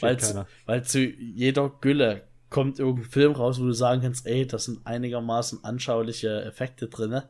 Weil, 0.00 0.18
weil 0.66 0.84
zu 0.84 1.00
jeder 1.00 1.68
Gülle 1.80 2.28
kommt 2.48 2.78
irgendein 2.78 3.10
Film 3.10 3.32
raus, 3.32 3.60
wo 3.60 3.64
du 3.64 3.72
sagen 3.72 4.02
kannst, 4.02 4.24
ey, 4.24 4.46
das 4.46 4.66
sind 4.66 4.86
einigermaßen 4.86 5.64
anschauliche 5.64 6.44
Effekte 6.44 6.86
drin. 6.86 7.22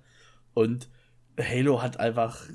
Und 0.52 0.88
Halo 1.38 1.80
hat 1.80 1.98
einfach 1.98 2.46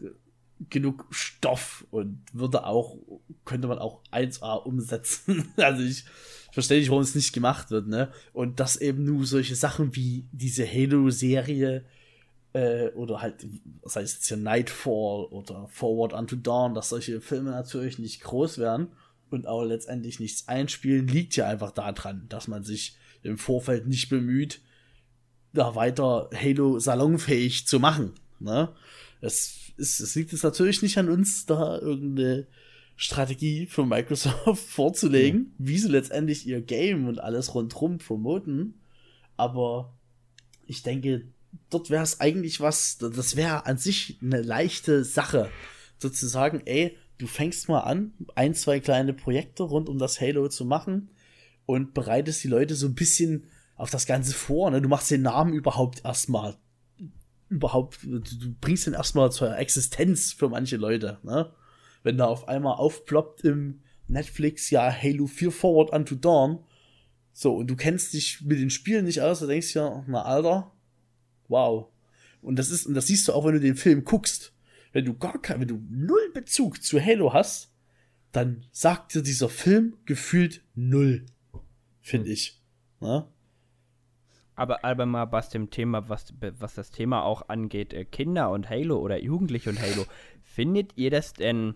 genug 0.69 1.05
Stoff 1.09 1.85
und 1.91 2.21
würde 2.33 2.65
auch, 2.65 2.97
könnte 3.43 3.67
man 3.67 3.79
auch 3.79 4.01
1A 4.11 4.63
umsetzen. 4.63 5.51
also 5.57 5.83
ich, 5.83 6.05
verstehe 6.55 6.79
nicht, 6.79 6.89
warum 6.89 7.03
es 7.03 7.15
nicht 7.15 7.33
gemacht 7.33 7.69
wird, 7.69 7.87
ne? 7.87 8.11
Und 8.31 8.61
dass 8.61 8.77
eben 8.77 9.03
nur 9.03 9.25
solche 9.25 9.55
Sachen 9.55 9.95
wie 9.95 10.25
diese 10.31 10.65
Halo-Serie 10.65 11.83
äh, 12.53 12.87
oder 12.91 13.21
halt, 13.21 13.45
das 13.81 13.97
heißt 13.97 14.15
jetzt 14.15 14.27
hier 14.27 14.37
Nightfall 14.37 15.25
oder 15.25 15.67
Forward 15.67 16.13
Unto 16.13 16.37
Dawn, 16.37 16.73
dass 16.73 16.89
solche 16.89 17.19
Filme 17.19 17.51
natürlich 17.51 17.99
nicht 17.99 18.21
groß 18.21 18.57
werden 18.57 18.87
und 19.29 19.47
auch 19.47 19.63
letztendlich 19.63 20.21
nichts 20.21 20.47
einspielen, 20.47 21.09
liegt 21.09 21.35
ja 21.35 21.47
einfach 21.47 21.71
daran, 21.71 22.25
dass 22.29 22.47
man 22.47 22.63
sich 22.63 22.95
im 23.21 23.37
Vorfeld 23.37 23.87
nicht 23.87 24.07
bemüht, 24.07 24.61
da 25.51 25.75
weiter 25.75 26.29
Halo 26.33 26.79
salonfähig 26.79 27.67
zu 27.67 27.81
machen. 27.81 28.13
Ne? 28.39 28.69
Es 29.19 29.64
es, 29.77 29.99
es 29.99 30.15
liegt 30.15 30.31
jetzt 30.31 30.43
natürlich 30.43 30.81
nicht 30.81 30.97
an 30.97 31.09
uns, 31.09 31.45
da 31.45 31.79
irgendeine 31.79 32.47
Strategie 32.95 33.65
für 33.65 33.85
Microsoft 33.85 34.59
vorzulegen, 34.69 35.53
ja. 35.57 35.65
wie 35.67 35.77
sie 35.77 35.89
letztendlich 35.89 36.47
ihr 36.47 36.61
Game 36.61 37.07
und 37.07 37.19
alles 37.19 37.53
rundherum 37.53 37.97
promoten. 37.97 38.75
Aber 39.37 39.93
ich 40.65 40.83
denke, 40.83 41.27
dort 41.69 41.89
wäre 41.89 42.03
es 42.03 42.21
eigentlich 42.21 42.61
was, 42.61 42.97
das 42.97 43.35
wäre 43.35 43.65
an 43.65 43.77
sich 43.77 44.17
eine 44.21 44.41
leichte 44.41 45.03
Sache. 45.03 45.49
Sozusagen, 45.97 46.61
ey, 46.65 46.95
du 47.17 47.27
fängst 47.27 47.69
mal 47.69 47.81
an, 47.81 48.13
ein, 48.35 48.53
zwei 48.53 48.79
kleine 48.79 49.13
Projekte 49.13 49.63
rund 49.63 49.89
um 49.89 49.97
das 49.97 50.19
Halo 50.21 50.47
zu 50.47 50.65
machen 50.65 51.09
und 51.65 51.93
bereitest 51.93 52.43
die 52.43 52.49
Leute 52.49 52.75
so 52.75 52.87
ein 52.87 52.95
bisschen 52.95 53.47
auf 53.75 53.89
das 53.89 54.05
Ganze 54.05 54.33
vor. 54.33 54.71
Ne? 54.71 54.81
Du 54.81 54.89
machst 54.89 55.11
den 55.11 55.21
Namen 55.21 55.53
überhaupt 55.53 56.03
erstmal 56.05 56.57
überhaupt, 57.49 58.03
du 58.03 58.55
bringst 58.61 58.87
den 58.87 58.93
erstmal 58.93 59.31
zur 59.31 59.57
Existenz 59.57 60.33
für 60.33 60.49
manche 60.49 60.77
Leute, 60.77 61.19
ne? 61.23 61.53
Wenn 62.03 62.17
da 62.17 62.25
auf 62.25 62.47
einmal 62.47 62.75
aufploppt 62.75 63.41
im 63.41 63.81
Netflix, 64.07 64.69
ja, 64.69 64.91
Halo 64.91 65.25
4 65.25 65.51
Forward 65.51 65.91
Unto 65.91 66.15
Dawn, 66.15 66.59
so, 67.33 67.55
und 67.55 67.67
du 67.67 67.75
kennst 67.75 68.13
dich 68.13 68.41
mit 68.41 68.59
den 68.59 68.69
Spielen 68.69 69.05
nicht 69.05 69.21
aus, 69.21 69.39
da 69.39 69.47
denkst 69.47 69.73
du 69.73 69.79
ja, 69.79 70.05
na, 70.07 70.23
Alter, 70.23 70.71
wow. 71.47 71.87
Und 72.41 72.57
das 72.57 72.69
ist, 72.69 72.85
und 72.85 72.93
das 72.93 73.07
siehst 73.07 73.27
du 73.27 73.33
auch, 73.33 73.45
wenn 73.45 73.53
du 73.53 73.59
den 73.59 73.75
Film 73.75 74.03
guckst. 74.03 74.53
Wenn 74.93 75.03
du 75.03 75.17
gar 75.17 75.41
kein, 75.41 75.59
wenn 75.59 75.67
du 75.67 75.81
null 75.89 76.31
Bezug 76.33 76.81
zu 76.81 77.03
Halo 77.03 77.33
hast, 77.33 77.73
dann 78.31 78.65
sagt 78.71 79.15
dir 79.15 79.21
dieser 79.21 79.49
Film 79.49 79.97
gefühlt 80.05 80.63
null. 80.75 81.25
Finde 82.01 82.31
ich. 82.31 82.61
Ne? 83.01 83.27
Aber, 84.55 84.85
aber 84.85 85.05
mal 85.05 85.31
was 85.31 85.49
dem 85.49 85.69
Thema, 85.69 86.07
was, 86.09 86.33
was 86.59 86.75
das 86.75 86.91
Thema 86.91 87.23
auch 87.23 87.49
angeht, 87.49 87.93
äh, 87.93 88.05
Kinder 88.05 88.51
und 88.51 88.69
Halo 88.69 88.99
oder 88.99 89.21
Jugendliche 89.21 89.69
und 89.69 89.81
Halo, 89.81 90.05
findet 90.43 90.97
ihr 90.97 91.11
das 91.11 91.33
denn 91.33 91.75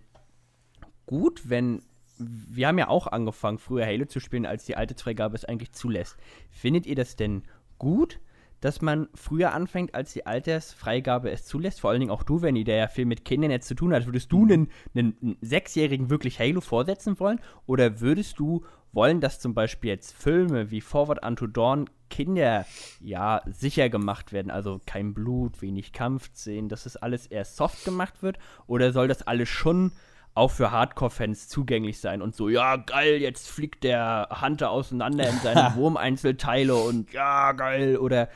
gut, 1.06 1.50
wenn 1.50 1.82
wir 2.20 2.68
haben 2.68 2.78
ja 2.78 2.90
auch 2.90 3.08
angefangen, 3.08 3.58
früher 3.58 3.86
Halo 3.86 4.06
zu 4.06 4.20
spielen, 4.20 4.46
als 4.46 4.66
die 4.66 4.76
alte 4.76 4.94
Freigabe 4.94 5.36
es 5.36 5.46
eigentlich 5.46 5.72
zulässt. 5.72 6.18
Findet 6.52 6.86
ihr 6.86 6.96
das 6.96 7.16
denn 7.16 7.44
gut, 7.78 8.20
dass 8.60 8.82
man 8.82 9.08
früher 9.14 9.54
anfängt, 9.54 9.96
als 9.96 10.12
die 10.12 10.26
Altersfreigabe 10.26 11.32
es 11.32 11.46
zulässt? 11.46 11.80
Vor 11.80 11.90
allen 11.90 12.02
Dingen 12.02 12.12
auch 12.12 12.24
du, 12.24 12.42
Wendy, 12.42 12.66
der 12.66 12.76
ja 12.76 12.88
viel 12.88 13.06
mit 13.06 13.24
Kindern 13.24 13.52
jetzt 13.52 13.68
zu 13.68 13.76
tun 13.76 13.94
hat. 13.94 14.06
Würdest 14.06 14.32
du 14.32 14.44
einen, 14.44 14.70
einen 14.94 15.38
Sechsjährigen 15.42 16.10
wirklich 16.10 16.40
Halo 16.40 16.60
vorsetzen 16.60 17.20
wollen? 17.20 17.40
Oder 17.66 18.02
würdest 18.02 18.38
du 18.38 18.66
wollen, 18.92 19.22
dass 19.22 19.40
zum 19.40 19.54
Beispiel 19.54 19.92
jetzt 19.92 20.14
Filme 20.14 20.72
wie 20.72 20.82
Forward 20.82 21.26
Unto 21.26 21.48
Dawn 21.48 21.90
Kinder 22.10 22.66
ja 23.00 23.42
sicher 23.46 23.90
gemacht 23.90 24.34
werden, 24.34 24.52
also 24.52 24.82
kein 24.86 25.14
Blut, 25.14 25.62
wenig 25.62 25.94
Kampfszenen, 25.94 26.70
dass 26.70 26.84
das 26.84 26.98
alles 26.98 27.28
eher 27.28 27.46
soft 27.46 27.86
gemacht 27.86 28.24
wird? 28.24 28.40
Oder 28.68 28.92
soll 28.92 29.08
das 29.08 29.22
alles 29.22 29.50
schon 29.50 29.92
auch 30.34 30.52
für 30.52 30.72
Hardcore-Fans 30.72 31.50
zugänglich 31.50 32.00
sein 32.00 32.22
und 32.22 32.36
so, 32.36 32.50
ja, 32.50 32.78
geil, 32.78 33.18
jetzt 33.18 33.50
fliegt 33.50 33.84
der 33.84 34.30
Hunter 34.42 34.70
auseinander 34.70 35.28
in 35.28 35.38
seine 35.40 35.74
Wurmeinzelteile 35.76 36.76
und 36.76 37.12
ja, 37.12 37.52
geil, 37.52 37.98
oder 37.98 38.30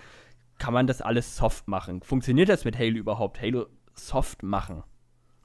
kann 0.57 0.73
man 0.73 0.87
das 0.87 1.01
alles 1.01 1.35
soft 1.35 1.67
machen? 1.67 2.01
Funktioniert 2.01 2.49
das 2.49 2.65
mit 2.65 2.77
Halo 2.77 2.97
überhaupt? 2.97 3.41
Halo 3.41 3.67
soft 3.93 4.43
machen? 4.43 4.83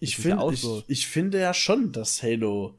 Ich, 0.00 0.16
find, 0.16 0.40
ja 0.40 0.48
ich, 0.50 0.60
so. 0.60 0.82
ich 0.88 1.06
finde 1.06 1.40
ja 1.40 1.54
schon, 1.54 1.92
dass 1.92 2.22
Halo 2.22 2.78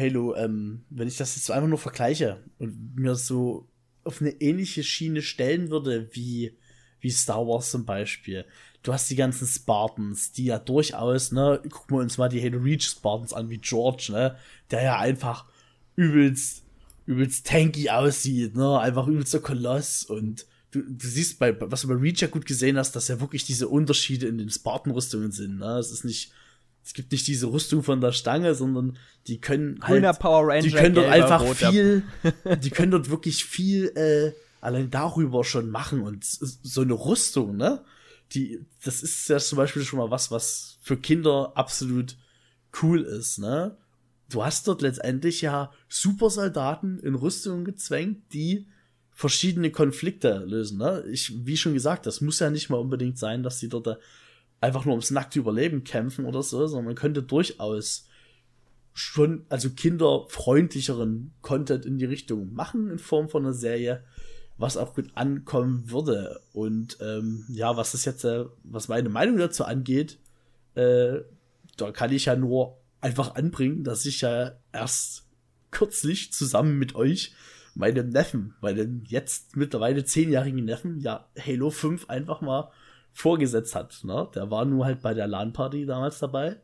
Halo, 0.00 0.34
ähm, 0.34 0.84
wenn 0.90 1.08
ich 1.08 1.16
das 1.16 1.36
jetzt 1.36 1.50
einfach 1.50 1.68
nur 1.68 1.78
vergleiche 1.78 2.42
und 2.58 2.96
mir 2.96 3.14
so 3.14 3.68
auf 4.04 4.20
eine 4.20 4.30
ähnliche 4.40 4.82
Schiene 4.82 5.22
stellen 5.22 5.70
würde 5.70 6.08
wie, 6.12 6.56
wie 7.00 7.10
Star 7.10 7.46
Wars 7.46 7.70
zum 7.70 7.84
Beispiel. 7.84 8.46
Du 8.82 8.92
hast 8.92 9.10
die 9.10 9.16
ganzen 9.16 9.46
Spartans, 9.46 10.32
die 10.32 10.46
ja 10.46 10.58
durchaus, 10.58 11.32
ne, 11.32 11.60
gucken 11.68 11.98
wir 11.98 12.02
uns 12.02 12.16
mal 12.16 12.30
die 12.30 12.42
Halo 12.42 12.58
Reach 12.58 12.84
Spartans 12.84 13.34
an, 13.34 13.50
wie 13.50 13.58
George, 13.58 14.08
ne, 14.10 14.36
der 14.70 14.82
ja 14.82 14.98
einfach 14.98 15.44
übelst, 15.96 16.64
übelst 17.04 17.46
tanky 17.46 17.90
aussieht, 17.90 18.56
ne, 18.56 18.80
einfach 18.80 19.06
übelst 19.06 19.32
so 19.32 19.40
Koloss 19.40 20.04
und 20.04 20.46
du, 20.70 20.80
du 20.82 21.06
siehst 21.06 21.38
bei, 21.38 21.54
was 21.60 21.82
du 21.82 21.88
bei 21.88 21.94
Reach 21.94 22.22
ja 22.22 22.28
gut 22.28 22.46
gesehen 22.46 22.78
hast, 22.78 22.96
dass 22.96 23.08
ja 23.08 23.20
wirklich 23.20 23.44
diese 23.44 23.68
Unterschiede 23.68 24.26
in 24.26 24.38
den 24.38 24.50
Spartan-Rüstungen 24.50 25.30
sind, 25.30 25.58
ne, 25.58 25.78
es 25.78 25.90
ist 25.90 26.04
nicht, 26.04 26.32
es 26.84 26.94
gibt 26.94 27.12
nicht 27.12 27.26
diese 27.26 27.46
Rüstung 27.46 27.82
von 27.82 28.00
der 28.00 28.12
Stange, 28.12 28.54
sondern 28.54 28.96
die 29.26 29.40
können 29.40 29.78
halt, 29.82 29.90
die 30.64 30.70
können 30.70 30.94
dort 30.94 31.08
einfach 31.08 31.44
viel, 31.54 32.02
die 32.62 32.70
können 32.70 32.90
dort 32.90 33.10
wirklich 33.10 33.44
viel 33.44 33.86
äh, 33.96 34.32
allein 34.60 34.90
darüber 34.90 35.44
schon 35.44 35.70
machen 35.70 36.02
und 36.02 36.24
so 36.24 36.80
eine 36.80 36.94
Rüstung, 36.94 37.56
ne? 37.56 37.84
die, 38.32 38.64
das 38.84 39.02
ist 39.02 39.28
ja 39.28 39.38
zum 39.38 39.56
Beispiel 39.56 39.82
schon 39.82 39.98
mal 39.98 40.10
was, 40.10 40.30
was 40.30 40.78
für 40.82 40.96
Kinder 40.96 41.52
absolut 41.54 42.16
cool 42.82 43.02
ist, 43.02 43.38
ne? 43.38 43.76
Du 44.28 44.44
hast 44.44 44.68
dort 44.68 44.82
letztendlich 44.82 45.40
ja 45.40 45.72
Supersoldaten 45.88 47.00
in 47.00 47.16
Rüstungen 47.16 47.64
gezwängt, 47.64 48.32
die 48.32 48.68
verschiedene 49.10 49.72
Konflikte 49.72 50.44
lösen, 50.46 50.78
ne? 50.78 51.04
Ich, 51.10 51.32
wie 51.44 51.56
schon 51.56 51.74
gesagt, 51.74 52.06
das 52.06 52.20
muss 52.20 52.38
ja 52.38 52.50
nicht 52.50 52.70
mal 52.70 52.78
unbedingt 52.78 53.18
sein, 53.18 53.42
dass 53.42 53.58
die 53.58 53.68
dort 53.68 53.98
einfach 54.60 54.84
nur 54.84 54.92
ums 54.92 55.10
nackte 55.10 55.38
Überleben 55.38 55.84
kämpfen 55.84 56.24
oder 56.24 56.42
so, 56.42 56.66
sondern 56.66 56.86
man 56.86 56.94
könnte 56.94 57.22
durchaus 57.22 58.06
schon, 58.92 59.46
also 59.48 59.70
kinderfreundlicheren 59.70 61.32
Content 61.42 61.86
in 61.86 61.98
die 61.98 62.04
Richtung 62.04 62.52
machen 62.52 62.90
in 62.90 62.98
Form 62.98 63.28
von 63.28 63.44
einer 63.44 63.54
Serie, 63.54 64.04
was 64.58 64.76
auch 64.76 64.94
gut 64.94 65.10
ankommen 65.14 65.90
würde. 65.90 66.40
Und 66.52 66.98
ähm, 67.00 67.46
ja, 67.48 67.76
was 67.76 67.92
das 67.92 68.04
jetzt, 68.04 68.24
äh, 68.24 68.44
was 68.64 68.88
meine 68.88 69.08
Meinung 69.08 69.38
dazu 69.38 69.64
angeht, 69.64 70.18
äh, 70.74 71.20
da 71.76 71.92
kann 71.92 72.12
ich 72.12 72.26
ja 72.26 72.36
nur 72.36 72.78
einfach 73.00 73.36
anbringen, 73.36 73.84
dass 73.84 74.04
ich 74.04 74.20
ja 74.20 74.52
erst 74.72 75.24
kürzlich 75.70 76.32
zusammen 76.32 76.78
mit 76.78 76.94
euch 76.94 77.34
meinem 77.74 78.10
Neffen, 78.10 78.54
meinem 78.60 79.02
jetzt 79.06 79.56
mittlerweile 79.56 80.04
zehnjährigen 80.04 80.64
Neffen, 80.64 80.98
ja, 81.00 81.28
Halo 81.38 81.70
5 81.70 82.10
einfach 82.10 82.40
mal 82.42 82.70
vorgesetzt 83.12 83.74
hat. 83.74 84.00
Ne? 84.04 84.28
Der 84.34 84.50
war 84.50 84.64
nur 84.64 84.84
halt 84.84 85.02
bei 85.02 85.14
der 85.14 85.26
LAN-Party 85.26 85.86
damals 85.86 86.18
dabei. 86.18 86.48
Der 86.50 86.58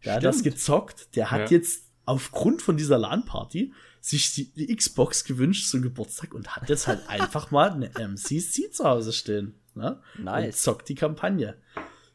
Stimmt. 0.00 0.16
hat 0.16 0.24
das 0.24 0.42
gezockt. 0.42 1.16
Der 1.16 1.30
hat 1.30 1.50
ja. 1.50 1.58
jetzt 1.58 1.84
aufgrund 2.04 2.62
von 2.62 2.76
dieser 2.76 2.98
LAN-Party 2.98 3.72
sich 4.00 4.34
die, 4.34 4.52
die, 4.52 4.74
Xbox 4.74 5.24
gewünscht 5.24 5.68
zum 5.68 5.82
Geburtstag 5.82 6.32
und 6.34 6.56
hat 6.56 6.68
jetzt 6.68 6.86
halt 6.86 7.08
einfach 7.08 7.50
mal 7.50 7.70
eine 7.70 7.90
MCC 7.98 8.72
zu 8.72 8.84
Hause 8.84 9.12
stehen. 9.12 9.54
Ne? 9.74 10.00
Nice. 10.18 10.46
Und 10.46 10.56
zockt 10.56 10.88
die 10.88 10.94
Kampagne. 10.94 11.56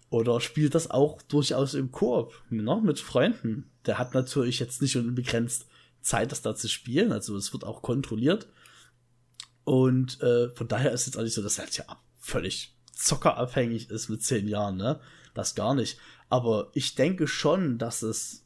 Oder 0.10 0.40
spielt 0.42 0.76
das 0.76 0.90
auch 0.90 1.22
durchaus 1.24 1.74
im 1.74 1.92
Koop, 1.92 2.34
ne? 2.50 2.82
mit 2.84 3.00
Freunden. 3.00 3.70
Der 3.86 3.98
hat 3.98 4.14
natürlich 4.14 4.60
jetzt 4.60 4.82
nicht 4.82 4.96
unbegrenzt 4.96 5.68
Zeit, 6.02 6.32
das 6.32 6.42
da 6.42 6.56
zu 6.56 6.68
spielen. 6.70 7.12
Also 7.12 7.36
es 7.36 7.54
wird 7.54 7.64
auch 7.64 7.82
kontrolliert. 7.82 8.48
Und 9.64 10.22
äh, 10.22 10.50
von 10.50 10.68
daher 10.68 10.92
ist 10.92 11.02
es 11.02 11.08
jetzt 11.08 11.18
auch 11.18 11.24
nicht 11.24 11.34
so, 11.34 11.42
dass 11.42 11.58
er 11.58 11.66
halt 11.66 11.78
ja 11.78 11.86
völlig 12.20 12.75
zockerabhängig 12.96 13.90
ist 13.90 14.10
mit 14.10 14.24
zehn 14.24 14.48
Jahren, 14.48 14.78
ne? 14.78 15.00
Das 15.34 15.54
gar 15.54 15.76
nicht. 15.76 16.00
Aber 16.30 16.72
ich 16.74 16.96
denke 16.96 17.28
schon, 17.28 17.78
dass 17.78 18.02
es 18.02 18.46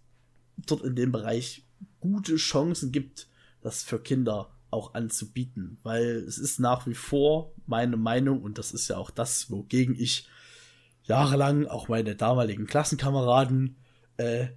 dort 0.58 0.84
in 0.84 0.96
dem 0.96 1.12
Bereich 1.12 1.64
gute 2.00 2.36
Chancen 2.36 2.92
gibt, 2.92 3.28
das 3.62 3.84
für 3.84 4.00
Kinder 4.00 4.50
auch 4.72 4.94
anzubieten. 4.94 5.78
Weil 5.84 6.24
es 6.28 6.38
ist 6.38 6.60
nach 6.60 6.88
wie 6.88 6.94
vor 6.96 7.54
meine 7.68 7.98
Meinung, 7.98 8.42
und 8.42 8.58
das 8.58 8.72
ist 8.72 8.88
ja 8.88 8.98
auch 8.98 9.12
das, 9.12 9.52
wogegen 9.52 9.96
ich 9.98 10.28
jahrelang 11.04 11.68
auch 11.68 11.88
meine 11.88 12.16
damaligen 12.16 12.68
Klassenkameraden, 12.68 13.78
äh, 14.18 14.48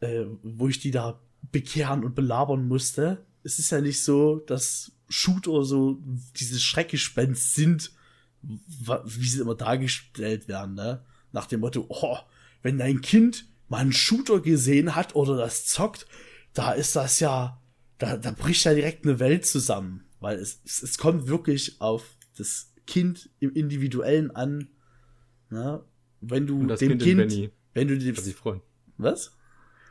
äh, 0.00 0.26
wo 0.42 0.68
ich 0.68 0.78
die 0.78 0.90
da 0.90 1.20
bekehren 1.52 2.04
und 2.04 2.14
belabern 2.14 2.66
musste. 2.66 3.24
Es 3.42 3.58
ist 3.58 3.70
ja 3.70 3.80
nicht 3.80 4.02
so, 4.02 4.36
dass 4.36 4.92
Shooter 5.08 5.64
so 5.64 6.00
dieses 6.36 6.62
Schreckgespenst 6.62 7.54
sind, 7.54 7.92
wie 8.46 9.28
sie 9.28 9.40
immer 9.40 9.54
dargestellt 9.54 10.48
werden, 10.48 10.74
ne? 10.74 11.04
Nach 11.32 11.46
dem 11.46 11.60
Motto, 11.60 11.86
oh, 11.88 12.18
wenn 12.62 12.78
dein 12.78 13.00
Kind 13.00 13.46
mal 13.68 13.78
einen 13.78 13.92
Shooter 13.92 14.40
gesehen 14.40 14.94
hat 14.94 15.14
oder 15.14 15.36
das 15.36 15.66
zockt, 15.66 16.06
da 16.54 16.72
ist 16.72 16.96
das 16.96 17.20
ja, 17.20 17.60
da, 17.98 18.16
da 18.16 18.30
bricht 18.30 18.64
ja 18.64 18.74
direkt 18.74 19.04
eine 19.04 19.18
Welt 19.18 19.44
zusammen. 19.46 20.04
Weil 20.20 20.38
es, 20.38 20.60
es, 20.64 20.82
es 20.82 20.98
kommt 20.98 21.28
wirklich 21.28 21.80
auf 21.80 22.16
das 22.36 22.72
Kind 22.86 23.30
im 23.40 23.52
Individuellen 23.52 24.30
an. 24.30 24.68
Ne? 25.50 25.82
Wenn 26.20 26.46
du 26.46 26.66
dem 26.66 26.98
Kind, 26.98 27.30
kind 27.30 27.50
wenn 27.74 27.88
du 27.88 27.98
die, 27.98 28.16
was 28.16 28.26
ich 28.26 28.34
freuen. 28.34 28.62
Was? 28.96 29.36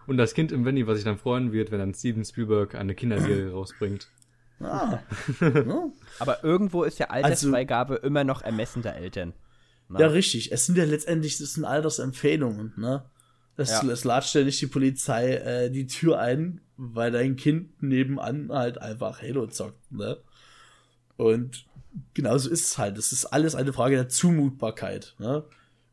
Und 0.07 0.17
das 0.17 0.33
Kind 0.33 0.51
im 0.51 0.65
Venny, 0.65 0.87
was 0.87 0.97
sich 0.97 1.05
dann 1.05 1.17
freuen 1.17 1.51
wird, 1.51 1.71
wenn 1.71 1.79
dann 1.79 1.93
Steven 1.93 2.23
Spielberg 2.23 2.75
eine 2.75 2.95
Kinderserie 2.95 3.51
rausbringt. 3.51 4.09
Ah. 4.59 4.99
ja. 5.41 5.89
Aber 6.19 6.43
irgendwo 6.43 6.83
ist 6.83 6.99
ja 6.99 7.09
also 7.09 7.25
Altersfreigabe 7.25 7.95
also, 7.95 8.07
immer 8.07 8.23
noch 8.23 8.41
Ermessen 8.41 8.81
der 8.81 8.95
Eltern. 8.95 9.33
Ne? 9.89 9.99
Ja, 9.99 10.07
richtig. 10.07 10.51
Es 10.51 10.65
sind 10.65 10.77
ja 10.77 10.85
letztendlich, 10.85 11.37
das 11.37 11.53
sind 11.53 11.65
Altersempfehlungen, 11.65 12.73
ne? 12.77 13.05
Es, 13.57 13.69
ja. 13.69 13.83
es 13.89 14.03
latscht 14.03 14.35
ja 14.35 14.43
nicht 14.43 14.59
die 14.59 14.67
Polizei 14.67 15.35
äh, 15.35 15.69
die 15.69 15.87
Tür 15.87 16.19
ein, 16.19 16.61
weil 16.75 17.11
dein 17.11 17.37
Kind 17.37 17.81
nebenan 17.81 18.51
halt 18.51 18.79
einfach 18.79 19.21
Halo 19.21 19.47
zockt, 19.47 19.91
ne? 19.91 20.17
Und 21.15 21.65
genauso 22.13 22.49
ist 22.49 22.65
es 22.65 22.77
halt. 22.77 22.97
Es 22.97 23.11
ist 23.11 23.25
alles 23.25 23.55
eine 23.55 23.71
Frage 23.71 23.95
der 23.95 24.09
Zumutbarkeit, 24.09 25.15
ne? 25.19 25.45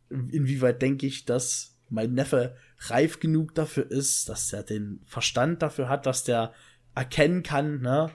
Inwieweit 0.09 0.83
denke 0.83 1.07
ich, 1.07 1.25
dass 1.25 1.77
mein 1.89 2.15
Neffe 2.15 2.57
reif 2.89 3.21
genug 3.21 3.55
dafür 3.55 3.91
ist, 3.91 4.29
dass 4.29 4.53
er 4.53 4.63
den 4.63 5.01
Verstand 5.05 5.63
dafür 5.63 5.89
hat, 5.89 6.07
dass 6.07 6.25
der 6.25 6.53
erkennen 6.95 7.43
kann, 7.43 7.81
ne? 7.81 8.11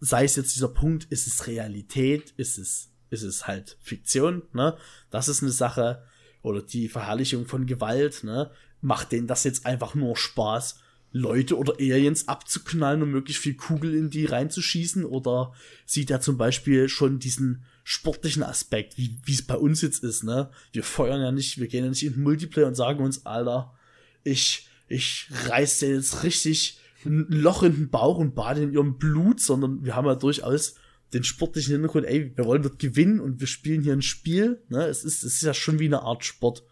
Sei 0.00 0.24
es 0.24 0.36
jetzt 0.36 0.54
dieser 0.54 0.68
Punkt, 0.68 1.04
ist 1.10 1.26
es 1.26 1.46
Realität, 1.46 2.32
ist 2.36 2.58
es, 2.58 2.90
ist 3.10 3.22
es 3.22 3.46
halt 3.46 3.76
Fiktion, 3.80 4.42
ne? 4.52 4.76
Das 5.10 5.28
ist 5.28 5.42
eine 5.42 5.52
Sache. 5.52 6.02
Oder 6.42 6.62
die 6.62 6.88
Verherrlichung 6.88 7.46
von 7.46 7.66
Gewalt, 7.66 8.24
ne? 8.24 8.50
macht 8.80 9.12
denen 9.12 9.26
das 9.26 9.44
jetzt 9.44 9.66
einfach 9.66 9.94
nur 9.94 10.16
Spaß, 10.16 10.80
Leute 11.12 11.58
oder 11.58 11.74
Aliens 11.74 12.28
abzuknallen 12.28 13.02
und 13.02 13.10
möglichst 13.10 13.42
viel 13.42 13.54
Kugel 13.54 13.94
in 13.94 14.10
die 14.10 14.26
reinzuschießen? 14.26 15.04
Oder 15.04 15.52
sieht 15.84 16.10
er 16.10 16.20
zum 16.20 16.38
Beispiel 16.38 16.88
schon 16.88 17.18
diesen 17.18 17.64
sportlichen 17.82 18.44
Aspekt, 18.44 18.96
wie 18.96 19.18
es 19.26 19.42
bei 19.42 19.56
uns 19.56 19.82
jetzt 19.82 20.04
ist, 20.04 20.22
ne? 20.22 20.50
Wir 20.72 20.84
feuern 20.84 21.20
ja 21.20 21.32
nicht, 21.32 21.58
wir 21.58 21.66
gehen 21.66 21.84
ja 21.84 21.90
nicht 21.90 22.04
in 22.04 22.12
den 22.12 22.22
Multiplayer 22.22 22.68
und 22.68 22.76
sagen 22.76 23.04
uns, 23.04 23.26
Alter, 23.26 23.74
ich, 24.22 24.68
ich 24.86 25.28
reiß 25.46 25.80
dir 25.80 25.94
jetzt 25.94 26.22
richtig 26.22 26.78
ein 27.04 27.26
Loch 27.28 27.62
in 27.62 27.74
den 27.74 27.90
Bauch 27.90 28.18
und 28.18 28.34
bade 28.34 28.62
in 28.62 28.72
ihrem 28.72 28.98
Blut, 28.98 29.40
sondern 29.40 29.84
wir 29.84 29.96
haben 29.96 30.06
ja 30.06 30.14
durchaus 30.14 30.74
den 31.12 31.24
sportlichen 31.24 31.72
Hintergrund, 31.72 32.06
ey, 32.06 32.36
wir 32.36 32.44
wollen 32.44 32.62
dort 32.62 32.78
gewinnen 32.78 33.20
und 33.20 33.40
wir 33.40 33.46
spielen 33.46 33.82
hier 33.82 33.92
ein 33.92 34.02
Spiel, 34.02 34.62
ne? 34.68 34.84
Es 34.86 35.04
ist, 35.04 35.24
es 35.24 35.34
ist 35.34 35.42
ja 35.42 35.54
schon 35.54 35.78
wie 35.78 35.86
eine 35.86 36.02
Art 36.02 36.24
Sport, 36.24 36.64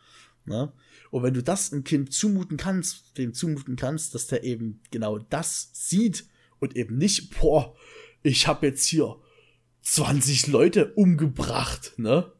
ne? 0.44 0.72
Und 1.10 1.22
wenn 1.22 1.34
du 1.34 1.42
das 1.42 1.72
einem 1.72 1.84
Kind 1.84 2.12
zumuten 2.12 2.56
kannst, 2.56 3.16
dem 3.18 3.34
zumuten 3.34 3.76
kannst, 3.76 4.14
dass 4.14 4.26
der 4.26 4.44
eben 4.44 4.80
genau 4.90 5.18
das 5.18 5.70
sieht 5.72 6.26
und 6.60 6.76
eben 6.76 6.98
nicht, 6.98 7.38
boah, 7.40 7.74
ich 8.22 8.46
habe 8.46 8.66
jetzt 8.66 8.84
hier 8.84 9.16
20 9.82 10.48
Leute 10.48 10.92
umgebracht, 10.94 11.94
ne? 11.96 12.32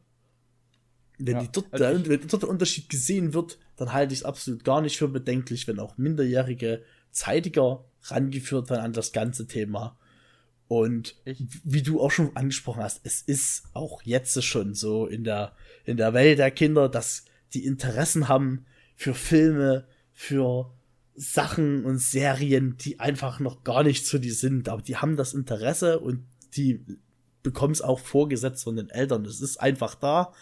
Wenn, 1.17 1.35
ja, 1.35 1.41
die 1.41 1.51
dort, 1.51 1.73
also 1.73 2.09
wenn 2.09 2.27
dort 2.27 2.43
der 2.43 2.49
Unterschied 2.49 2.87
gesehen 2.87 3.33
wird, 3.33 3.59
dann 3.75 3.91
halte 3.91 4.13
ich 4.13 4.21
es 4.21 4.25
absolut 4.25 4.63
gar 4.63 4.81
nicht 4.81 4.97
für 4.97 5.09
bedenklich, 5.09 5.67
wenn 5.67 5.79
auch 5.79 5.97
Minderjährige 5.97 6.83
zeitiger 7.11 7.85
rangeführt 8.03 8.69
werden 8.69 8.81
an 8.81 8.93
das 8.93 9.11
ganze 9.11 9.47
Thema. 9.47 9.97
Und 10.67 11.15
ich. 11.25 11.43
wie 11.63 11.81
du 11.81 11.99
auch 11.99 12.11
schon 12.11 12.35
angesprochen 12.35 12.83
hast, 12.83 13.01
es 13.03 13.21
ist 13.21 13.63
auch 13.73 14.03
jetzt 14.03 14.43
schon 14.43 14.75
so 14.75 15.07
in 15.07 15.23
der, 15.23 15.55
in 15.83 15.97
der 15.97 16.13
Welt 16.13 16.37
der 16.37 16.51
Kinder, 16.51 16.87
dass 16.87 17.25
die 17.53 17.65
Interessen 17.65 18.27
haben 18.27 18.65
für 18.95 19.15
Filme, 19.15 19.87
für 20.13 20.71
Sachen 21.15 21.85
und 21.85 21.99
Serien, 21.99 22.77
die 22.77 22.99
einfach 22.99 23.39
noch 23.39 23.63
gar 23.63 23.83
nicht 23.83 24.05
zu 24.05 24.19
die 24.19 24.29
sind, 24.29 24.69
aber 24.69 24.81
die 24.81 24.97
haben 24.97 25.17
das 25.17 25.33
Interesse 25.33 25.99
und 25.99 26.23
die 26.55 26.85
bekommen 27.41 27.73
es 27.73 27.81
auch 27.81 27.99
vorgesetzt 27.99 28.63
von 28.63 28.75
den 28.75 28.89
Eltern. 28.89 29.25
Es 29.25 29.41
ist 29.41 29.57
einfach 29.57 29.95
da 29.95 30.33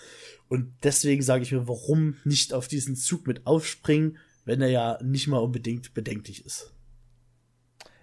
und 0.49 0.73
deswegen 0.83 1.21
sage 1.21 1.43
ich 1.43 1.51
mir, 1.51 1.67
warum 1.67 2.17
nicht 2.25 2.53
auf 2.53 2.67
diesen 2.67 2.95
Zug 2.95 3.27
mit 3.27 3.47
aufspringen, 3.47 4.17
wenn 4.47 4.61
er 4.61 4.69
ja 4.69 4.97
nicht 5.03 5.27
mal 5.27 5.39
unbedingt 5.39 5.93
bedenklich 5.93 6.45
ist. 6.45 6.73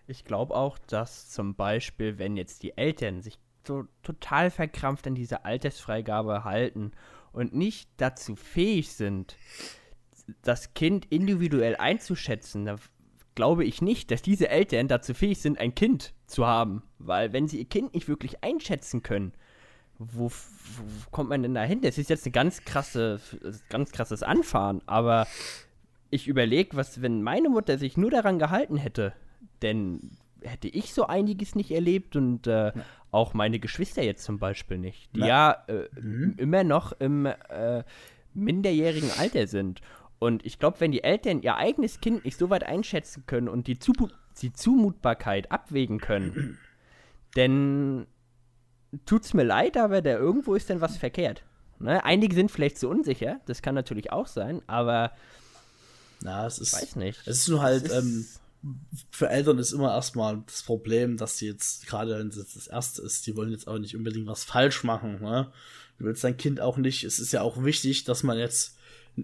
Ich 0.06 0.26
glaube 0.26 0.54
auch, 0.54 0.78
dass 0.78 1.30
zum 1.30 1.54
Beispiel, 1.54 2.18
wenn 2.18 2.36
jetzt 2.36 2.62
die 2.62 2.76
Eltern 2.76 3.22
sich 3.22 3.38
so 3.66 3.84
total 4.02 4.50
verkrampft 4.50 5.06
an 5.06 5.14
diese 5.14 5.46
Altersfreigabe 5.46 6.44
halten 6.44 6.92
und 7.32 7.54
nicht 7.54 7.88
dazu 7.96 8.36
fähig 8.36 8.92
sind, 8.92 9.38
das 10.42 10.74
Kind 10.74 11.06
individuell 11.10 11.76
einzuschätzen, 11.76 12.66
da 12.66 12.76
glaube 13.34 13.64
ich 13.64 13.80
nicht, 13.80 14.10
dass 14.10 14.20
diese 14.20 14.50
Eltern 14.50 14.86
dazu 14.86 15.14
fähig 15.14 15.40
sind, 15.40 15.58
ein 15.58 15.74
Kind 15.74 16.12
zu 16.26 16.46
haben. 16.46 16.82
Weil 16.98 17.32
wenn 17.32 17.48
sie 17.48 17.58
ihr 17.60 17.68
Kind 17.68 17.94
nicht 17.94 18.06
wirklich 18.06 18.44
einschätzen 18.44 19.02
können, 19.02 19.32
wo, 19.98 20.28
wo 20.28 21.10
kommt 21.10 21.30
man 21.30 21.42
denn 21.42 21.54
da 21.54 21.62
hin? 21.62 21.80
Das 21.80 21.96
ist 21.96 22.10
jetzt 22.10 22.26
ein 22.26 22.32
ganz 22.32 22.64
krasse, 22.66 23.18
ganz 23.70 23.92
krasses 23.92 24.22
Anfahren, 24.22 24.82
aber 24.86 25.26
ich 26.14 26.28
überlege, 26.28 26.76
was, 26.76 27.02
wenn 27.02 27.22
meine 27.22 27.48
Mutter 27.48 27.76
sich 27.76 27.96
nur 27.96 28.10
daran 28.10 28.38
gehalten 28.38 28.76
hätte, 28.76 29.12
denn 29.62 30.12
hätte 30.40 30.68
ich 30.68 30.94
so 30.94 31.06
einiges 31.06 31.54
nicht 31.54 31.70
erlebt 31.70 32.16
und 32.16 32.46
äh, 32.46 32.72
auch 33.10 33.34
meine 33.34 33.58
Geschwister 33.58 34.02
jetzt 34.02 34.24
zum 34.24 34.38
Beispiel 34.38 34.78
nicht, 34.78 35.14
die 35.16 35.20
Na. 35.20 35.26
ja 35.26 35.64
äh, 35.68 35.88
mhm. 36.00 36.34
immer 36.36 36.64
noch 36.64 36.92
im 36.92 37.26
äh, 37.26 37.82
minderjährigen 38.34 39.10
Alter 39.18 39.46
sind. 39.46 39.80
Und 40.18 40.44
ich 40.46 40.58
glaube, 40.58 40.80
wenn 40.80 40.92
die 40.92 41.02
Eltern 41.02 41.42
ihr 41.42 41.56
eigenes 41.56 42.00
Kind 42.00 42.24
nicht 42.24 42.38
so 42.38 42.48
weit 42.50 42.64
einschätzen 42.64 43.24
können 43.26 43.48
und 43.48 43.66
die, 43.66 43.78
Zumu 43.78 44.08
die 44.40 44.52
Zumutbarkeit 44.52 45.50
abwägen 45.50 45.98
können, 45.98 46.58
dann 47.34 48.06
tut's 49.06 49.34
mir 49.34 49.44
leid, 49.44 49.76
aber 49.76 50.02
da 50.02 50.10
irgendwo 50.10 50.54
ist 50.54 50.70
dann 50.70 50.80
was 50.80 50.96
verkehrt. 50.96 51.44
Ne? 51.80 52.04
Einige 52.04 52.34
sind 52.34 52.50
vielleicht 52.50 52.78
zu 52.78 52.88
unsicher, 52.88 53.40
das 53.46 53.62
kann 53.62 53.74
natürlich 53.74 54.12
auch 54.12 54.28
sein, 54.28 54.62
aber 54.66 55.10
ja, 56.24 56.46
es 56.46 56.58
ist, 56.58 56.72
weiß 56.72 56.96
nicht. 56.96 57.20
Es 57.26 57.40
ist 57.40 57.48
nur 57.48 57.62
halt, 57.62 57.90
ähm, 57.92 58.26
für 59.10 59.28
Eltern 59.28 59.58
ist 59.58 59.72
immer 59.72 59.92
erstmal 59.92 60.42
das 60.46 60.62
Problem, 60.62 61.16
dass 61.16 61.38
sie 61.38 61.46
jetzt, 61.46 61.86
gerade 61.86 62.18
wenn 62.18 62.28
es 62.28 62.54
das 62.54 62.66
erste 62.66 63.02
ist, 63.02 63.26
die 63.26 63.36
wollen 63.36 63.50
jetzt 63.50 63.68
auch 63.68 63.78
nicht 63.78 63.94
unbedingt 63.94 64.26
was 64.26 64.44
falsch 64.44 64.84
machen. 64.84 65.20
Ne? 65.20 65.52
Du 65.98 66.06
willst 66.06 66.24
dein 66.24 66.36
Kind 66.36 66.60
auch 66.60 66.78
nicht, 66.78 67.04
es 67.04 67.18
ist 67.18 67.32
ja 67.32 67.42
auch 67.42 67.62
wichtig, 67.62 68.04
dass 68.04 68.22
man 68.22 68.38
jetzt 68.38 68.76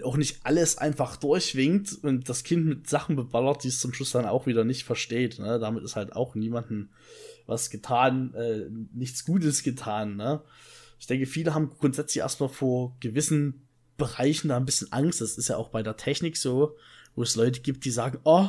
auch 0.05 0.17
nicht 0.17 0.41
alles 0.45 0.79
einfach 0.79 1.17
durchwinkt 1.17 1.99
und 2.05 2.29
das 2.29 2.45
Kind 2.45 2.67
mit 2.67 2.89
Sachen 2.89 3.17
beballert, 3.17 3.65
die 3.65 3.69
es 3.69 3.81
zum 3.81 3.93
Schluss 3.93 4.13
dann 4.13 4.27
auch 4.27 4.47
wieder 4.47 4.65
nicht 4.65 4.85
versteht. 4.85 5.39
Ne? 5.39 5.59
Damit 5.59 5.83
ist 5.83 5.97
halt 5.97 6.13
auch 6.15 6.35
niemandem 6.35 6.91
was 7.47 7.71
getan, 7.71 8.35
äh, 8.35 8.67
nichts 8.93 9.25
Gutes 9.25 9.63
getan. 9.63 10.17
Ne? 10.17 10.43
Ich 11.01 11.07
denke, 11.07 11.27
viele 11.27 11.55
haben 11.55 11.71
grundsätzlich 11.71 12.19
erstmal 12.19 12.51
vor 12.51 12.97
gewissen 13.01 13.67
Bereichen 14.01 14.49
da 14.49 14.57
ein 14.57 14.67
bisschen 14.67 14.93
Angst. 14.93 15.21
Das 15.21 15.39
ist 15.39 15.49
ja 15.49 15.57
auch 15.57 15.69
bei 15.69 15.85
der 15.85 15.97
Technik 15.97 16.37
so, 16.37 16.77
wo 17.15 17.23
es 17.23 17.37
Leute 17.37 17.61
gibt, 17.61 17.85
die 17.85 17.93
sagen, 17.93 18.19
oh, 18.25 18.49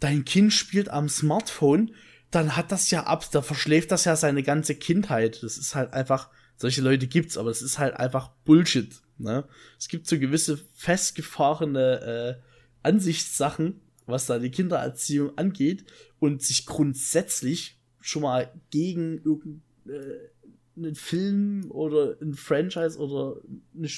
dein 0.00 0.24
Kind 0.24 0.52
spielt 0.52 0.88
am 0.88 1.08
Smartphone, 1.10 1.94
dann 2.30 2.56
hat 2.56 2.72
das 2.72 2.90
ja 2.90 3.04
ab, 3.04 3.24
da 3.30 3.42
verschläft 3.42 3.90
das 3.90 4.04
ja 4.04 4.16
seine 4.16 4.42
ganze 4.42 4.74
Kindheit. 4.74 5.42
Das 5.42 5.58
ist 5.58 5.74
halt 5.74 5.92
einfach, 5.92 6.30
solche 6.56 6.82
Leute 6.82 7.06
gibt's, 7.06 7.36
aber 7.36 7.50
es 7.50 7.62
ist 7.62 7.78
halt 7.78 7.94
einfach 7.94 8.30
Bullshit. 8.44 9.00
Ne? 9.18 9.44
Es 9.78 9.88
gibt 9.88 10.06
so 10.06 10.18
gewisse 10.18 10.58
festgefahrene 10.74 12.00
äh, 12.00 12.42
Ansichtssachen, 12.82 13.80
was 14.06 14.26
da 14.26 14.38
die 14.38 14.50
Kindererziehung 14.50 15.36
angeht 15.36 15.84
und 16.18 16.42
sich 16.42 16.66
grundsätzlich 16.66 17.78
schon 18.00 18.22
mal 18.22 18.52
gegen 18.70 19.18
irgendeinen 19.18 20.92
äh, 20.92 20.94
Film 20.94 21.70
oder 21.70 22.16
ein 22.20 22.34
Franchise 22.34 22.98
oder 22.98 23.40
eine 23.76 23.88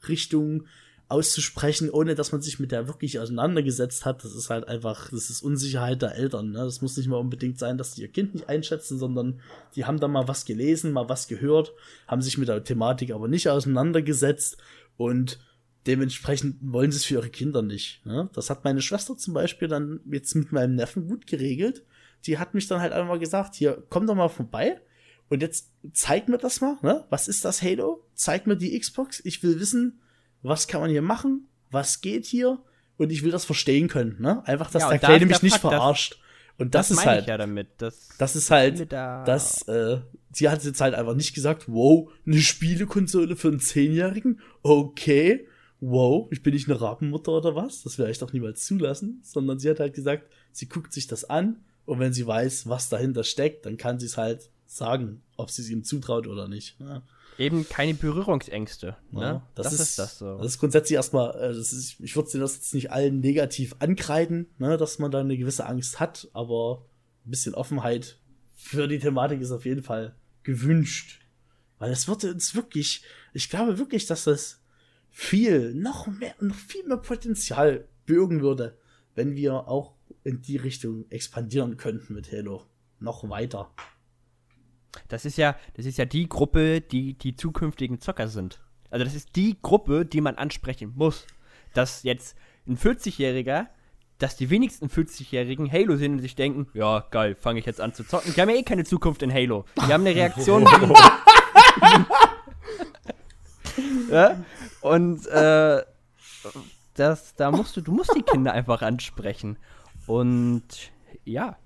Spiele-Richtung 0.00 0.64
auszusprechen, 1.08 1.90
ohne 1.90 2.14
dass 2.14 2.30
man 2.30 2.40
sich 2.40 2.60
mit 2.60 2.70
der 2.70 2.86
wirklich 2.86 3.18
auseinandergesetzt 3.18 4.04
hat. 4.04 4.22
Das 4.22 4.32
ist 4.32 4.48
halt 4.48 4.68
einfach, 4.68 5.10
das 5.10 5.28
ist 5.28 5.42
Unsicherheit 5.42 6.02
der 6.02 6.14
Eltern. 6.14 6.52
Ne? 6.52 6.58
Das 6.58 6.82
muss 6.82 6.96
nicht 6.96 7.08
mal 7.08 7.16
unbedingt 7.16 7.58
sein, 7.58 7.78
dass 7.78 7.94
die 7.94 8.02
ihr 8.02 8.12
Kind 8.12 8.34
nicht 8.34 8.48
einschätzen, 8.48 8.96
sondern 8.96 9.40
die 9.74 9.86
haben 9.86 9.98
da 9.98 10.06
mal 10.06 10.28
was 10.28 10.44
gelesen, 10.44 10.92
mal 10.92 11.08
was 11.08 11.26
gehört, 11.26 11.72
haben 12.06 12.22
sich 12.22 12.38
mit 12.38 12.46
der 12.48 12.62
Thematik 12.62 13.10
aber 13.10 13.26
nicht 13.26 13.48
auseinandergesetzt 13.48 14.58
und 14.96 15.40
dementsprechend 15.88 16.58
wollen 16.60 16.92
sie 16.92 16.98
es 16.98 17.04
für 17.06 17.14
ihre 17.14 17.30
Kinder 17.30 17.62
nicht. 17.62 18.06
Ne? 18.06 18.30
Das 18.32 18.48
hat 18.48 18.62
meine 18.62 18.80
Schwester 18.80 19.16
zum 19.16 19.34
Beispiel 19.34 19.66
dann 19.66 19.98
jetzt 20.12 20.36
mit 20.36 20.52
meinem 20.52 20.76
Neffen 20.76 21.08
gut 21.08 21.26
geregelt. 21.26 21.82
Die 22.26 22.38
hat 22.38 22.54
mich 22.54 22.68
dann 22.68 22.80
halt 22.80 22.92
einfach 22.92 23.18
gesagt, 23.18 23.56
hier, 23.56 23.82
komm 23.88 24.06
doch 24.06 24.14
mal 24.14 24.28
vorbei. 24.28 24.80
Und 25.30 25.42
jetzt 25.42 25.70
zeig 25.92 26.28
mir 26.28 26.38
das 26.38 26.60
mal, 26.60 26.76
ne? 26.82 27.06
Was 27.08 27.28
ist 27.28 27.44
das 27.44 27.62
Halo? 27.62 28.04
Zeig 28.14 28.48
mir 28.48 28.56
die 28.56 28.78
Xbox. 28.78 29.22
Ich 29.24 29.42
will 29.44 29.60
wissen, 29.60 30.00
was 30.42 30.66
kann 30.66 30.80
man 30.80 30.90
hier 30.90 31.02
machen, 31.02 31.48
was 31.70 32.00
geht 32.00 32.26
hier 32.26 32.58
und 32.96 33.10
ich 33.10 33.22
will 33.22 33.30
das 33.30 33.44
verstehen 33.44 33.86
können, 33.86 34.16
ne? 34.20 34.46
Einfach, 34.46 34.70
dass 34.70 34.82
ja, 34.82 34.90
der 34.90 34.98
Kleine 34.98 35.26
mich 35.26 35.40
nicht 35.42 35.58
Fakt, 35.58 35.72
verarscht. 35.72 36.20
Und 36.58 36.74
das, 36.74 36.88
das 36.88 36.98
ist 36.98 37.06
halt, 37.06 37.28
ja 37.28 37.38
damit. 37.38 37.68
Das, 37.78 38.08
das 38.18 38.36
ist 38.36 38.50
halt, 38.50 38.92
da 38.92 39.24
das, 39.24 39.66
äh, 39.68 40.00
sie 40.32 40.48
hat 40.48 40.64
jetzt 40.64 40.80
halt 40.80 40.94
einfach 40.94 41.14
nicht 41.14 41.32
gesagt, 41.32 41.64
wow, 41.68 42.10
eine 42.26 42.40
Spielekonsole 42.40 43.36
für 43.36 43.48
einen 43.48 43.60
Zehnjährigen, 43.60 44.40
okay, 44.62 45.46
wow, 45.78 46.26
ich 46.32 46.42
bin 46.42 46.54
nicht 46.54 46.68
eine 46.68 46.80
Rabenmutter 46.80 47.32
oder 47.32 47.54
was, 47.54 47.82
das 47.84 47.98
werde 47.98 48.10
ich 48.10 48.18
doch 48.18 48.32
niemals 48.32 48.66
zulassen, 48.66 49.20
sondern 49.22 49.60
sie 49.60 49.70
hat 49.70 49.80
halt 49.80 49.94
gesagt, 49.94 50.30
sie 50.50 50.68
guckt 50.68 50.92
sich 50.92 51.06
das 51.06 51.24
an 51.24 51.64
und 51.86 52.00
wenn 52.00 52.12
sie 52.12 52.26
weiß, 52.26 52.68
was 52.68 52.88
dahinter 52.88 53.24
steckt, 53.24 53.64
dann 53.64 53.76
kann 53.76 53.98
sie 53.98 54.06
es 54.06 54.18
halt 54.18 54.50
sagen, 54.70 55.22
ob 55.36 55.50
sie 55.50 55.62
es 55.62 55.70
ihm 55.70 55.82
zutraut 55.82 56.28
oder 56.28 56.46
nicht. 56.46 56.76
Ja. 56.78 57.02
Eben 57.38 57.68
keine 57.68 57.94
Berührungsängste. 57.94 58.96
Ne? 59.10 59.20
Ja, 59.20 59.48
das, 59.56 59.64
das 59.64 59.72
ist, 59.74 59.80
ist, 59.80 59.98
das 59.98 60.18
so. 60.18 60.38
Das 60.38 60.46
ist 60.46 60.58
grundsätzlich 60.60 60.94
erstmal, 60.94 61.34
äh, 61.34 61.48
das 61.48 61.72
ist, 61.72 61.98
ich 61.98 62.14
würde 62.14 62.38
das 62.38 62.54
jetzt 62.54 62.74
nicht 62.74 62.92
allen 62.92 63.18
negativ 63.20 63.74
ankreiden, 63.80 64.46
ne, 64.58 64.76
dass 64.76 65.00
man 65.00 65.10
da 65.10 65.18
eine 65.20 65.36
gewisse 65.36 65.66
Angst 65.66 65.98
hat, 65.98 66.28
aber 66.34 66.86
ein 67.26 67.30
bisschen 67.30 67.54
Offenheit 67.54 68.20
für 68.54 68.86
die 68.86 69.00
Thematik 69.00 69.40
ist 69.40 69.50
auf 69.50 69.64
jeden 69.64 69.82
Fall 69.82 70.14
gewünscht. 70.44 71.20
Weil 71.78 71.90
es 71.90 72.06
würde 72.06 72.32
uns 72.32 72.54
wirklich, 72.54 73.02
ich 73.32 73.50
glaube 73.50 73.78
wirklich, 73.78 74.06
dass 74.06 74.24
das 74.24 74.60
viel, 75.10 75.74
noch 75.74 76.06
mehr, 76.06 76.34
noch 76.40 76.54
viel 76.54 76.86
mehr 76.86 76.98
Potenzial 76.98 77.88
bürgen 78.06 78.40
würde, 78.40 78.78
wenn 79.16 79.34
wir 79.34 79.66
auch 79.66 79.94
in 80.22 80.42
die 80.42 80.58
Richtung 80.58 81.10
expandieren 81.10 81.76
könnten 81.76 82.14
mit 82.14 82.30
Halo. 82.30 82.66
Noch 83.00 83.28
weiter. 83.28 83.72
Das 85.08 85.24
ist 85.24 85.38
ja, 85.38 85.56
das 85.74 85.86
ist 85.86 85.98
ja 85.98 86.04
die 86.04 86.28
Gruppe, 86.28 86.80
die 86.80 87.14
die 87.14 87.36
zukünftigen 87.36 88.00
Zocker 88.00 88.28
sind. 88.28 88.60
Also 88.90 89.04
das 89.04 89.14
ist 89.14 89.36
die 89.36 89.56
Gruppe, 89.60 90.04
die 90.04 90.20
man 90.20 90.34
ansprechen 90.36 90.92
muss. 90.96 91.26
Dass 91.74 92.02
jetzt 92.02 92.36
ein 92.66 92.76
40-Jähriger, 92.76 93.68
dass 94.18 94.36
die 94.36 94.50
wenigsten 94.50 94.88
40-Jährigen 94.88 95.70
Halo 95.70 95.96
sehen 95.96 96.14
und 96.14 96.18
sich 96.18 96.34
denken, 96.34 96.66
ja, 96.74 97.06
geil, 97.10 97.36
fange 97.36 97.60
ich 97.60 97.66
jetzt 97.66 97.80
an 97.80 97.94
zu 97.94 98.04
zocken. 98.04 98.34
Die 98.34 98.40
haben 98.40 98.50
ja 98.50 98.56
eh 98.56 98.64
keine 98.64 98.84
Zukunft 98.84 99.22
in 99.22 99.32
Halo. 99.32 99.64
Die 99.76 99.92
haben 99.92 100.04
eine 100.04 100.14
Reaktion 100.14 100.64
ja? 104.10 104.44
Und 104.80 105.26
äh, 105.28 105.82
das, 106.94 107.34
da 107.34 107.50
musst 107.50 107.76
du, 107.76 107.80
du 107.80 107.92
musst 107.92 108.14
die 108.14 108.22
Kinder 108.22 108.52
einfach 108.52 108.82
ansprechen. 108.82 109.58
Und 110.06 110.64
ja, 111.24 111.56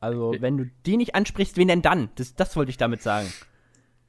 also, 0.00 0.34
wenn 0.38 0.56
du 0.56 0.70
die 0.86 0.96
nicht 0.96 1.14
ansprichst, 1.14 1.56
wen 1.56 1.68
denn 1.68 1.82
dann? 1.82 2.08
Das, 2.14 2.34
das 2.34 2.56
wollte 2.56 2.70
ich 2.70 2.76
damit 2.76 3.02
sagen. 3.02 3.28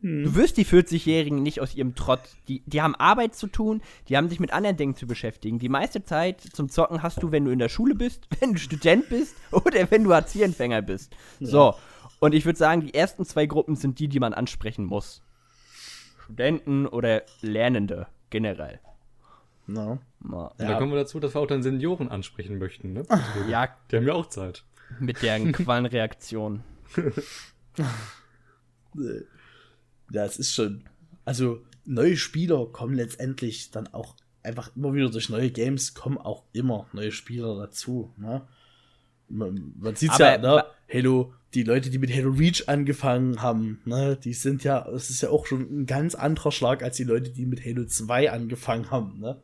Hm. 0.01 0.23
Du 0.23 0.35
wirst 0.35 0.57
die 0.57 0.65
40-Jährigen 0.65 1.43
nicht 1.43 1.59
aus 1.59 1.75
ihrem 1.75 1.95
Trott. 1.95 2.21
Die, 2.47 2.61
die 2.65 2.81
haben 2.81 2.95
Arbeit 2.95 3.35
zu 3.35 3.47
tun, 3.47 3.81
die 4.07 4.15
haben 4.15 4.29
sich 4.29 4.39
mit 4.39 4.53
anderen 4.53 4.77
Dingen 4.77 4.95
zu 4.95 5.07
beschäftigen. 5.07 5.59
Die 5.59 5.69
meiste 5.69 6.03
Zeit 6.03 6.41
zum 6.41 6.69
Zocken 6.69 7.03
hast 7.03 7.21
du, 7.21 7.31
wenn 7.31 7.45
du 7.45 7.51
in 7.51 7.59
der 7.59 7.69
Schule 7.69 7.95
bist, 7.95 8.27
wenn 8.39 8.53
du 8.53 8.59
Student 8.59 9.09
bist 9.09 9.35
oder 9.51 9.89
wenn 9.91 10.03
du 10.03 10.13
Hartz-IV-Empfänger 10.13 10.81
bist. 10.81 11.15
Ja. 11.39 11.47
So. 11.47 11.75
Und 12.19 12.33
ich 12.33 12.45
würde 12.45 12.59
sagen, 12.59 12.81
die 12.81 12.93
ersten 12.93 13.25
zwei 13.25 13.45
Gruppen 13.45 13.75
sind 13.75 13.99
die, 13.99 14.07
die 14.07 14.19
man 14.19 14.33
ansprechen 14.33 14.85
muss. 14.85 15.21
Studenten 16.23 16.85
oder 16.85 17.23
Lernende 17.41 18.07
generell. 18.29 18.79
No. 19.67 19.99
Ja. 20.31 20.51
Da 20.57 20.77
kommen 20.77 20.91
wir 20.91 20.99
dazu, 20.99 21.19
dass 21.19 21.35
wir 21.35 21.41
auch 21.41 21.47
dann 21.47 21.63
Senioren 21.63 22.09
ansprechen 22.09 22.57
möchten, 22.57 22.93
ne? 22.93 23.03
ja. 23.49 23.69
Die 23.91 23.97
haben 23.97 24.07
ja 24.07 24.13
auch 24.13 24.27
Zeit. 24.27 24.63
Mit 24.99 25.21
deren 25.21 25.51
Quallenreaktion. 25.53 26.63
ja, 30.11 30.25
es 30.25 30.37
ist 30.37 30.53
schon. 30.53 30.83
Also, 31.25 31.61
neue 31.85 32.17
Spieler 32.17 32.65
kommen 32.67 32.95
letztendlich 32.95 33.71
dann 33.71 33.87
auch 33.87 34.15
einfach 34.43 34.75
immer 34.75 34.93
wieder 34.93 35.09
durch 35.09 35.29
neue 35.29 35.51
Games, 35.51 35.93
kommen 35.93 36.17
auch 36.17 36.43
immer 36.53 36.87
neue 36.93 37.11
Spieler 37.11 37.57
dazu. 37.57 38.13
Ne? 38.17 38.47
Man, 39.27 39.73
man 39.77 39.95
sieht 39.95 40.17
ja, 40.17 40.37
ne? 40.37 40.65
Halo, 40.91 41.33
die 41.53 41.63
Leute, 41.63 41.89
die 41.89 41.99
mit 41.99 42.13
Halo 42.13 42.31
Reach 42.31 42.67
angefangen 42.67 43.41
haben, 43.41 43.79
ne, 43.85 44.17
die 44.23 44.33
sind 44.33 44.63
ja, 44.63 44.87
es 44.89 45.09
ist 45.09 45.21
ja 45.21 45.29
auch 45.29 45.45
schon 45.45 45.61
ein 45.61 45.85
ganz 45.85 46.15
anderer 46.15 46.51
Schlag 46.51 46.83
als 46.83 46.97
die 46.97 47.03
Leute, 47.03 47.29
die 47.29 47.45
mit 47.45 47.63
Halo 47.63 47.85
2 47.85 48.31
angefangen 48.31 48.89
haben, 48.91 49.19
ne? 49.19 49.41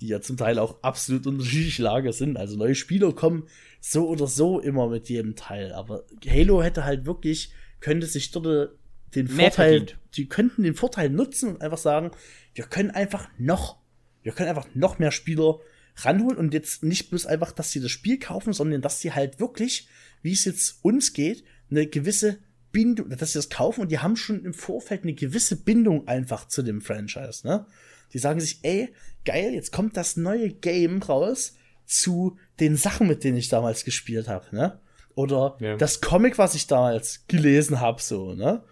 die 0.00 0.08
ja 0.08 0.20
zum 0.20 0.36
Teil 0.36 0.58
auch 0.58 0.82
absolut 0.82 1.26
unterschiedliche 1.26 1.82
Lager 1.82 2.12
sind. 2.12 2.36
Also 2.36 2.56
neue 2.56 2.74
Spieler 2.74 3.12
kommen 3.12 3.44
so 3.86 4.08
oder 4.08 4.26
so 4.26 4.60
immer 4.60 4.88
mit 4.88 5.10
jedem 5.10 5.36
Teil. 5.36 5.72
Aber 5.72 6.04
Halo 6.26 6.62
hätte 6.62 6.86
halt 6.86 7.04
wirklich, 7.04 7.52
könnte 7.80 8.06
sich 8.06 8.30
dort 8.30 8.70
den 9.14 9.26
Mehr 9.26 9.50
Vorteil, 9.50 9.78
verdient. 9.78 9.98
die 10.16 10.26
könnten 10.26 10.62
den 10.62 10.74
Vorteil 10.74 11.10
nutzen 11.10 11.50
und 11.50 11.60
einfach 11.60 11.78
sagen, 11.78 12.10
wir 12.54 12.64
können 12.64 12.90
einfach 12.90 13.28
noch, 13.36 13.76
wir 14.22 14.32
können 14.32 14.48
einfach 14.48 14.68
noch 14.74 14.98
mehr 14.98 15.10
Spieler 15.10 15.60
ranholen 15.96 16.38
und 16.38 16.54
jetzt 16.54 16.82
nicht 16.82 17.10
bloß 17.10 17.26
einfach, 17.26 17.52
dass 17.52 17.72
sie 17.72 17.80
das 17.80 17.90
Spiel 17.90 18.18
kaufen, 18.18 18.54
sondern 18.54 18.80
dass 18.80 19.00
sie 19.00 19.12
halt 19.12 19.38
wirklich, 19.38 19.86
wie 20.22 20.32
es 20.32 20.46
jetzt 20.46 20.78
uns 20.82 21.12
geht, 21.12 21.44
eine 21.70 21.86
gewisse 21.86 22.38
Bindung, 22.72 23.10
dass 23.10 23.32
sie 23.32 23.38
das 23.38 23.50
kaufen 23.50 23.82
und 23.82 23.92
die 23.92 23.98
haben 23.98 24.16
schon 24.16 24.46
im 24.46 24.54
Vorfeld 24.54 25.02
eine 25.02 25.12
gewisse 25.12 25.56
Bindung 25.56 26.08
einfach 26.08 26.48
zu 26.48 26.62
dem 26.62 26.80
Franchise, 26.80 27.46
ne? 27.46 27.66
Die 28.14 28.18
sagen 28.18 28.40
sich, 28.40 28.60
ey, 28.62 28.94
geil, 29.26 29.52
jetzt 29.52 29.72
kommt 29.72 29.96
das 29.96 30.16
neue 30.16 30.48
Game 30.48 31.02
raus 31.02 31.54
zu 31.86 32.38
den 32.60 32.76
Sachen, 32.76 33.06
mit 33.06 33.24
denen 33.24 33.36
ich 33.36 33.48
damals 33.48 33.84
gespielt 33.84 34.28
habe, 34.28 34.54
ne? 34.54 34.78
Oder 35.14 35.56
ja. 35.60 35.76
das 35.76 36.00
Comic, 36.00 36.38
was 36.38 36.54
ich 36.54 36.66
damals 36.66 37.24
gelesen 37.28 37.80
habe, 37.80 38.02
so, 38.02 38.34
ne? 38.34 38.62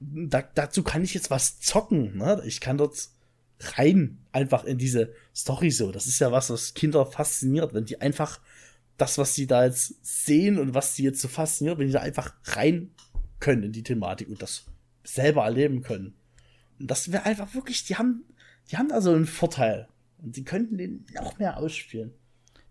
Da, 0.00 0.42
dazu 0.54 0.82
kann 0.82 1.04
ich 1.04 1.14
jetzt 1.14 1.30
was 1.30 1.60
zocken, 1.60 2.16
ne? 2.16 2.42
Ich 2.44 2.60
kann 2.60 2.78
dort 2.78 3.08
rein 3.76 4.18
einfach 4.32 4.64
in 4.64 4.78
diese 4.78 5.12
Story 5.34 5.70
so. 5.70 5.92
Das 5.92 6.06
ist 6.06 6.18
ja 6.18 6.32
was, 6.32 6.50
was 6.50 6.74
Kinder 6.74 7.06
fasziniert, 7.06 7.72
wenn 7.72 7.86
die 7.86 8.00
einfach 8.00 8.40
das, 8.98 9.18
was 9.18 9.34
sie 9.34 9.46
da 9.46 9.64
jetzt 9.64 9.94
sehen 10.02 10.58
und 10.58 10.74
was 10.74 10.96
sie 10.96 11.04
jetzt 11.04 11.20
so 11.20 11.28
fasziniert, 11.28 11.78
wenn 11.78 11.86
die 11.86 11.92
da 11.92 12.00
einfach 12.00 12.34
rein 12.44 12.90
können 13.40 13.64
in 13.64 13.72
die 13.72 13.82
Thematik 13.82 14.28
und 14.28 14.42
das 14.42 14.64
selber 15.04 15.44
erleben 15.44 15.82
können. 15.82 16.14
Und 16.78 16.90
das 16.90 17.12
wäre 17.12 17.24
einfach 17.24 17.54
wirklich, 17.54 17.84
die 17.84 17.96
haben 17.96 18.24
die 18.70 18.76
haben 18.76 18.88
da 18.88 19.00
so 19.00 19.12
einen 19.12 19.26
Vorteil. 19.26 19.88
Und 20.18 20.34
sie 20.34 20.44
könnten 20.44 20.78
den 20.78 21.06
noch 21.14 21.38
mehr 21.38 21.58
ausspielen. 21.58 22.12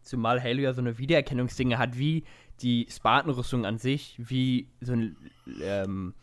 Zumal 0.06 0.42
Halo 0.42 0.62
ja 0.62 0.74
so 0.74 0.82
eine 0.82 0.98
Wiedererkennungsdinge 0.98 1.78
hat, 1.78 1.98
wie 1.98 2.24
die 2.62 2.88
Spartan-Rüstung 2.90 3.66
an 3.66 3.78
sich, 3.78 4.16
wie 4.18 4.70
so 4.80 4.94
ein 4.94 5.18
ähm, 5.62 6.14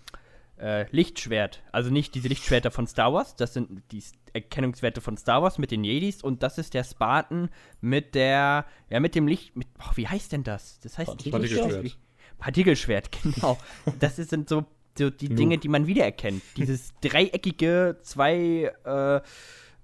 äh, 0.59 0.87
Lichtschwert. 0.91 1.63
Also 1.73 1.91
nicht 1.91 2.15
diese 2.15 2.29
Lichtschwerter 2.29 2.71
von 2.71 2.87
Star 2.87 3.13
Wars, 3.13 3.37
das 3.37 3.55
sind 3.55 3.83
die 3.91 4.03
Erkennungswerte 4.33 5.01
von 5.01 5.17
Star 5.17 5.43
Wars 5.43 5.59
mit 5.59 5.71
den 5.71 5.85
Jedis 5.85 6.23
und 6.23 6.43
das 6.43 6.59
ist 6.59 6.75
der 6.75 6.85
Spartan 6.85 7.51
mit 7.81 8.15
der, 8.15 8.65
ja, 8.89 9.01
mit 9.01 9.15
dem 9.15 9.27
Licht, 9.27 9.57
mit, 9.57 9.67
oh, 9.81 9.91
wie 9.97 10.09
heißt 10.09 10.33
denn 10.33 10.45
das? 10.45 10.79
Das 10.81 10.99
heißt 10.99 11.09
Partikelschwert. 11.09 11.99
Partikelschwert, 12.39 13.11
genau. 13.23 13.59
das 13.99 14.17
sind 14.17 14.49
so, 14.49 14.65
so 14.97 15.11
die 15.11 15.29
Dinge, 15.29 15.59
die 15.59 15.69
man 15.69 15.87
wiedererkennt. 15.87 16.43
Dieses 16.57 16.95
dreieckige, 17.01 17.99
zwei 18.03 18.73
äh, 18.85 19.17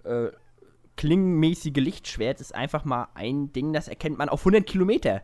äh, 0.08 0.32
klingenmäßige 0.98 1.76
Lichtschwert 1.76 2.40
ist 2.42 2.54
einfach 2.54 2.84
mal 2.84 3.08
ein 3.14 3.52
Ding, 3.52 3.72
das 3.72 3.88
erkennt 3.88 4.18
man 4.18 4.28
auf 4.28 4.40
100 4.40 4.66
Kilometer. 4.66 5.22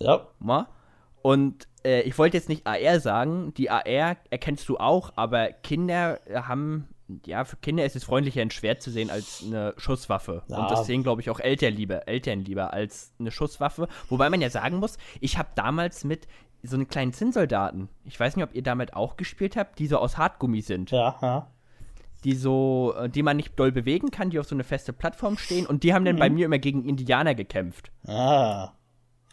Ja. 0.00 0.28
Mal. 0.38 0.68
Und 1.20 1.68
äh, 1.84 2.00
ich 2.02 2.16
wollte 2.16 2.38
jetzt 2.38 2.48
nicht 2.48 2.66
AR 2.66 3.00
sagen, 3.00 3.52
die 3.54 3.68
AR 3.68 4.16
erkennst 4.30 4.68
du 4.68 4.78
auch, 4.78 5.12
aber 5.16 5.48
Kinder 5.48 6.20
haben, 6.32 6.88
ja, 7.26 7.44
für 7.44 7.56
Kinder 7.56 7.84
ist 7.84 7.96
es 7.96 8.04
freundlicher, 8.04 8.40
ein 8.40 8.52
Schwert 8.52 8.80
zu 8.80 8.90
sehen 8.90 9.10
als 9.10 9.42
eine 9.44 9.74
Schusswaffe. 9.76 10.44
Ja. 10.48 10.58
Und 10.58 10.70
das 10.70 10.86
sehen, 10.86 11.02
glaube 11.02 11.20
ich, 11.20 11.28
auch 11.28 11.40
Eltern 11.40 11.74
lieber, 11.74 12.08
Eltern 12.08 12.44
lieber 12.44 12.72
als 12.72 13.12
eine 13.18 13.32
Schusswaffe. 13.32 13.88
Wobei 14.08 14.30
man 14.30 14.40
ja 14.40 14.48
sagen 14.48 14.76
muss, 14.76 14.96
ich 15.20 15.36
habe 15.36 15.50
damals 15.56 16.04
mit 16.04 16.28
so 16.62 16.76
einen 16.76 16.88
kleinen 16.88 17.12
Zinnsoldaten, 17.12 17.88
ich 18.04 18.18
weiß 18.18 18.36
nicht, 18.36 18.44
ob 18.44 18.54
ihr 18.54 18.62
damit 18.62 18.94
auch 18.94 19.16
gespielt 19.16 19.56
habt, 19.56 19.78
die 19.78 19.88
so 19.88 19.98
aus 19.98 20.18
Hartgummi 20.18 20.60
sind. 20.60 20.90
Ja, 20.92 21.18
ja. 21.20 21.50
Die 22.24 22.34
so, 22.34 22.94
äh, 22.98 23.08
die 23.08 23.22
man 23.22 23.36
nicht 23.36 23.58
doll 23.58 23.72
bewegen 23.72 24.10
kann, 24.10 24.30
die 24.30 24.38
auf 24.38 24.46
so 24.46 24.54
eine 24.54 24.64
feste 24.64 24.92
Plattform 24.92 25.38
stehen 25.38 25.66
und 25.66 25.82
die 25.82 25.94
haben 25.94 26.04
dann 26.04 26.16
bei 26.16 26.28
mir 26.30 26.46
immer 26.46 26.58
gegen 26.58 26.84
Indianer 26.84 27.34
gekämpft. 27.34 27.90
Ah. 28.06 28.72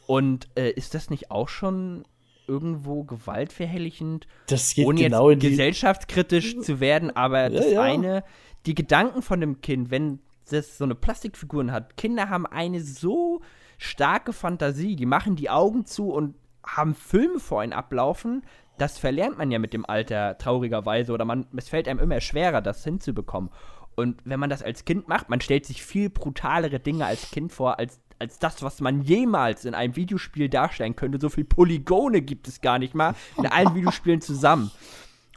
Und 0.05 0.47
äh, 0.55 0.71
ist 0.71 0.93
das 0.93 1.09
nicht 1.09 1.31
auch 1.31 1.49
schon 1.49 2.05
irgendwo 2.47 3.03
gewaltverherrlichend, 3.03 4.27
Das 4.47 4.73
geht 4.73 4.88
ohne 4.88 5.01
genau 5.01 5.29
jetzt 5.29 5.43
die. 5.43 5.49
gesellschaftskritisch 5.49 6.59
zu 6.59 6.79
werden, 6.79 7.15
aber 7.15 7.49
das 7.49 7.69
ja. 7.71 7.81
eine, 7.81 8.23
die 8.65 8.73
Gedanken 8.73 9.21
von 9.21 9.41
dem 9.41 9.61
Kind, 9.61 9.91
wenn 9.91 10.19
das 10.49 10.77
so 10.77 10.85
eine 10.85 10.95
Plastikfiguren 10.95 11.71
hat, 11.71 11.97
Kinder 11.97 12.29
haben 12.29 12.45
eine 12.45 12.81
so 12.81 13.41
starke 13.77 14.33
Fantasie, 14.33 14.95
die 14.95 15.05
machen 15.05 15.35
die 15.35 15.49
Augen 15.49 15.85
zu 15.85 16.09
und 16.09 16.35
haben 16.68 16.93
Filme 16.95 17.39
vor 17.39 17.63
ihnen 17.63 17.74
ablaufen, 17.74 18.43
das 18.78 18.99
verlernt 18.99 19.38
man 19.38 19.49
ja 19.49 19.57
mit 19.57 19.74
dem 19.74 19.86
Alter 19.86 20.38
traurigerweise 20.38 21.11
oder 21.13 21.26
man, 21.26 21.47
es 21.55 21.70
fällt 21.70 21.88
einem 21.88 21.99
immer 21.99 22.22
schwerer, 22.22 22.61
das 22.61 22.84
hinzubekommen. 22.84 23.49
Und 23.95 24.22
wenn 24.26 24.39
man 24.39 24.51
das 24.51 24.61
als 24.61 24.86
Kind 24.86 25.07
macht, 25.07 25.30
man 25.30 25.41
stellt 25.41 25.65
sich 25.65 25.82
viel 25.84 26.11
brutalere 26.11 26.80
Dinge 26.80 27.05
als 27.07 27.32
Kind 27.32 27.51
vor, 27.51 27.80
als, 27.80 27.99
als 28.20 28.38
das, 28.38 28.61
was 28.61 28.80
man 28.80 29.01
jemals 29.01 29.65
in 29.65 29.74
einem 29.74 29.95
Videospiel 29.95 30.49
darstellen 30.49 30.95
könnte. 30.95 31.20
So 31.20 31.30
viel 31.30 31.45
Polygone 31.45 32.22
gibt 32.22 32.47
es 32.47 32.61
gar 32.61 32.78
nicht 32.78 32.93
mal 32.93 33.15
in 33.38 33.47
allen 33.47 33.74
Videospielen 33.74 34.22
zusammen. 34.22 34.70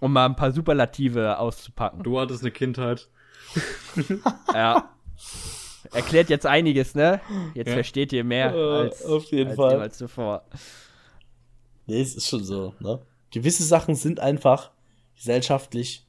Um 0.03 0.12
mal 0.12 0.26
ein 0.26 0.37
paar 0.37 0.53
Superlative 0.53 1.39
auszupacken. 1.39 2.03
Du 2.03 2.20
hattest 2.20 2.43
eine 2.43 2.51
Kindheit. 2.51 3.09
Ja. 4.53 4.91
Erklärt 5.93 6.28
jetzt 6.31 6.47
einiges, 6.47 6.95
ne? 6.95 7.20
Jetzt 7.55 7.68
Ja. 7.68 7.74
versteht 7.74 8.12
ihr 8.12 8.24
mehr 8.24 8.53
als, 8.53 9.05
auf 9.05 9.24
jeden 9.24 9.49
als 9.51 9.57
Fall. 9.57 9.72
jemals 9.72 9.99
zuvor. 9.99 10.45
Nee, 11.91 12.03
es 12.03 12.14
ist 12.14 12.28
schon 12.28 12.45
so, 12.45 12.72
ne? 12.78 13.01
Gewisse 13.32 13.64
Sachen 13.64 13.97
sind 13.97 14.20
einfach 14.20 14.70
gesellschaftlich 15.16 16.07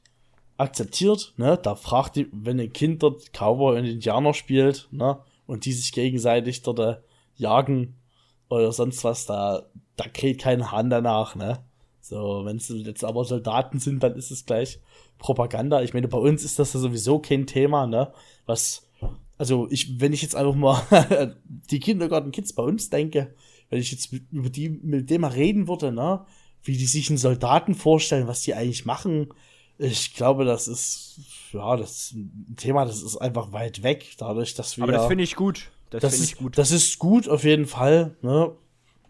akzeptiert, 0.56 1.34
ne? 1.36 1.58
Da 1.60 1.74
fragt 1.74 2.14
die, 2.14 2.28
wenn 2.30 2.60
ein 2.60 2.72
Kind 2.72 3.02
dort 3.02 3.32
Cowboy 3.32 3.78
und 3.78 3.86
Indianer 3.86 4.32
spielt, 4.32 4.86
ne? 4.92 5.18
Und 5.46 5.64
die 5.64 5.72
sich 5.72 5.90
gegenseitig 5.90 6.62
dort 6.62 6.78
äh, 6.78 6.96
jagen 7.34 7.96
oder 8.48 8.70
sonst 8.70 9.02
was, 9.02 9.26
da, 9.26 9.64
da 9.96 10.04
kräht 10.06 10.40
kein 10.40 10.70
Hahn 10.70 10.88
danach, 10.88 11.34
ne? 11.34 11.58
So, 12.00 12.42
wenn 12.44 12.58
es 12.58 12.68
jetzt 12.68 13.04
aber 13.04 13.24
Soldaten 13.24 13.80
sind, 13.80 14.04
dann 14.04 14.14
ist 14.14 14.30
es 14.30 14.46
gleich 14.46 14.78
Propaganda. 15.18 15.82
Ich 15.82 15.94
meine, 15.94 16.06
bei 16.06 16.18
uns 16.18 16.44
ist 16.44 16.60
das 16.60 16.74
ja 16.74 16.78
sowieso 16.80 17.18
kein 17.18 17.48
Thema, 17.48 17.88
ne? 17.88 18.12
Was, 18.46 18.86
also 19.36 19.66
ich, 19.68 20.00
wenn 20.00 20.12
ich 20.12 20.22
jetzt 20.22 20.36
einfach 20.36 20.54
mal 20.54 21.36
die 21.44 21.80
Kindergarten-Kids 21.80 22.52
bei 22.52 22.62
uns 22.62 22.88
denke, 22.88 23.34
wenn 23.72 23.80
ich 23.80 23.90
jetzt 23.90 24.12
mit, 24.12 24.30
über 24.30 24.50
die 24.50 24.68
mit 24.68 25.08
dem 25.08 25.22
mal 25.22 25.28
reden 25.28 25.66
würde, 25.66 25.92
ne, 25.92 26.26
wie 26.62 26.76
die 26.76 26.84
sich 26.84 27.08
einen 27.08 27.16
Soldaten 27.16 27.74
vorstellen, 27.74 28.26
was 28.28 28.42
die 28.42 28.52
eigentlich 28.52 28.84
machen, 28.84 29.28
ich 29.78 30.14
glaube, 30.14 30.44
das 30.44 30.68
ist 30.68 31.20
ja 31.52 31.78
das 31.78 31.90
ist 31.90 32.12
ein 32.12 32.54
Thema, 32.58 32.84
das 32.84 33.02
ist 33.02 33.16
einfach 33.16 33.52
weit 33.52 33.82
weg, 33.82 34.12
dadurch, 34.18 34.52
dass 34.54 34.76
wir 34.76 34.84
Aber 34.84 34.92
das 34.92 35.06
finde 35.06 35.24
ich 35.24 35.36
gut. 35.36 35.70
Das, 35.88 36.02
das 36.02 36.12
finde 36.12 36.24
ist 36.24 36.32
ich 36.32 36.38
gut. 36.38 36.58
Das 36.58 36.70
ist 36.70 36.98
gut 36.98 37.28
auf 37.30 37.44
jeden 37.44 37.64
Fall. 37.64 38.14
Ne, 38.20 38.52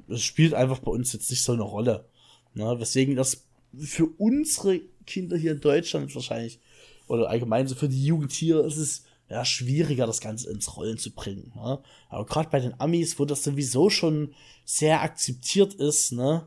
es 0.07 0.23
spielt 0.23 0.55
einfach 0.55 0.79
bei 0.79 0.93
uns 0.93 1.13
jetzt 1.13 1.29
nicht 1.29 1.43
so 1.43 1.55
eine 1.55 1.63
Rolle. 1.63 2.09
Ne, 2.55 2.79
weswegen 2.79 3.17
das 3.17 3.45
für 3.77 4.07
unsere 4.17 4.81
Kinder 5.07 5.37
hier 5.37 5.53
in 5.53 5.61
Deutschland 5.61 6.15
wahrscheinlich 6.15 6.61
oder 7.09 7.29
allgemein 7.29 7.67
so 7.67 7.75
für 7.75 7.89
die 7.89 8.05
Jugend 8.05 8.31
hier 8.31 8.65
ist 8.65 8.77
es 8.77 9.07
ja 9.33 9.45
schwieriger, 9.45 10.07
das 10.07 10.21
Ganze 10.21 10.51
ins 10.51 10.77
Rollen 10.77 10.99
zu 10.99 11.13
bringen. 11.13 11.53
Ne? 11.57 11.81
Aber 12.09 12.27
gerade 12.27 12.51
bei 12.51 12.61
den 12.61 12.79
Amis, 12.81 13.19
wo 13.19 13.25
das 13.25 13.43
sowieso 13.43 13.91
schon 13.91 14.35
sehr 14.65 15.03
akzeptiert 15.03 15.75
ist, 15.75 16.13
ne, 16.13 16.47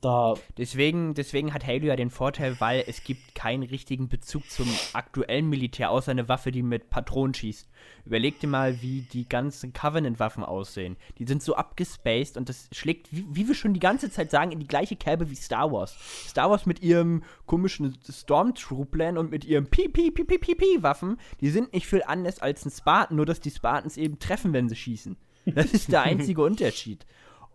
da 0.00 0.34
Deswegen, 0.58 1.14
deswegen 1.14 1.52
hat 1.52 1.66
Halo 1.66 1.86
ja 1.86 1.96
den 1.96 2.10
Vorteil, 2.10 2.60
weil 2.60 2.84
es 2.86 3.04
gibt 3.04 3.34
keinen 3.34 3.62
richtigen 3.62 4.08
Bezug 4.08 4.48
zum 4.50 4.68
aktuellen 4.92 5.48
Militär, 5.48 5.90
außer 5.90 6.10
eine 6.10 6.28
Waffe, 6.28 6.52
die 6.52 6.62
mit 6.62 6.90
Patronen 6.90 7.34
schießt. 7.34 7.68
Überleg 8.04 8.40
dir 8.40 8.46
mal, 8.46 8.80
wie 8.82 9.02
die 9.02 9.28
ganzen 9.28 9.72
Covenant-Waffen 9.72 10.44
aussehen. 10.44 10.96
Die 11.18 11.26
sind 11.26 11.42
so 11.42 11.56
abgespaced 11.56 12.36
und 12.36 12.48
das 12.48 12.68
schlägt, 12.72 13.12
wie, 13.12 13.26
wie 13.30 13.48
wir 13.48 13.54
schon 13.54 13.74
die 13.74 13.80
ganze 13.80 14.10
Zeit 14.10 14.30
sagen, 14.30 14.52
in 14.52 14.60
die 14.60 14.68
gleiche 14.68 14.96
Kerbe 14.96 15.30
wie 15.30 15.34
Star 15.34 15.72
Wars. 15.72 15.96
Star 16.28 16.50
Wars 16.50 16.66
mit 16.66 16.82
ihrem 16.82 17.22
komischen 17.46 17.98
Stormtrooplern 18.08 19.18
und 19.18 19.30
mit 19.30 19.44
ihren 19.44 19.66
Pi-Pi-Pi-Pi-Pi-Waffen, 19.66 21.18
die 21.40 21.50
sind 21.50 21.72
nicht 21.72 21.86
viel 21.86 22.02
anders 22.02 22.40
als 22.40 22.64
ein 22.64 22.70
Spartan, 22.70 23.16
nur 23.16 23.26
dass 23.26 23.40
die 23.40 23.50
Spartans 23.50 23.96
eben 23.96 24.18
treffen, 24.18 24.52
wenn 24.52 24.68
sie 24.68 24.76
schießen. 24.76 25.16
Das 25.46 25.72
ist 25.72 25.92
der 25.92 26.02
einzige 26.02 26.42
Unterschied. 26.42 27.06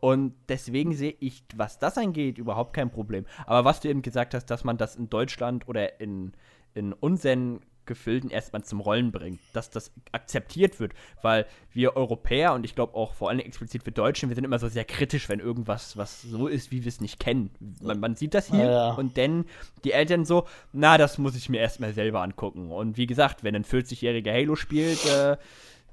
Und 0.01 0.33
deswegen 0.49 0.93
sehe 0.93 1.15
ich, 1.19 1.43
was 1.55 1.77
das 1.77 1.97
angeht, 1.97 2.39
überhaupt 2.39 2.73
kein 2.73 2.89
Problem. 2.89 3.25
Aber 3.45 3.65
was 3.65 3.79
du 3.79 3.87
eben 3.87 4.01
gesagt 4.01 4.33
hast, 4.33 4.47
dass 4.47 4.63
man 4.63 4.77
das 4.77 4.95
in 4.95 5.09
Deutschland 5.09 5.67
oder 5.67 6.01
in, 6.01 6.33
in 6.73 6.91
unseren 6.91 7.61
Gefilden 7.85 8.29
erstmal 8.29 8.63
zum 8.63 8.79
Rollen 8.79 9.11
bringt, 9.11 9.39
dass 9.53 9.69
das 9.69 9.91
akzeptiert 10.11 10.79
wird, 10.79 10.93
weil 11.21 11.45
wir 11.71 11.95
Europäer 11.95 12.53
und 12.53 12.63
ich 12.63 12.73
glaube 12.73 12.95
auch 12.95 13.13
vor 13.13 13.29
allem 13.29 13.39
explizit 13.39 13.83
für 13.83 13.91
Deutschen, 13.91 14.29
wir 14.29 14.35
sind 14.35 14.43
immer 14.43 14.59
so 14.59 14.69
sehr 14.69 14.85
kritisch, 14.85 15.29
wenn 15.29 15.39
irgendwas 15.39 15.97
was 15.97 16.21
so 16.21 16.47
ist, 16.47 16.71
wie 16.71 16.83
wir 16.83 16.89
es 16.89 17.01
nicht 17.01 17.19
kennen. 17.19 17.51
Man, 17.81 17.99
man 17.99 18.15
sieht 18.15 18.33
das 18.33 18.47
hier 18.47 18.65
Ja, 18.65 18.91
und 18.93 19.17
dann 19.17 19.45
die 19.83 19.91
Eltern 19.91 20.25
so, 20.25 20.47
na, 20.73 20.97
das 20.97 21.17
muss 21.17 21.35
ich 21.35 21.49
mir 21.49 21.59
erstmal 21.59 21.93
selber 21.93 22.21
angucken. 22.21 22.71
Und 22.71 22.97
wie 22.97 23.07
gesagt, 23.07 23.43
wenn 23.43 23.55
ein 23.55 23.65
40-jähriger 23.65 24.31
Halo 24.31 24.55
spielt, 24.55 25.05
äh, 25.05 25.37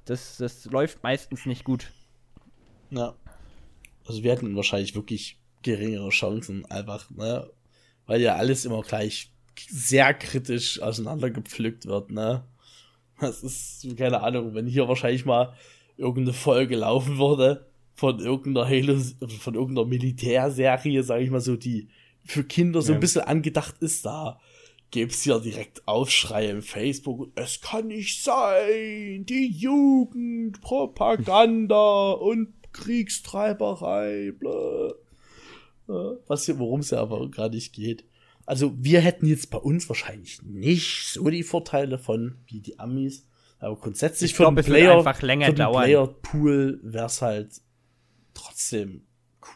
das, 0.04 0.38
das 0.38 0.64
läuft 0.66 1.02
meistens 1.02 1.46
nicht 1.46 1.64
gut. 1.64 1.90
Ja. 2.90 3.14
Also 4.09 4.24
wir 4.24 4.32
hätten 4.32 4.56
wahrscheinlich 4.56 4.94
wirklich 4.94 5.38
geringere 5.62 6.09
Chancen, 6.09 6.64
einfach, 6.66 7.11
ne? 7.11 7.50
Weil 8.06 8.20
ja 8.22 8.36
alles 8.36 8.64
immer 8.64 8.82
gleich 8.82 9.30
sehr 9.68 10.14
kritisch 10.14 10.80
auseinandergepflückt 10.80 11.86
wird, 11.86 12.11
ne? 12.11 12.44
Das 13.20 13.42
ist, 13.42 13.86
keine 13.96 14.22
Ahnung, 14.22 14.54
wenn 14.54 14.66
hier 14.66 14.88
wahrscheinlich 14.88 15.24
mal 15.24 15.54
irgendeine 15.96 16.32
Folge 16.32 16.76
laufen 16.76 17.18
würde 17.18 17.66
von 17.94 18.20
irgendeiner 18.20 18.66
Halo, 18.68 18.96
von 19.40 19.54
irgendeiner 19.54 19.86
Militärserie, 19.86 21.02
sage 21.02 21.24
ich 21.24 21.30
mal 21.30 21.40
so, 21.40 21.56
die 21.56 21.88
für 22.24 22.44
Kinder 22.44 22.80
so 22.80 22.92
ein 22.92 23.00
bisschen 23.00 23.22
angedacht 23.22 23.76
ist, 23.80 24.06
da 24.06 24.38
gibt's 24.90 25.24
ja 25.24 25.38
direkt 25.38 25.86
Aufschrei 25.88 26.48
im 26.48 26.62
Facebook. 26.62 27.28
Es 27.34 27.61
kann 27.61 27.88
nicht 27.88 28.22
sein, 28.22 29.24
die 29.26 29.50
Jugend, 29.50 30.61
Propaganda 30.61 32.12
und 32.12 32.57
Kriegstreiberei, 32.72 34.32
bla. 34.38 34.90
Ja, 35.88 36.12
Was 36.26 36.44
hier, 36.44 36.58
worum 36.58 36.80
es 36.80 36.90
ja 36.90 37.00
aber 37.00 37.30
gerade 37.30 37.54
nicht 37.54 37.72
geht. 37.72 38.04
Also 38.46 38.72
wir 38.78 39.00
hätten 39.00 39.26
jetzt 39.26 39.50
bei 39.50 39.58
uns 39.58 39.88
wahrscheinlich 39.88 40.42
nicht 40.42 41.08
so 41.12 41.28
die 41.28 41.42
Vorteile 41.42 41.98
von 41.98 42.36
wie 42.46 42.60
die 42.60 42.78
Amis, 42.78 43.26
aber 43.58 43.76
grundsätzlich 43.76 44.30
Ich 44.30 44.36
für 44.36 44.44
glaub, 44.44 44.54
den 44.54 44.60
es 44.60 44.66
Player, 44.66 44.96
einfach 44.96 45.20
länger 45.22 45.46
für 45.46 45.52
den 45.52 45.58
dauern. 45.58 45.82
Player 45.84 46.06
Pool 46.06 46.80
wär's 46.82 47.20
halt 47.22 47.60
trotzdem 48.34 49.02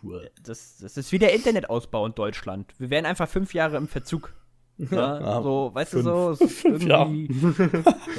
cool. 0.03 0.31
Das, 0.43 0.79
das 0.79 0.97
ist 0.97 1.13
wie 1.13 1.19
der 1.19 1.35
Internetausbau 1.35 2.05
in 2.07 2.15
Deutschland. 2.15 2.73
Wir 2.79 2.91
wären 2.91 3.07
einfach 3.07 3.29
fünf 3.29 3.55
Jahre 3.55 3.77
im 3.77 3.89
Verzug. 3.89 4.35
Ja, 4.91 5.21
Ja, 5.21 5.43
so, 5.43 5.71
weißt 5.75 5.93
fünf. 5.93 6.05
du, 6.05 6.35
so 6.35 6.49
irgendwie. 6.69 7.29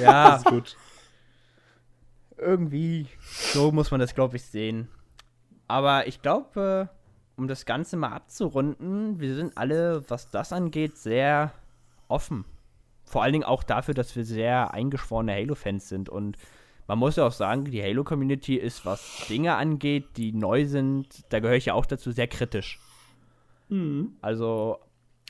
ja, 0.00 0.40
Gut. 0.48 0.76
Irgendwie. 2.38 3.06
So 3.20 3.72
muss 3.72 3.90
man 3.90 4.00
das, 4.00 4.14
glaube 4.14 4.36
ich, 4.36 4.42
sehen. 4.42 4.88
Aber 5.66 6.06
ich 6.06 6.22
glaube, 6.22 6.88
äh, 6.90 7.40
um 7.40 7.48
das 7.48 7.64
Ganze 7.64 7.96
mal 7.96 8.12
abzurunden, 8.12 9.20
wir 9.20 9.34
sind 9.34 9.56
alle, 9.56 10.08
was 10.08 10.30
das 10.30 10.52
angeht, 10.52 10.96
sehr 10.96 11.52
offen. 12.08 12.44
Vor 13.04 13.22
allen 13.22 13.32
Dingen 13.32 13.44
auch 13.44 13.62
dafür, 13.62 13.94
dass 13.94 14.14
wir 14.16 14.24
sehr 14.24 14.72
eingeschworene 14.72 15.32
Halo-Fans 15.32 15.88
sind. 15.88 16.08
Und 16.08 16.36
man 16.86 16.98
muss 16.98 17.16
ja 17.16 17.26
auch 17.26 17.32
sagen, 17.32 17.64
die 17.64 17.82
Halo-Community 17.82 18.56
ist, 18.56 18.86
was 18.86 19.26
Dinge 19.28 19.56
angeht, 19.56 20.16
die 20.16 20.32
neu 20.32 20.66
sind, 20.66 21.24
da 21.30 21.40
gehöre 21.40 21.56
ich 21.56 21.66
ja 21.66 21.74
auch 21.74 21.86
dazu, 21.86 22.12
sehr 22.12 22.28
kritisch. 22.28 22.78
Also, 24.20 24.78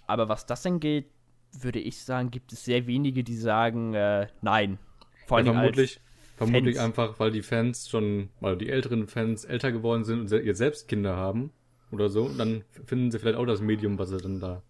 aber 0.07 0.28
was 0.28 0.46
das 0.46 0.66
angeht, 0.66 1.07
würde 1.52 1.78
ich 1.78 2.02
sagen, 2.02 2.30
gibt 2.30 2.52
es 2.52 2.64
sehr 2.64 2.86
wenige, 2.86 3.22
die 3.22 3.36
sagen, 3.36 3.94
äh, 3.94 4.26
nein. 4.42 4.78
Vor 5.26 5.38
allem 5.38 5.46
ja, 5.46 5.52
vermutlich, 6.37 6.76
vermutlich 6.76 6.80
einfach, 6.80 7.20
weil 7.20 7.30
die 7.30 7.43
Fans 7.43 7.89
schon, 7.89 8.30
weil 8.41 8.57
die 8.57 8.68
älteren 8.68 9.07
Fans 9.09 9.45
älter 9.45 9.72
geworden 9.72 10.05
sind 10.05 10.20
und 10.20 10.32
ihr 10.32 10.55
selbst 10.55 10.89
Kinder 10.89 11.16
haben 11.16 11.51
oder 11.91 12.09
so. 12.09 12.24
Und 12.24 12.39
dann 12.39 12.64
finden 12.85 13.11
sie 13.11 13.18
vielleicht 13.18 13.39
auch 13.39 13.47
das 13.47 13.61
Medium, 13.61 13.99
was 13.99 14.11
sie 14.11 14.18
dann 14.18 14.41
da 14.41 14.62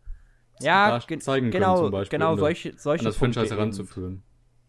ja, 0.60 1.00
zeigen 1.18 1.50
genau, 1.50 1.74
können, 1.74 1.84
zum 1.84 1.90
Beispiel. 1.90 2.18
Genau, 2.18 2.36
solche, 2.36 2.74
solche 2.76 3.00
an 3.00 3.06
das 3.06 3.16
Franchise 3.16 3.54
heranzuführen. 3.54 4.22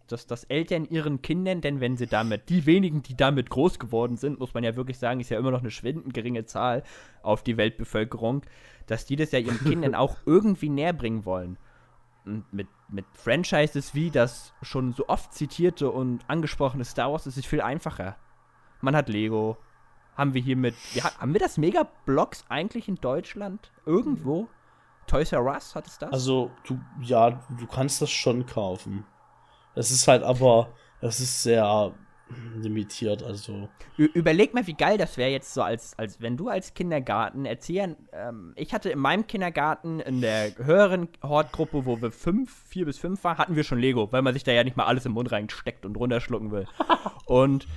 Dass, 0.07 0.27
dass 0.27 0.43
Eltern 0.45 0.85
ihren 0.85 1.21
Kindern, 1.21 1.61
denn 1.61 1.79
wenn 1.79 1.97
sie 1.97 2.05
damit, 2.05 2.49
die 2.49 2.65
wenigen, 2.67 3.01
die 3.01 3.17
damit 3.17 3.49
groß 3.49 3.79
geworden 3.79 4.17
sind, 4.17 4.39
muss 4.39 4.53
man 4.53 4.63
ja 4.63 4.75
wirklich 4.75 4.99
sagen, 4.99 5.19
ist 5.19 5.29
ja 5.29 5.39
immer 5.39 5.51
noch 5.51 5.61
eine 5.61 5.71
schwindend 5.71 6.13
geringe 6.13 6.45
Zahl 6.45 6.83
auf 7.23 7.43
die 7.43 7.57
Weltbevölkerung, 7.57 8.43
dass 8.85 9.05
die 9.05 9.15
das 9.15 9.31
ja 9.31 9.39
ihren 9.39 9.59
Kindern 9.59 9.95
auch 9.95 10.17
irgendwie 10.25 10.69
näher 10.69 10.93
bringen 10.93 11.25
wollen. 11.25 11.57
Mit, 12.25 12.67
mit 12.89 13.05
Franchises 13.13 13.93
wie 13.93 14.09
das 14.09 14.53
schon 14.63 14.93
so 14.93 15.07
oft 15.07 15.31
zitierte 15.33 15.91
und 15.91 16.27
angesprochene 16.27 16.83
Star 16.83 17.11
Wars 17.11 17.27
ist 17.27 17.37
es 17.37 17.45
viel 17.45 17.61
einfacher. 17.61 18.15
Man 18.81 18.95
hat 18.95 19.09
Lego. 19.09 19.57
Haben 20.17 20.33
wir 20.33 20.41
hier 20.41 20.55
mit. 20.55 20.75
Ja, 20.93 21.03
haben 21.19 21.33
wir 21.33 21.39
das 21.39 21.57
Mega-Blocks 21.57 22.45
eigentlich 22.49 22.87
in 22.87 22.95
Deutschland? 22.95 23.71
Irgendwo? 23.85 24.47
Toys 25.07 25.33
R 25.33 25.43
Us 25.43 25.75
hat 25.75 25.87
es 25.87 25.97
das? 25.99 26.11
Also, 26.11 26.51
du, 26.65 26.79
ja, 27.01 27.31
du 27.31 27.67
kannst 27.67 28.01
das 28.01 28.09
schon 28.09 28.45
kaufen. 28.45 29.05
Es 29.75 29.91
ist 29.91 30.07
halt 30.07 30.23
aber, 30.23 30.69
es 31.01 31.19
ist 31.19 31.43
sehr 31.43 31.93
limitiert, 32.55 33.23
also. 33.23 33.69
Überleg 33.97 34.53
mal, 34.53 34.65
wie 34.67 34.73
geil 34.73 34.97
das 34.97 35.17
wäre 35.17 35.29
jetzt 35.29 35.53
so, 35.53 35.61
als, 35.61 35.97
als 35.97 36.21
wenn 36.21 36.37
du 36.37 36.49
als 36.49 36.73
Kindergarten 36.73 37.45
erzählen. 37.45 37.95
Ähm, 38.11 38.53
ich 38.55 38.73
hatte 38.73 38.89
in 38.89 38.99
meinem 38.99 39.27
Kindergarten 39.27 39.99
in 39.99 40.21
der 40.21 40.55
höheren 40.57 41.07
Hortgruppe, 41.23 41.85
wo 41.85 42.01
wir 42.01 42.11
fünf, 42.11 42.51
vier 42.67 42.85
bis 42.85 42.97
fünf 42.97 43.23
waren, 43.23 43.37
hatten 43.37 43.55
wir 43.55 43.63
schon 43.63 43.79
Lego, 43.79 44.11
weil 44.11 44.21
man 44.21 44.33
sich 44.33 44.43
da 44.43 44.51
ja 44.51 44.63
nicht 44.63 44.77
mal 44.77 44.85
alles 44.85 45.05
im 45.05 45.13
Mund 45.13 45.31
reinsteckt 45.31 45.85
und 45.85 45.97
runterschlucken 45.97 46.51
will. 46.51 46.67
und 47.25 47.67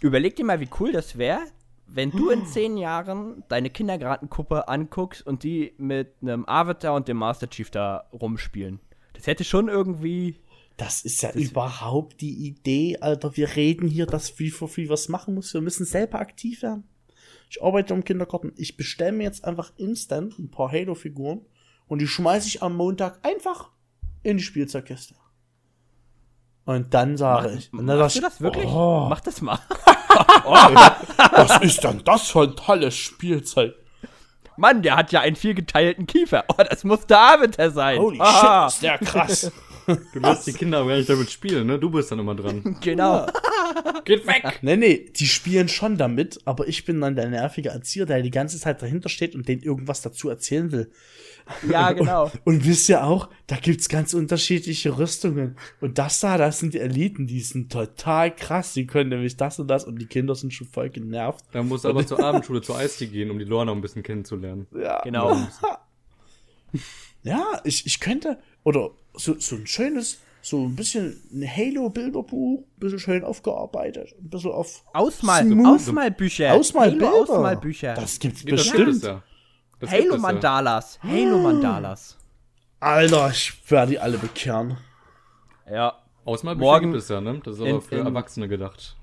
überleg 0.00 0.36
dir 0.36 0.44
mal, 0.44 0.60
wie 0.60 0.70
cool 0.78 0.92
das 0.92 1.18
wäre, 1.18 1.40
wenn 1.86 2.10
du 2.10 2.30
in 2.30 2.46
zehn 2.46 2.76
Jahren 2.76 3.44
deine 3.48 3.70
Kindergartenkuppe 3.70 4.68
anguckst 4.68 5.26
und 5.26 5.42
die 5.42 5.74
mit 5.78 6.14
einem 6.20 6.44
Avatar 6.46 6.94
und 6.94 7.08
dem 7.08 7.16
Master 7.16 7.48
Chief 7.48 7.70
da 7.70 8.04
rumspielen. 8.12 8.80
Das 9.14 9.26
hätte 9.26 9.44
schon 9.44 9.68
irgendwie. 9.68 10.36
Das 10.76 11.02
ist 11.02 11.22
ja 11.22 11.32
das 11.32 11.40
überhaupt 11.40 12.20
die 12.20 12.46
Idee, 12.46 12.98
Alter. 13.00 13.36
Wir 13.36 13.56
reden 13.56 13.88
hier, 13.88 14.06
dass 14.06 14.38
wie 14.38 14.50
für 14.50 14.68
viel 14.68 14.88
was 14.88 15.08
machen 15.08 15.34
muss. 15.34 15.54
Wir 15.54 15.62
müssen 15.62 15.86
selber 15.86 16.18
aktiv 16.18 16.62
werden. 16.62 16.84
Ich 17.48 17.62
arbeite 17.62 17.94
im 17.94 18.04
Kindergarten. 18.04 18.52
Ich 18.56 18.76
bestelle 18.76 19.12
mir 19.12 19.24
jetzt 19.24 19.44
einfach 19.44 19.72
instant 19.76 20.38
ein 20.38 20.50
paar 20.50 20.70
Halo-Figuren 20.70 21.40
und 21.86 22.00
die 22.00 22.08
schmeiße 22.08 22.48
ich 22.48 22.62
am 22.62 22.76
Montag 22.76 23.24
einfach 23.24 23.70
in 24.22 24.36
die 24.36 24.42
Spielzeugkiste. 24.42 25.14
Und 26.66 26.92
dann 26.92 27.16
sage 27.16 27.54
ich. 27.56 27.72
Und 27.72 27.86
dann 27.86 27.98
Machst 27.98 28.16
du 28.16 28.20
das 28.20 28.40
wirklich? 28.40 28.66
Oh. 28.66 29.06
Mach 29.08 29.20
das 29.20 29.40
mal. 29.40 29.58
oh, 30.44 30.50
was 30.50 31.62
ist 31.62 31.84
denn 31.84 32.02
das 32.04 32.28
für 32.28 32.42
ein 32.42 32.56
tolles 32.56 32.96
Spielzeug? 32.96 33.74
Mann, 34.56 34.82
der 34.82 34.96
hat 34.96 35.12
ja 35.12 35.20
einen 35.20 35.36
vielgeteilten 35.36 36.06
Kiefer. 36.06 36.44
Oh, 36.48 36.62
das 36.68 36.82
muss 36.82 37.06
der 37.06 37.18
Arbeiter 37.18 37.70
sein. 37.70 37.98
Holy 37.98 38.18
Aha. 38.20 38.68
shit, 38.70 38.74
ist 38.74 38.82
der 38.82 38.98
krass. 38.98 39.52
Du 40.12 40.20
lässt 40.20 40.46
die 40.46 40.52
Kinder 40.52 40.78
aber 40.78 40.90
gar 40.90 40.96
nicht 40.96 41.08
damit 41.08 41.30
spielen, 41.30 41.66
ne? 41.66 41.78
Du 41.78 41.90
bist 41.90 42.10
dann 42.10 42.18
immer 42.18 42.34
dran. 42.34 42.76
Genau. 42.80 43.26
Geht 44.04 44.26
weg. 44.26 44.60
Nee, 44.62 44.76
nee, 44.76 45.10
die 45.14 45.26
spielen 45.26 45.68
schon 45.68 45.96
damit, 45.96 46.40
aber 46.44 46.68
ich 46.68 46.84
bin 46.84 47.00
dann 47.00 47.16
der 47.16 47.28
nervige 47.28 47.70
Erzieher, 47.70 48.06
der 48.06 48.22
die 48.22 48.30
ganze 48.30 48.58
Zeit 48.58 48.80
dahinter 48.82 49.08
steht 49.08 49.34
und 49.34 49.48
denen 49.48 49.62
irgendwas 49.62 50.02
dazu 50.02 50.28
erzählen 50.28 50.70
will. 50.72 50.90
Ja, 51.68 51.92
genau. 51.92 52.24
Und, 52.44 52.56
und 52.56 52.66
wisst 52.66 52.88
ihr 52.88 53.04
auch, 53.04 53.28
da 53.46 53.56
gibt's 53.56 53.88
ganz 53.88 54.14
unterschiedliche 54.14 54.98
Rüstungen. 54.98 55.56
Und 55.80 55.98
das 55.98 56.20
da, 56.20 56.38
das 56.38 56.58
sind 56.58 56.74
die 56.74 56.80
Eliten, 56.80 57.26
die 57.26 57.40
sind 57.40 57.70
total 57.70 58.34
krass. 58.34 58.72
Die 58.72 58.86
können 58.86 59.10
nämlich 59.10 59.36
das 59.36 59.58
und 59.58 59.68
das 59.68 59.84
und 59.84 59.98
die 60.00 60.06
Kinder 60.06 60.34
sind 60.34 60.52
schon 60.52 60.66
voll 60.66 60.90
genervt. 60.90 61.44
Da 61.52 61.62
muss 61.62 61.84
aber 61.84 62.06
zur 62.06 62.22
Abendschule, 62.22 62.62
zur 62.62 62.76
Eistee 62.76 63.06
gehen, 63.06 63.30
um 63.30 63.38
die 63.38 63.44
Lorna 63.44 63.72
ein 63.72 63.80
bisschen 63.80 64.02
kennenzulernen. 64.02 64.66
Ja. 64.76 65.02
Genau. 65.02 65.36
Ja, 67.22 67.60
ich, 67.64 67.86
ich 67.86 67.98
könnte, 68.00 68.38
oder 68.62 68.90
so, 69.16 69.38
so 69.38 69.56
ein 69.56 69.66
schönes, 69.66 70.20
so 70.42 70.64
ein 70.64 70.76
bisschen 70.76 71.20
ein 71.32 71.44
Halo-Bilderbuch, 71.44 72.60
ein 72.60 72.78
bisschen 72.78 72.98
schön 72.98 73.24
aufgearbeitet, 73.24 74.14
ein 74.18 74.30
bisschen 74.30 74.52
auf 74.52 74.84
Ausmal, 74.92 75.46
Ausmalbücher. 75.66 76.54
Ausmalbilder. 76.54 77.06
Halo 77.06 77.22
Ausmalbücher. 77.22 77.94
Das 77.94 78.18
gibt's 78.18 78.44
nee, 78.44 78.52
bestimmt. 78.52 79.04
Das 79.04 79.20
das 79.78 79.90
Halo 79.90 80.18
Mandalas. 80.18 80.98
Ja. 81.02 81.10
Halo 81.10 81.38
Mandalas. 81.38 82.16
Alter, 82.80 83.30
ich 83.30 83.52
werde 83.70 83.92
die 83.92 83.98
alle 83.98 84.18
bekehren. 84.18 84.76
Ja. 85.70 85.98
Ausmalbücher 86.24 86.64
Morgen 86.66 86.92
gibt 86.92 87.02
es 87.02 87.08
ja, 87.08 87.20
ne? 87.20 87.40
Das 87.44 87.56
ist 87.56 87.60
aber 87.62 87.80
für 87.80 87.96
in, 87.96 88.06
Erwachsene 88.06 88.48
gedacht. 88.48 88.96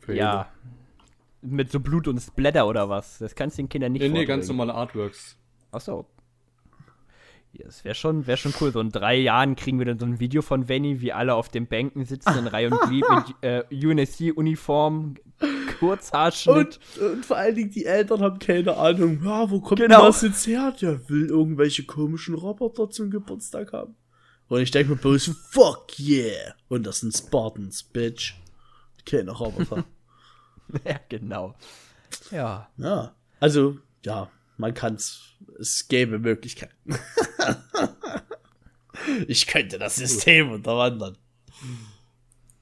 Für 0.00 0.14
ja. 0.14 0.32
Halo. 0.32 0.46
Mit 1.40 1.70
so 1.70 1.78
Blut 1.78 2.08
und 2.08 2.18
Splatter 2.18 2.66
oder 2.66 2.88
was? 2.88 3.18
Das 3.18 3.34
kannst 3.34 3.58
du 3.58 3.62
den 3.62 3.68
Kindern 3.68 3.92
nicht 3.92 4.02
Nee, 4.02 4.08
nee, 4.08 4.24
ganz 4.24 4.48
normale 4.48 4.74
Artworks. 4.74 5.36
Achso, 5.70 6.06
ja, 7.58 7.64
das 7.66 7.84
wäre 7.84 7.94
schon, 7.94 8.26
wär 8.26 8.36
schon 8.36 8.54
cool. 8.60 8.72
So 8.72 8.80
in 8.80 8.90
drei 8.90 9.16
Jahren 9.16 9.56
kriegen 9.56 9.78
wir 9.78 9.86
dann 9.86 9.98
so 9.98 10.06
ein 10.06 10.20
Video 10.20 10.42
von 10.42 10.68
Venny, 10.68 11.00
wie 11.00 11.12
alle 11.12 11.34
auf 11.34 11.48
den 11.48 11.66
Bänken 11.66 12.04
sitzen 12.04 12.38
in 12.38 12.46
Reihe 12.46 12.70
und 12.70 12.80
Glied 12.82 13.04
in 13.40 13.48
äh, 13.80 13.86
UNSC-Uniform, 13.86 15.16
Kurzhaarschnitt. 15.80 16.78
Und, 17.00 17.02
und, 17.02 17.26
vor 17.26 17.36
allen 17.36 17.56
Dingen 17.56 17.70
die 17.70 17.84
Eltern 17.84 18.20
haben 18.20 18.38
keine 18.38 18.76
Ahnung, 18.76 19.20
ja, 19.24 19.50
wo 19.50 19.60
kommt 19.60 19.80
genau. 19.80 20.06
das 20.06 20.22
jetzt 20.22 20.46
her? 20.46 20.72
Der 20.80 21.08
will 21.08 21.26
irgendwelche 21.26 21.84
komischen 21.84 22.34
Roboter 22.34 22.90
zum 22.90 23.10
Geburtstag 23.10 23.72
haben. 23.72 23.96
Und 24.48 24.60
ich 24.60 24.70
denke 24.70 24.92
mir 24.92 24.98
bloß, 24.98 25.30
fuck 25.50 25.98
yeah. 25.98 26.54
Und 26.68 26.86
das 26.86 27.00
sind 27.00 27.14
Spartans, 27.14 27.82
Bitch. 27.82 28.34
Keine 29.04 29.32
Roboter. 29.32 29.84
ja, 30.84 31.00
genau. 31.08 31.54
Ja. 32.30 32.68
Ja. 32.76 33.14
Also, 33.40 33.78
ja, 34.04 34.30
man 34.56 34.74
kann's. 34.74 35.27
Es 35.58 35.88
gäbe 35.88 36.18
Möglichkeiten. 36.18 36.74
ich 39.28 39.46
könnte 39.46 39.78
das 39.78 39.96
System 39.96 40.52
unterwandern. 40.52 41.16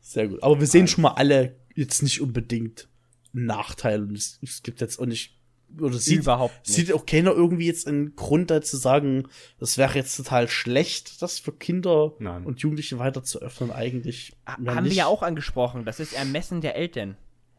Sehr 0.01 0.29
gut. 0.29 0.43
Aber 0.43 0.61
wir 0.61 0.66
sehen 0.66 0.89
schon 0.89 1.03
mal 1.03 1.12
alle 1.12 1.57
jetzt 1.74 2.03
nicht 2.03 2.20
unbedingt 2.20 2.89
einen 3.35 3.47
Nachteil. 3.47 4.03
Und 4.03 4.16
es, 4.16 4.39
es 4.43 4.62
gibt 4.62 4.81
jetzt 4.81 4.99
auch 4.99 5.07
nicht. 5.07 5.35
Oder 5.81 5.99
sieht, 5.99 6.20
Überhaupt 6.20 6.66
nicht. 6.66 6.74
sieht 6.74 6.93
auch 6.93 7.05
keiner 7.05 7.33
irgendwie 7.33 7.66
jetzt 7.66 7.87
einen 7.87 8.14
Grund 8.14 8.51
da 8.51 8.62
zu 8.62 8.77
sagen, 8.77 9.29
das 9.59 9.77
wäre 9.77 9.97
jetzt 9.97 10.16
total 10.16 10.49
schlecht, 10.49 11.20
das 11.20 11.41
für 11.41 11.53
Kinder 11.53 12.14
Nein. 12.18 12.47
und 12.47 12.61
Jugendliche 12.61 12.99
weiter 12.99 13.24
zu 13.24 13.43
öffnen, 13.43 13.72
eigentlich. 13.72 14.33
Haben 14.47 14.64
nicht. 14.85 14.93
wir 14.93 14.93
ja 14.93 15.07
auch 15.07 15.22
angesprochen. 15.22 15.85
Das 15.85 16.01
ist 16.01 16.12
Ermessen 16.12 16.61
der 16.61 16.77
Eltern. 16.77 17.16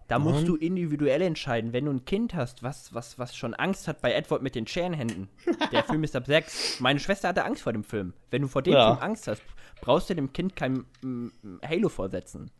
Da 0.08 0.20
musst 0.20 0.42
mhm. 0.42 0.46
du 0.46 0.56
individuell 0.56 1.22
entscheiden. 1.22 1.74
Wenn 1.74 1.86
du 1.86 1.92
ein 1.92 2.06
Kind 2.06 2.34
hast, 2.34 2.64
was, 2.64 2.94
was, 2.94 3.20
was 3.20 3.36
schon 3.36 3.54
Angst 3.54 3.88
hat 3.88 4.02
bei 4.02 4.14
Edward 4.14 4.42
mit 4.42 4.56
den 4.56 4.66
Scherenhänden. 4.66 5.28
Der 5.72 5.84
Film 5.84 6.04
ist 6.04 6.16
ab 6.16 6.26
sechs. 6.26 6.80
Meine 6.80 7.00
Schwester 7.00 7.30
hatte 7.30 7.44
Angst 7.44 7.64
vor 7.64 7.74
dem 7.74 7.84
Film. 7.84 8.14
Wenn 8.32 8.42
du 8.42 8.48
vor 8.48 8.62
dem 8.62 8.74
ja. 8.74 8.96
Film 8.96 9.04
Angst 9.04 9.28
hast, 9.28 9.42
brauchst 9.82 10.10
du 10.10 10.16
dem 10.16 10.32
Kind 10.32 10.56
kein 10.56 10.86
mm, 11.02 11.28
Halo 11.66 11.90
vorsetzen. 11.90 12.52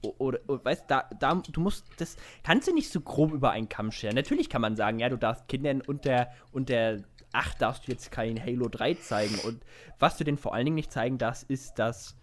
Oder, 0.00 0.38
oder 0.46 0.64
weißt 0.64 0.84
da, 0.88 1.08
da, 1.18 1.34
du 1.34 1.60
musst 1.60 1.84
das 1.96 2.16
kannst 2.44 2.68
du 2.68 2.74
nicht 2.74 2.90
so 2.90 3.00
grob 3.00 3.32
über 3.32 3.50
einen 3.50 3.68
Kamm 3.68 3.90
scheren. 3.90 4.14
Natürlich 4.14 4.48
kann 4.48 4.62
man 4.62 4.76
sagen, 4.76 5.00
ja, 5.00 5.08
du 5.08 5.16
darfst 5.16 5.48
Kindern 5.48 5.80
unter 5.80 6.28
unter 6.52 6.98
ach, 7.32 7.54
darfst 7.54 7.86
du 7.86 7.92
jetzt 7.92 8.10
kein 8.10 8.40
Halo 8.40 8.68
3 8.68 8.94
zeigen 8.94 9.38
und 9.44 9.60
was 9.98 10.16
du 10.16 10.24
denn 10.24 10.38
vor 10.38 10.54
allen 10.54 10.66
Dingen 10.66 10.76
nicht 10.76 10.92
zeigen 10.92 11.18
darfst, 11.18 11.50
ist 11.50 11.78
dass 11.78 12.16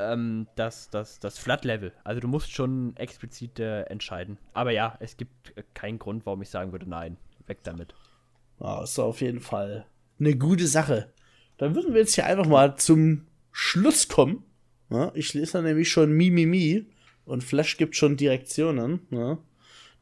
ähm, 0.00 0.46
das, 0.56 0.90
das, 0.90 1.20
das 1.20 1.38
Flat-Level. 1.38 1.92
Also 2.04 2.20
du 2.20 2.28
musst 2.28 2.52
schon 2.52 2.96
explizit 2.96 3.58
äh, 3.60 3.82
entscheiden. 3.82 4.38
Aber 4.52 4.70
ja, 4.70 4.96
es 5.00 5.16
gibt 5.16 5.56
äh, 5.56 5.62
keinen 5.74 5.98
Grund, 5.98 6.26
warum 6.26 6.42
ich 6.42 6.50
sagen 6.50 6.72
würde, 6.72 6.88
nein, 6.88 7.16
weg 7.46 7.58
damit. 7.62 7.94
Ja, 8.60 8.82
ist 8.82 8.98
auf 8.98 9.20
jeden 9.20 9.40
Fall 9.40 9.86
eine 10.18 10.36
gute 10.36 10.66
Sache. 10.66 11.12
Dann 11.58 11.74
würden 11.74 11.94
wir 11.94 12.00
jetzt 12.00 12.14
hier 12.14 12.26
einfach 12.26 12.46
mal 12.46 12.76
zum 12.76 13.26
Schluss 13.52 14.08
kommen. 14.08 14.44
Ja, 14.90 15.12
ich 15.14 15.34
lese 15.34 15.52
da 15.52 15.62
nämlich 15.62 15.90
schon 15.90 16.12
Mimimi 16.12 16.46
Mi, 16.46 16.74
Mi 16.74 16.86
und 17.24 17.44
Flash 17.44 17.76
gibt 17.76 17.96
schon 17.96 18.16
Direktionen. 18.16 19.00
Ja. 19.10 19.38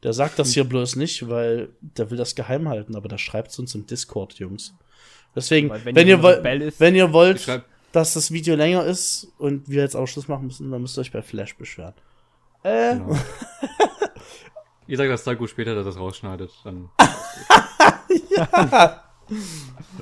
Der 0.03 0.13
sagt 0.13 0.39
das 0.39 0.53
hier 0.53 0.63
bloß 0.63 0.95
nicht, 0.95 1.27
weil 1.27 1.69
der 1.81 2.09
will 2.09 2.17
das 2.17 2.33
geheim 2.33 2.69
halten, 2.69 2.95
aber 2.95 3.09
der 3.09 3.17
schreibt 3.17 3.51
es 3.51 3.59
uns 3.59 3.75
im 3.75 3.85
Discord, 3.85 4.35
Jungs. 4.39 4.73
Deswegen, 5.35 5.69
wenn, 5.69 5.95
wenn, 5.95 6.07
ihr, 6.07 6.23
wenn 6.23 6.95
ihr 6.95 7.13
wollt, 7.13 7.45
dass 7.91 8.13
das 8.13 8.31
Video 8.31 8.55
länger 8.55 8.85
ist 8.85 9.31
und 9.37 9.69
wir 9.69 9.81
jetzt 9.81 9.95
auch 9.95 10.07
Schluss 10.07 10.27
machen 10.27 10.45
müssen, 10.47 10.71
dann 10.71 10.81
müsst 10.81 10.97
ihr 10.97 11.01
euch 11.01 11.11
bei 11.11 11.21
Flash 11.21 11.55
beschweren. 11.55 11.93
Äh. 12.63 12.95
Genau. 12.95 13.15
ihr 14.87 14.97
sagt 14.97 15.09
das 15.09 15.23
Taku 15.23 15.47
später, 15.47 15.75
dass 15.75 15.85
das 15.85 15.97
rausschneidet, 15.97 16.51
dann. 16.63 16.89
ja. 18.35 19.03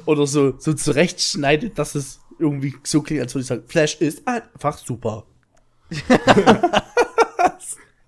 Oder 0.05 0.27
so, 0.27 0.57
so 0.57 0.73
zurechtschneidet, 0.73 1.77
dass 1.77 1.95
es 1.95 2.21
irgendwie 2.39 2.73
so 2.83 3.01
klingt, 3.01 3.21
als 3.21 3.33
würde 3.33 3.41
ich 3.41 3.47
sagen, 3.47 3.63
Flash 3.67 3.95
ist 3.95 4.27
einfach 4.27 4.77
super. 4.77 5.25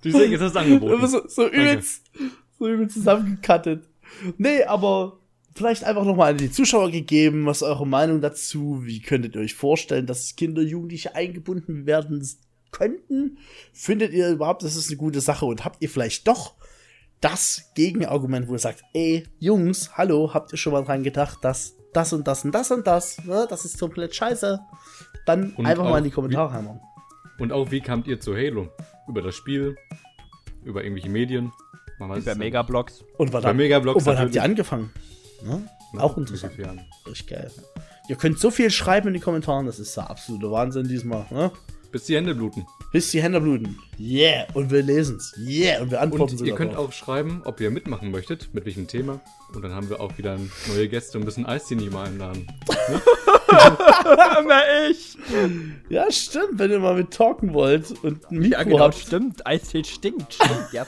du 0.02 0.10
ist 0.10 0.42
das 0.42 0.56
Angebot. 0.56 1.10
So, 1.10 1.28
so 1.28 1.48
übelst, 1.48 2.06
so 2.58 2.68
übelst 2.68 2.96
zusammengekattet. 2.96 3.88
Nee, 4.38 4.64
aber 4.64 5.20
vielleicht 5.56 5.84
einfach 5.84 6.06
nochmal 6.06 6.32
an 6.32 6.38
die 6.38 6.52
Zuschauer 6.52 6.92
gegeben. 6.92 7.46
Was 7.46 7.64
eure 7.64 7.88
Meinung 7.88 8.22
dazu? 8.22 8.82
Wie 8.84 9.02
könntet 9.02 9.36
ihr 9.36 9.42
euch 9.42 9.56
vorstellen, 9.56 10.06
dass 10.06 10.36
Kinder, 10.36 10.62
Jugendliche 10.62 11.16
eingebunden 11.16 11.86
werden 11.86 12.28
könnten? 12.72 13.38
Findet 13.74 14.14
ihr 14.14 14.30
überhaupt, 14.30 14.64
das 14.64 14.76
ist 14.76 14.90
eine 14.90 14.98
gute 14.98 15.22
Sache? 15.22 15.46
Und 15.46 15.66
habt 15.66 15.82
ihr 15.82 15.90
vielleicht 15.90 16.28
doch 16.28 16.56
das 17.22 17.72
Gegenargument, 17.76 18.48
wo 18.48 18.54
ihr 18.54 18.60
sagt, 18.60 18.84
ey, 18.94 19.28
Jungs, 19.40 19.98
hallo, 19.98 20.34
habt 20.34 20.54
ihr 20.54 20.58
schon 20.58 20.74
mal 20.74 20.84
dran 20.84 21.04
gedacht, 21.04 21.40
dass 21.42 21.76
das 21.94 22.14
und 22.14 22.28
das 22.28 22.46
und 22.46 22.54
das 22.54 22.72
und 22.72 22.88
das, 22.88 23.24
ne, 23.26 23.48
das 23.50 23.66
ist 23.66 23.80
komplett 23.80 24.16
scheiße. 24.16 24.60
Dann 25.26 25.54
und 25.54 25.66
einfach 25.66 25.84
mal 25.84 25.98
in 25.98 26.06
die 26.06 26.12
Kommentare 26.12 26.54
hämmern. 26.54 26.80
Und 27.40 27.52
auch, 27.52 27.72
wie 27.72 27.82
kamt 27.82 28.08
ihr 28.08 28.20
zu 28.20 28.36
Halo? 28.36 28.70
Über 29.08 29.22
das 29.22 29.36
Spiel? 29.36 29.76
Über 30.64 30.84
irgendwelche 30.84 31.10
Medien? 31.10 31.52
Über 32.00 32.36
Megablogs. 32.36 33.04
Und 33.18 33.34
wann, 33.34 33.58
Megablogs 33.58 33.98
und 33.98 34.06
wann 34.06 34.20
habt 34.20 34.36
ihr 34.36 34.44
angefangen? 34.44 34.92
Ne? 35.44 35.68
Auch 35.98 36.18
interessant. 36.18 36.54
Richtig 37.08 37.28
geil. 37.28 37.52
Ihr 38.08 38.16
könnt 38.16 38.40
so 38.40 38.52
viel 38.52 38.70
schreiben 38.72 39.08
in 39.10 39.14
die 39.14 39.20
Kommentare, 39.20 39.66
das 39.66 39.80
ist 39.80 39.96
der 39.96 40.10
absolute 40.10 40.50
Wahnsinn 40.52 40.88
diesmal. 40.88 41.26
Ne? 41.30 41.52
Bis 41.92 42.06
die 42.06 42.16
Hände 42.16 42.36
bluten. 42.36 42.68
Bis 42.92 43.10
die 43.10 43.22
Hände 43.22 43.42
bluten. 43.42 43.78
Yeah. 44.00 44.46
Und 44.54 44.70
wir 44.70 44.84
lesen 44.84 45.18
es. 45.18 45.34
Yeah. 45.40 45.82
Und 45.82 45.90
wir 45.92 46.02
antworten 46.02 46.38
Und 46.38 46.46
ihr 46.46 46.54
könnt 46.54 46.74
drauf. 46.76 46.90
auch 46.90 46.92
schreiben, 46.92 47.42
ob 47.46 47.60
ihr 47.60 47.72
mitmachen 47.72 48.12
möchtet, 48.12 48.54
mit 48.54 48.66
welchem 48.66 48.88
Thema. 48.88 49.20
Und 49.54 49.64
dann 49.64 49.74
haben 49.74 49.90
wir 49.90 50.00
auch 50.00 50.16
wieder 50.18 50.38
neue 50.68 50.88
Gäste 50.88 51.18
und 51.18 51.26
müssen 51.26 51.46
Eistini 51.48 51.90
mal 51.90 52.08
einladen. 52.08 52.48
Ne? 52.90 53.02
Na 54.48 54.62
ich. 54.90 55.18
Ja, 55.90 56.12
stimmt, 56.12 56.60
wenn 56.60 56.70
ihr 56.70 56.80
mal 56.80 56.96
mit 56.96 57.12
talken 57.12 57.54
wollt 57.54 57.92
und 58.04 58.30
ein 58.32 58.38
Mikro 58.38 58.60
ja, 58.60 58.64
genau, 58.64 58.80
habt. 58.80 58.96
stimmt. 58.96 59.46
Eistee 59.48 59.84
stinkt. 59.84 60.34
Stimmt, 60.34 60.68
ja. 60.72 60.86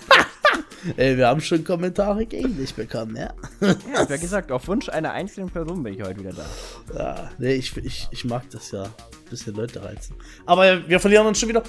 Ey, 0.97 1.17
wir 1.17 1.27
haben 1.27 1.41
schon 1.41 1.63
Kommentare 1.63 2.25
gegen 2.25 2.57
dich 2.57 2.73
bekommen, 2.73 3.15
ja. 3.15 3.33
Ich 3.61 3.97
habe 3.97 4.19
gesagt, 4.19 4.51
auf 4.51 4.67
Wunsch 4.67 4.89
einer 4.89 5.11
einzelnen 5.11 5.49
Person 5.49 5.83
bin 5.83 5.93
ich 5.93 6.01
heute 6.01 6.19
wieder 6.19 6.33
da. 6.33 6.45
Ja, 6.97 7.31
nee, 7.37 7.53
ich, 7.53 7.75
ich, 7.77 8.07
ich 8.11 8.25
mag 8.25 8.49
das 8.49 8.71
ja. 8.71 8.83
Ein 8.83 8.89
bisschen 9.29 9.55
Leute 9.55 9.83
reizen. 9.83 10.15
Aber 10.45 10.87
wir 10.87 10.99
verlieren 10.99 11.27
uns 11.27 11.39
schon 11.39 11.49
wieder. 11.49 11.63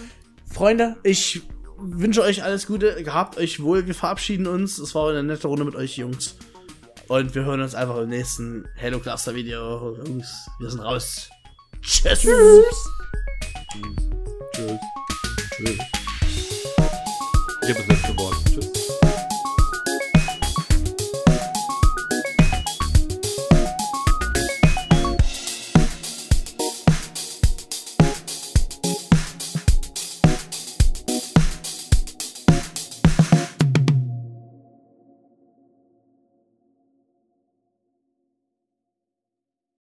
Freunde, 0.47 0.97
ich 1.03 1.43
wünsche 1.79 2.23
euch 2.23 2.43
alles 2.43 2.67
Gute. 2.67 3.03
Gehabt 3.03 3.37
euch 3.39 3.63
wohl. 3.63 3.87
Wir 3.87 3.95
verabschieden 3.95 4.47
uns. 4.47 4.79
Es 4.79 4.95
war 4.95 5.11
eine 5.11 5.23
nette 5.23 5.49
Runde 5.49 5.65
mit 5.65 5.77
euch, 5.77 5.97
Jungs. 5.97 6.37
Und 7.09 7.35
wir 7.35 7.45
hören 7.45 7.61
uns 7.61 7.75
einfach 7.75 7.99
im 7.99 8.09
nächsten 8.09 8.67
Hello 8.75 8.99
Cluster 8.99 9.35
Video. 9.35 9.97
Jungs, 10.07 10.49
wir 10.59 10.71
sind 10.71 10.81
raus. 10.81 11.29
Tschüss. 11.83 12.21
Tschüss. 12.21 12.89
Tschüss. 14.55 14.79
Tschüss. 15.57 16.02